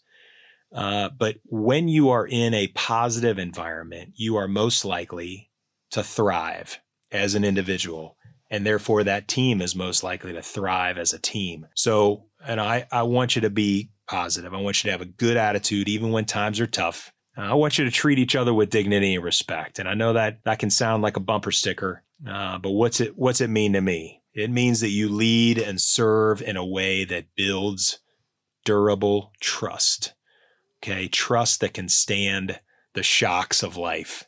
Uh, 0.74 1.10
but 1.18 1.38
when 1.46 1.88
you 1.88 2.10
are 2.10 2.28
in 2.28 2.54
a 2.54 2.68
positive 2.68 3.40
environment, 3.40 4.14
you 4.16 4.36
are 4.36 4.48
most 4.48 4.84
likely 4.84 5.50
to 5.92 6.04
thrive 6.04 6.80
as 7.12 7.36
an 7.36 7.44
individual. 7.44 8.18
And 8.50 8.66
therefore, 8.66 9.04
that 9.04 9.28
team 9.28 9.62
is 9.62 9.76
most 9.76 10.04
likely 10.04 10.34
to 10.34 10.42
thrive 10.42 10.98
as 10.98 11.14
a 11.14 11.20
team. 11.20 11.68
So, 11.76 12.26
and 12.46 12.62
I, 12.62 12.88
I 12.92 13.04
want 13.04 13.36
you 13.36 13.42
to 13.42 13.50
be 13.50 13.92
positive. 14.08 14.54
I 14.54 14.62
want 14.62 14.84
you 14.84 14.88
to 14.88 14.92
have 14.92 15.02
a 15.02 15.06
good 15.06 15.38
attitude, 15.38 15.90
even 15.90 16.12
when 16.12 16.26
times 16.26 16.60
are 16.60 16.68
tough. 16.68 17.12
I 17.36 17.54
want 17.54 17.78
you 17.78 17.86
to 17.86 17.92
treat 17.92 18.18
each 18.18 18.36
other 18.36 18.54
with 18.54 18.72
dignity 18.72 19.14
and 19.14 19.24
respect. 19.24 19.78
And 19.78 19.88
I 19.88 19.94
know 19.94 20.14
that 20.14 20.44
that 20.46 20.60
can 20.60 20.72
sound 20.72 21.04
like 21.04 21.18
a 21.18 21.22
bumper 21.22 21.52
sticker, 21.52 22.04
uh, 22.28 22.58
but 22.58 22.72
what's 22.72 23.00
it 23.00 23.16
what's 23.16 23.42
it 23.42 23.50
mean 23.50 23.74
to 23.74 23.82
me? 23.82 24.24
It 24.34 24.50
means 24.50 24.80
that 24.80 24.90
you 24.90 25.10
lead 25.10 25.60
and 25.60 25.80
serve 25.80 26.42
in 26.42 26.58
a 26.58 26.66
way 26.66 27.06
that 27.06 27.36
builds 27.36 28.00
durable 28.66 29.34
trust. 29.40 30.14
Okay. 30.88 31.10
Trust 31.10 31.60
that 31.60 31.74
can 31.74 31.90
stand 31.90 32.62
the 32.94 33.04
shocks 33.04 33.62
of 33.62 33.76
life. 33.76 34.24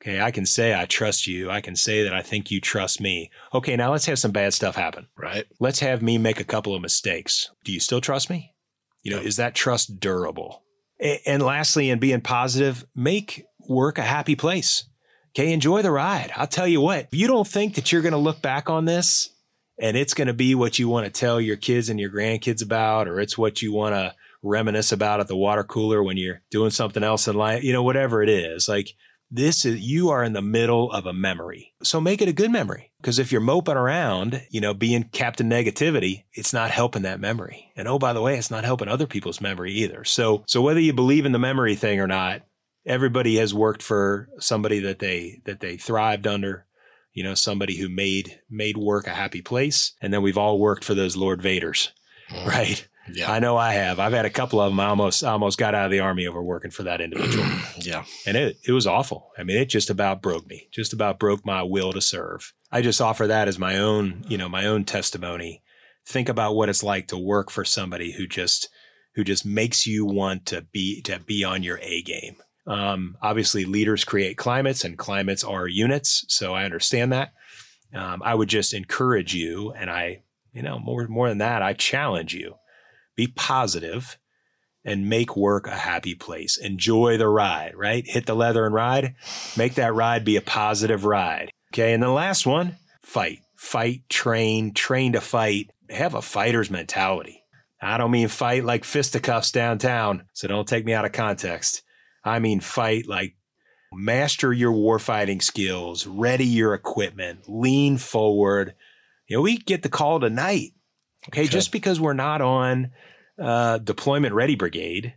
Okay. 0.00 0.20
I 0.20 0.32
can 0.32 0.44
say, 0.44 0.74
I 0.74 0.84
trust 0.84 1.28
you. 1.28 1.48
I 1.48 1.60
can 1.60 1.76
say 1.76 2.02
that 2.02 2.12
I 2.12 2.22
think 2.22 2.50
you 2.50 2.60
trust 2.60 3.00
me. 3.00 3.30
Okay. 3.54 3.76
Now 3.76 3.92
let's 3.92 4.06
have 4.06 4.18
some 4.18 4.32
bad 4.32 4.52
stuff 4.52 4.74
happen. 4.74 5.06
Right. 5.16 5.44
Let's 5.60 5.78
have 5.78 6.02
me 6.02 6.18
make 6.18 6.40
a 6.40 6.44
couple 6.44 6.74
of 6.74 6.82
mistakes. 6.82 7.50
Do 7.64 7.72
you 7.72 7.78
still 7.78 8.00
trust 8.00 8.28
me? 8.28 8.52
You 9.04 9.12
know, 9.12 9.22
is 9.22 9.36
that 9.36 9.54
trust 9.54 10.00
durable? 10.00 10.64
And 11.24 11.40
lastly, 11.42 11.88
in 11.88 12.00
being 12.00 12.20
positive, 12.20 12.84
make 12.96 13.44
work 13.68 13.98
a 13.98 14.02
happy 14.02 14.34
place. 14.34 14.84
Okay. 15.30 15.52
Enjoy 15.52 15.82
the 15.82 15.92
ride. 15.92 16.32
I'll 16.34 16.48
tell 16.48 16.66
you 16.66 16.80
what, 16.80 17.08
if 17.12 17.14
you 17.14 17.28
don't 17.28 17.46
think 17.46 17.76
that 17.76 17.92
you're 17.92 18.02
going 18.02 18.10
to 18.10 18.18
look 18.18 18.42
back 18.42 18.68
on 18.68 18.86
this 18.86 19.30
and 19.78 19.96
it's 19.96 20.14
going 20.14 20.26
to 20.26 20.34
be 20.34 20.56
what 20.56 20.80
you 20.80 20.88
want 20.88 21.06
to 21.06 21.12
tell 21.12 21.40
your 21.40 21.56
kids 21.56 21.88
and 21.88 22.00
your 22.00 22.10
grandkids 22.10 22.62
about, 22.62 23.06
or 23.06 23.20
it's 23.20 23.38
what 23.38 23.62
you 23.62 23.72
want 23.72 23.94
to 23.94 24.14
reminisce 24.42 24.92
about 24.92 25.20
at 25.20 25.28
the 25.28 25.36
water 25.36 25.64
cooler 25.64 26.02
when 26.02 26.16
you're 26.16 26.42
doing 26.50 26.70
something 26.70 27.02
else 27.02 27.28
in 27.28 27.36
life, 27.36 27.62
you 27.62 27.72
know, 27.72 27.82
whatever 27.82 28.22
it 28.22 28.28
is. 28.28 28.68
Like 28.68 28.90
this 29.30 29.64
is, 29.64 29.80
you 29.80 30.10
are 30.10 30.22
in 30.22 30.34
the 30.34 30.42
middle 30.42 30.92
of 30.92 31.06
a 31.06 31.12
memory. 31.12 31.72
So 31.82 32.00
make 32.00 32.20
it 32.20 32.28
a 32.28 32.34
good 32.34 32.50
memory. 32.50 32.92
Because 33.00 33.18
if 33.18 33.32
you're 33.32 33.40
moping 33.40 33.76
around, 33.76 34.42
you 34.50 34.60
know, 34.60 34.74
being 34.74 35.04
Captain 35.04 35.48
Negativity, 35.48 36.24
it's 36.32 36.52
not 36.52 36.70
helping 36.70 37.02
that 37.02 37.20
memory. 37.20 37.72
And 37.74 37.88
oh, 37.88 37.98
by 37.98 38.12
the 38.12 38.20
way, 38.20 38.36
it's 38.36 38.50
not 38.50 38.64
helping 38.64 38.88
other 38.88 39.06
people's 39.06 39.40
memory 39.40 39.72
either. 39.72 40.04
So, 40.04 40.44
so 40.46 40.60
whether 40.60 40.80
you 40.80 40.92
believe 40.92 41.24
in 41.24 41.32
the 41.32 41.38
memory 41.38 41.74
thing 41.74 41.98
or 41.98 42.06
not, 42.06 42.42
everybody 42.84 43.36
has 43.36 43.54
worked 43.54 43.82
for 43.82 44.28
somebody 44.38 44.80
that 44.80 44.98
they, 44.98 45.40
that 45.46 45.60
they 45.60 45.76
thrived 45.76 46.26
under 46.26 46.66
you 47.14 47.22
know 47.22 47.34
somebody 47.34 47.76
who 47.76 47.88
made 47.88 48.40
made 48.48 48.76
work 48.76 49.06
a 49.06 49.10
happy 49.10 49.42
place 49.42 49.92
and 50.00 50.12
then 50.12 50.22
we've 50.22 50.38
all 50.38 50.58
worked 50.58 50.84
for 50.84 50.94
those 50.94 51.16
lord 51.16 51.42
vaders 51.42 51.90
mm. 52.30 52.46
right 52.46 52.88
Yeah. 53.10 53.30
I 53.30 53.40
know 53.40 53.56
I 53.56 53.72
have. 53.74 53.98
I've 53.98 54.12
had 54.12 54.24
a 54.24 54.30
couple 54.30 54.60
of 54.60 54.70
them. 54.70 54.80
I 54.80 54.86
almost 54.86 55.24
I 55.24 55.32
almost 55.32 55.58
got 55.58 55.74
out 55.74 55.86
of 55.86 55.90
the 55.90 56.00
army 56.00 56.26
over 56.26 56.42
working 56.42 56.70
for 56.70 56.84
that 56.84 57.00
individual. 57.00 57.46
yeah. 57.78 58.04
And 58.26 58.36
it 58.36 58.58
it 58.66 58.72
was 58.72 58.86
awful. 58.86 59.30
I 59.36 59.42
mean, 59.42 59.56
it 59.56 59.66
just 59.66 59.90
about 59.90 60.22
broke 60.22 60.46
me. 60.46 60.68
Just 60.72 60.92
about 60.92 61.18
broke 61.18 61.44
my 61.44 61.62
will 61.62 61.92
to 61.92 62.00
serve. 62.00 62.52
I 62.70 62.80
just 62.80 63.00
offer 63.00 63.26
that 63.26 63.48
as 63.48 63.58
my 63.58 63.76
own, 63.78 64.24
you 64.28 64.38
know, 64.38 64.48
my 64.48 64.66
own 64.66 64.84
testimony. 64.84 65.62
Think 66.06 66.28
about 66.28 66.54
what 66.54 66.68
it's 66.68 66.82
like 66.82 67.08
to 67.08 67.18
work 67.18 67.50
for 67.50 67.64
somebody 67.64 68.12
who 68.12 68.26
just 68.26 68.68
who 69.14 69.24
just 69.24 69.44
makes 69.44 69.86
you 69.86 70.04
want 70.04 70.46
to 70.46 70.62
be 70.72 71.00
to 71.02 71.18
be 71.18 71.44
on 71.44 71.62
your 71.62 71.78
A 71.82 72.02
game. 72.02 72.36
Um, 72.66 73.16
obviously, 73.20 73.64
leaders 73.64 74.04
create 74.04 74.36
climates, 74.36 74.84
and 74.84 74.96
climates 74.96 75.42
are 75.44 75.66
units. 75.66 76.24
So 76.28 76.54
I 76.54 76.64
understand 76.64 77.12
that. 77.12 77.32
Um, 77.94 78.22
I 78.24 78.34
would 78.34 78.48
just 78.48 78.72
encourage 78.72 79.34
you, 79.34 79.72
and 79.72 79.90
I, 79.90 80.22
you 80.52 80.62
know, 80.62 80.78
more 80.78 81.06
more 81.08 81.28
than 81.28 81.38
that, 81.38 81.62
I 81.62 81.72
challenge 81.72 82.34
you: 82.34 82.54
be 83.26 83.32
positive 83.32 84.18
and 84.84 85.08
make 85.08 85.36
work 85.36 85.66
a 85.66 85.76
happy 85.76 86.14
place. 86.14 86.56
Enjoy 86.56 87.16
the 87.16 87.28
ride, 87.28 87.72
right? 87.76 88.04
Hit 88.06 88.26
the 88.26 88.34
leather 88.34 88.66
and 88.66 88.74
ride. 88.74 89.14
Make 89.56 89.74
that 89.76 89.94
ride 89.94 90.24
be 90.24 90.36
a 90.36 90.40
positive 90.40 91.04
ride. 91.04 91.50
Okay. 91.72 91.92
And 91.92 92.02
the 92.02 92.10
last 92.10 92.46
one, 92.46 92.76
fight, 93.00 93.40
fight, 93.56 94.08
train, 94.08 94.74
train 94.74 95.12
to 95.12 95.20
fight. 95.20 95.70
Have 95.88 96.14
a 96.14 96.22
fighter's 96.22 96.70
mentality. 96.70 97.44
I 97.80 97.96
don't 97.98 98.10
mean 98.10 98.28
fight 98.28 98.64
like 98.64 98.84
fisticuffs 98.84 99.50
downtown, 99.50 100.24
so 100.32 100.46
don't 100.48 100.68
take 100.68 100.84
me 100.84 100.92
out 100.92 101.04
of 101.04 101.12
context. 101.12 101.82
I 102.24 102.38
mean 102.38 102.60
fight 102.60 103.08
like 103.08 103.34
master 103.92 104.52
your 104.52 104.72
warfighting 104.72 105.42
skills, 105.42 106.06
ready 106.06 106.46
your 106.46 106.74
equipment, 106.74 107.48
lean 107.48 107.98
forward. 107.98 108.74
You 109.26 109.36
know, 109.36 109.42
we 109.42 109.58
get 109.58 109.82
the 109.82 109.88
call 109.88 110.20
tonight. 110.20 110.72
Okay, 111.28 111.42
okay. 111.42 111.48
just 111.48 111.72
because 111.72 112.00
we're 112.00 112.14
not 112.14 112.40
on 112.40 112.90
uh, 113.42 113.78
deployment 113.78 114.34
ready 114.34 114.54
brigade 114.54 115.14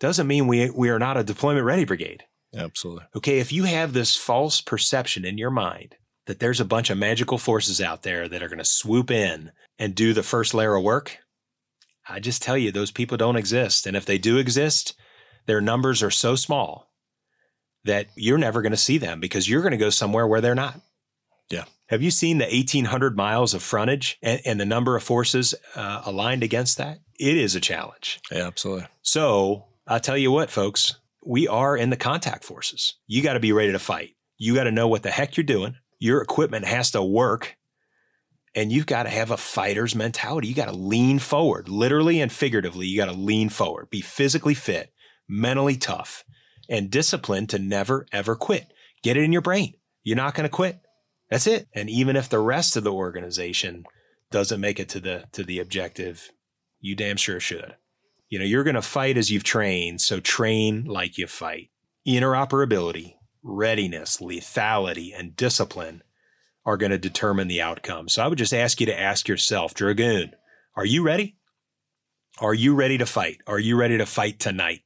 doesn't 0.00 0.26
mean 0.26 0.46
we 0.46 0.70
we 0.70 0.88
are 0.90 0.98
not 0.98 1.16
a 1.16 1.24
deployment 1.24 1.66
ready 1.66 1.84
brigade. 1.84 2.24
Absolutely. 2.56 3.04
Okay, 3.16 3.38
if 3.40 3.52
you 3.52 3.64
have 3.64 3.92
this 3.92 4.16
false 4.16 4.60
perception 4.60 5.24
in 5.24 5.38
your 5.38 5.50
mind 5.50 5.96
that 6.26 6.38
there's 6.38 6.60
a 6.60 6.64
bunch 6.64 6.88
of 6.88 6.96
magical 6.96 7.36
forces 7.36 7.80
out 7.80 8.02
there 8.02 8.28
that 8.28 8.42
are 8.42 8.48
going 8.48 8.58
to 8.58 8.64
swoop 8.64 9.10
in 9.10 9.50
and 9.78 9.94
do 9.94 10.14
the 10.14 10.22
first 10.22 10.54
layer 10.54 10.76
of 10.76 10.84
work, 10.84 11.18
I 12.08 12.20
just 12.20 12.42
tell 12.42 12.56
you 12.56 12.70
those 12.70 12.90
people 12.90 13.16
don't 13.16 13.36
exist. 13.36 13.86
And 13.86 13.96
if 13.96 14.06
they 14.06 14.18
do 14.18 14.38
exist, 14.38 14.94
their 15.46 15.60
numbers 15.60 16.02
are 16.02 16.10
so 16.10 16.36
small 16.36 16.90
that 17.84 18.06
you're 18.14 18.38
never 18.38 18.62
going 18.62 18.72
to 18.72 18.78
see 18.78 18.98
them 18.98 19.20
because 19.20 19.48
you're 19.48 19.60
going 19.60 19.72
to 19.72 19.76
go 19.76 19.90
somewhere 19.90 20.26
where 20.26 20.40
they're 20.40 20.54
not. 20.54 20.80
Yeah. 21.50 21.64
Have 21.88 22.02
you 22.02 22.10
seen 22.10 22.38
the 22.38 22.44
1,800 22.44 23.16
miles 23.16 23.52
of 23.52 23.62
frontage 23.62 24.16
and, 24.22 24.40
and 24.46 24.60
the 24.60 24.64
number 24.64 24.96
of 24.96 25.02
forces 25.02 25.54
uh, 25.74 26.02
aligned 26.06 26.42
against 26.42 26.78
that? 26.78 26.98
It 27.18 27.36
is 27.36 27.54
a 27.54 27.60
challenge. 27.60 28.20
Yeah, 28.30 28.46
absolutely. 28.46 28.86
So 29.02 29.66
I'll 29.86 30.00
tell 30.00 30.16
you 30.16 30.30
what, 30.30 30.50
folks, 30.50 30.96
we 31.24 31.48
are 31.48 31.76
in 31.76 31.90
the 31.90 31.96
contact 31.96 32.44
forces. 32.44 32.94
You 33.06 33.22
got 33.22 33.34
to 33.34 33.40
be 33.40 33.52
ready 33.52 33.72
to 33.72 33.78
fight. 33.78 34.16
You 34.36 34.54
got 34.54 34.64
to 34.64 34.72
know 34.72 34.88
what 34.88 35.02
the 35.02 35.10
heck 35.10 35.36
you're 35.36 35.44
doing. 35.44 35.76
Your 35.98 36.20
equipment 36.20 36.64
has 36.66 36.90
to 36.92 37.02
work. 37.02 37.56
And 38.56 38.70
you've 38.70 38.86
got 38.86 39.04
to 39.04 39.10
have 39.10 39.32
a 39.32 39.36
fighter's 39.36 39.96
mentality. 39.96 40.46
You 40.46 40.54
got 40.54 40.68
to 40.68 40.76
lean 40.76 41.18
forward, 41.18 41.68
literally 41.68 42.20
and 42.20 42.30
figuratively. 42.30 42.86
You 42.86 42.96
got 42.96 43.06
to 43.06 43.18
lean 43.18 43.48
forward, 43.48 43.90
be 43.90 44.00
physically 44.00 44.54
fit, 44.54 44.92
mentally 45.28 45.76
tough, 45.76 46.24
and 46.68 46.90
disciplined 46.90 47.50
to 47.50 47.58
never, 47.58 48.06
ever 48.12 48.36
quit. 48.36 48.72
Get 49.02 49.16
it 49.16 49.24
in 49.24 49.32
your 49.32 49.42
brain. 49.42 49.74
You're 50.04 50.16
not 50.16 50.34
going 50.34 50.44
to 50.44 50.54
quit. 50.54 50.80
That's 51.30 51.46
it. 51.46 51.66
And 51.74 51.90
even 51.90 52.14
if 52.16 52.28
the 52.28 52.38
rest 52.38 52.76
of 52.76 52.84
the 52.84 52.92
organization 52.92 53.84
doesn't 54.30 54.60
make 54.60 54.78
it 54.78 54.88
to 54.90 55.00
the 55.00 55.24
to 55.32 55.42
the 55.42 55.58
objective, 55.58 56.30
you 56.84 56.94
damn 56.94 57.16
sure 57.16 57.40
should. 57.40 57.76
You 58.28 58.38
know, 58.38 58.44
you're 58.44 58.62
going 58.62 58.74
to 58.74 58.82
fight 58.82 59.16
as 59.16 59.30
you've 59.30 59.42
trained, 59.42 60.02
so 60.02 60.20
train 60.20 60.84
like 60.84 61.16
you 61.16 61.26
fight. 61.26 61.70
Interoperability, 62.06 63.14
readiness, 63.42 64.18
lethality, 64.18 65.18
and 65.18 65.34
discipline 65.34 66.02
are 66.66 66.76
going 66.76 66.90
to 66.90 66.98
determine 66.98 67.48
the 67.48 67.62
outcome. 67.62 68.10
So 68.10 68.22
I 68.22 68.28
would 68.28 68.36
just 68.36 68.52
ask 68.52 68.80
you 68.80 68.86
to 68.86 69.00
ask 69.00 69.28
yourself, 69.28 69.72
Dragoon, 69.72 70.32
are 70.76 70.84
you 70.84 71.02
ready? 71.02 71.38
Are 72.38 72.52
you 72.52 72.74
ready 72.74 72.98
to 72.98 73.06
fight? 73.06 73.38
Are 73.46 73.58
you 73.58 73.76
ready 73.76 73.96
to 73.96 74.04
fight 74.04 74.38
tonight? 74.38 74.82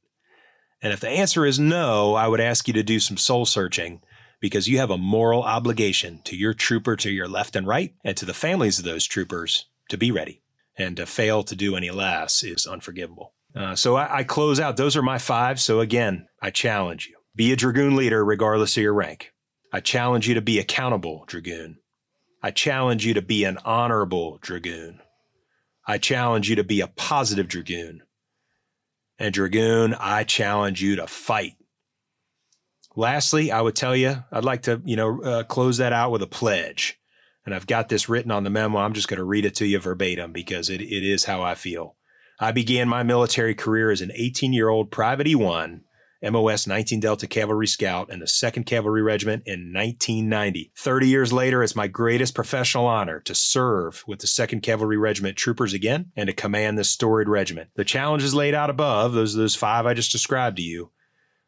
And 0.81 0.93
if 0.93 1.01
the 1.01 1.09
answer 1.09 1.45
is 1.45 1.59
no, 1.59 2.13
I 2.13 2.29
would 2.29 2.39
ask 2.39 2.65
you 2.69 2.73
to 2.75 2.83
do 2.83 3.01
some 3.01 3.17
soul 3.17 3.45
searching 3.45 3.99
because 4.39 4.69
you 4.69 4.77
have 4.77 4.91
a 4.91 4.97
moral 4.97 5.43
obligation 5.43 6.21
to 6.23 6.37
your 6.37 6.53
trooper 6.53 6.95
to 6.95 7.11
your 7.11 7.27
left 7.27 7.57
and 7.57 7.67
right 7.67 7.93
and 8.05 8.15
to 8.15 8.25
the 8.25 8.33
families 8.33 8.79
of 8.79 8.85
those 8.85 9.05
troopers 9.05 9.65
to 9.89 9.97
be 9.97 10.11
ready. 10.11 10.41
And 10.79 10.97
to 10.97 11.05
fail 11.05 11.43
to 11.43 11.55
do 11.55 11.75
any 11.75 11.91
less 11.91 12.43
is 12.43 12.65
unforgivable. 12.65 13.33
Uh, 13.55 13.75
so 13.75 13.97
I, 13.97 14.19
I 14.19 14.23
close 14.23 14.59
out. 14.59 14.77
Those 14.77 14.95
are 14.95 15.01
my 15.01 15.17
five. 15.17 15.59
So 15.59 15.81
again, 15.81 16.27
I 16.41 16.49
challenge 16.49 17.07
you 17.07 17.17
be 17.35 17.51
a 17.53 17.55
Dragoon 17.55 17.95
leader 17.95 18.23
regardless 18.25 18.75
of 18.75 18.83
your 18.83 18.93
rank. 18.93 19.31
I 19.71 19.79
challenge 19.79 20.27
you 20.27 20.33
to 20.33 20.41
be 20.41 20.59
accountable, 20.59 21.23
Dragoon. 21.27 21.77
I 22.41 22.51
challenge 22.51 23.05
you 23.05 23.13
to 23.13 23.21
be 23.21 23.43
an 23.43 23.57
honorable 23.63 24.39
Dragoon. 24.41 24.99
I 25.87 25.99
challenge 25.99 26.49
you 26.49 26.55
to 26.57 26.63
be 26.63 26.81
a 26.81 26.87
positive 26.87 27.47
Dragoon. 27.47 28.01
And 29.17 29.33
Dragoon, 29.33 29.95
I 29.99 30.23
challenge 30.23 30.81
you 30.81 30.97
to 30.97 31.07
fight. 31.07 31.53
Lastly, 32.95 33.51
I 33.51 33.61
would 33.61 33.75
tell 33.75 33.95
you, 33.95 34.23
I'd 34.31 34.43
like 34.43 34.63
to, 34.63 34.81
you 34.83 34.95
know, 34.97 35.21
uh, 35.21 35.43
close 35.43 35.77
that 35.77 35.93
out 35.93 36.11
with 36.11 36.21
a 36.21 36.27
pledge. 36.27 36.98
And 37.49 37.55
I've 37.55 37.65
got 37.65 37.89
this 37.89 38.07
written 38.07 38.29
on 38.29 38.43
the 38.43 38.51
memo. 38.51 38.77
I'm 38.77 38.93
just 38.93 39.07
going 39.07 39.17
to 39.17 39.23
read 39.23 39.43
it 39.43 39.55
to 39.55 39.65
you 39.65 39.79
verbatim 39.79 40.31
because 40.31 40.69
it, 40.69 40.81
it 40.81 41.03
is 41.03 41.25
how 41.25 41.41
I 41.41 41.55
feel. 41.55 41.95
I 42.39 42.51
began 42.51 42.87
my 42.87 43.01
military 43.01 43.55
career 43.55 43.89
as 43.89 44.01
an 44.01 44.11
18 44.13 44.53
year 44.53 44.69
old 44.69 44.91
Private 44.91 45.25
E1 45.25 45.79
MOS 46.21 46.67
19 46.67 46.99
Delta 46.99 47.25
Cavalry 47.25 47.65
Scout 47.65 48.11
in 48.11 48.19
the 48.19 48.27
2nd 48.27 48.67
Cavalry 48.67 49.01
Regiment 49.01 49.41
in 49.47 49.73
1990. 49.73 50.71
30 50.77 51.07
years 51.07 51.33
later, 51.33 51.63
it's 51.63 51.75
my 51.75 51.87
greatest 51.87 52.35
professional 52.35 52.85
honor 52.85 53.19
to 53.21 53.33
serve 53.33 54.03
with 54.05 54.19
the 54.19 54.27
2nd 54.27 54.61
Cavalry 54.61 54.97
Regiment 54.97 55.35
troopers 55.35 55.73
again 55.73 56.11
and 56.15 56.27
to 56.27 56.33
command 56.33 56.77
this 56.77 56.91
storied 56.91 57.29
regiment. 57.29 57.71
The 57.73 57.83
challenges 57.83 58.35
laid 58.35 58.53
out 58.53 58.69
above, 58.69 59.13
those, 59.13 59.33
those 59.33 59.55
five 59.55 59.87
I 59.87 59.95
just 59.95 60.11
described 60.11 60.57
to 60.57 60.63
you, 60.63 60.91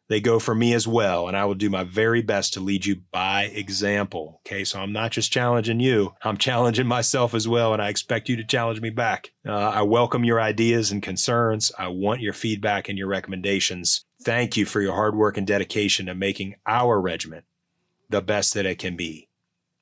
they 0.08 0.20
go 0.20 0.38
for 0.38 0.54
me 0.54 0.74
as 0.74 0.86
well, 0.86 1.28
and 1.28 1.36
I 1.36 1.44
will 1.44 1.54
do 1.54 1.70
my 1.70 1.84
very 1.84 2.22
best 2.22 2.52
to 2.54 2.60
lead 2.60 2.84
you 2.84 2.96
by 3.10 3.44
example. 3.44 4.40
Okay, 4.44 4.64
so 4.64 4.80
I'm 4.80 4.92
not 4.92 5.12
just 5.12 5.32
challenging 5.32 5.80
you, 5.80 6.14
I'm 6.22 6.36
challenging 6.36 6.86
myself 6.86 7.34
as 7.34 7.48
well, 7.48 7.72
and 7.72 7.80
I 7.80 7.88
expect 7.88 8.28
you 8.28 8.36
to 8.36 8.44
challenge 8.44 8.80
me 8.80 8.90
back. 8.90 9.30
Uh, 9.46 9.52
I 9.52 9.82
welcome 9.82 10.24
your 10.24 10.40
ideas 10.40 10.90
and 10.90 11.02
concerns. 11.02 11.72
I 11.78 11.88
want 11.88 12.20
your 12.20 12.32
feedback 12.32 12.88
and 12.88 12.98
your 12.98 13.08
recommendations. 13.08 14.04
Thank 14.22 14.56
you 14.56 14.66
for 14.66 14.80
your 14.80 14.94
hard 14.94 15.14
work 15.14 15.36
and 15.36 15.46
dedication 15.46 16.06
to 16.06 16.14
making 16.14 16.56
our 16.66 17.00
regiment 17.00 17.44
the 18.08 18.22
best 18.22 18.54
that 18.54 18.66
it 18.66 18.78
can 18.78 18.96
be. 18.96 19.28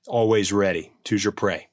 Always 0.06 0.52
ready. 0.52 0.92
Toujours 1.04 1.34
Prêt. 1.34 1.69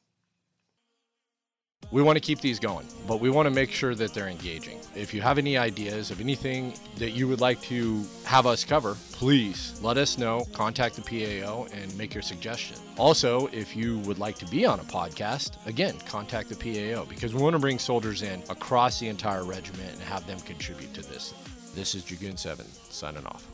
We 1.90 2.02
want 2.02 2.18
to 2.18 2.20
keep 2.20 2.42
these 2.42 2.60
going, 2.60 2.86
but 3.08 3.22
we 3.22 3.30
want 3.30 3.46
to 3.46 3.50
make 3.50 3.72
sure 3.72 3.96
that 3.96 4.14
they're 4.14 4.28
engaging. 4.28 4.82
If 4.94 5.14
you 5.14 5.22
have 5.22 5.38
any 5.38 5.58
ideas 5.58 6.12
of 6.12 6.20
anything 6.20 6.74
that 6.98 7.12
you 7.12 7.30
would 7.30 7.40
like 7.40 7.62
to 7.62 8.04
have 8.26 8.46
us 8.46 8.66
cover, 8.66 8.98
please 9.14 9.80
let 9.82 9.98
us 9.98 10.18
know. 10.18 10.46
Contact 10.52 10.98
the 10.98 11.02
PAO 11.02 11.66
and 11.74 11.98
make 11.98 12.14
your 12.14 12.24
suggestion. 12.24 12.76
Also, 12.98 13.48
if 13.54 13.74
you 13.74 14.00
would 14.00 14.20
like 14.20 14.36
to 14.40 14.46
be 14.48 14.66
on 14.66 14.82
a 14.82 14.84
podcast, 14.84 15.66
again, 15.66 15.98
contact 16.00 16.50
the 16.50 16.56
PAO 16.56 17.06
because 17.06 17.34
we 17.34 17.42
want 17.42 17.54
to 17.54 17.60
bring 17.60 17.80
soldiers 17.80 18.22
in 18.22 18.44
across 18.50 19.00
the 19.00 19.08
entire 19.08 19.46
regiment 19.46 19.94
and 19.94 20.02
have 20.02 20.28
them 20.28 20.42
contribute 20.42 20.94
to 20.94 21.02
this. 21.02 21.34
This 21.74 21.96
is 21.96 22.04
Dragoon 22.04 22.36
7 22.36 22.66
signing 22.90 23.26
off. 23.28 23.48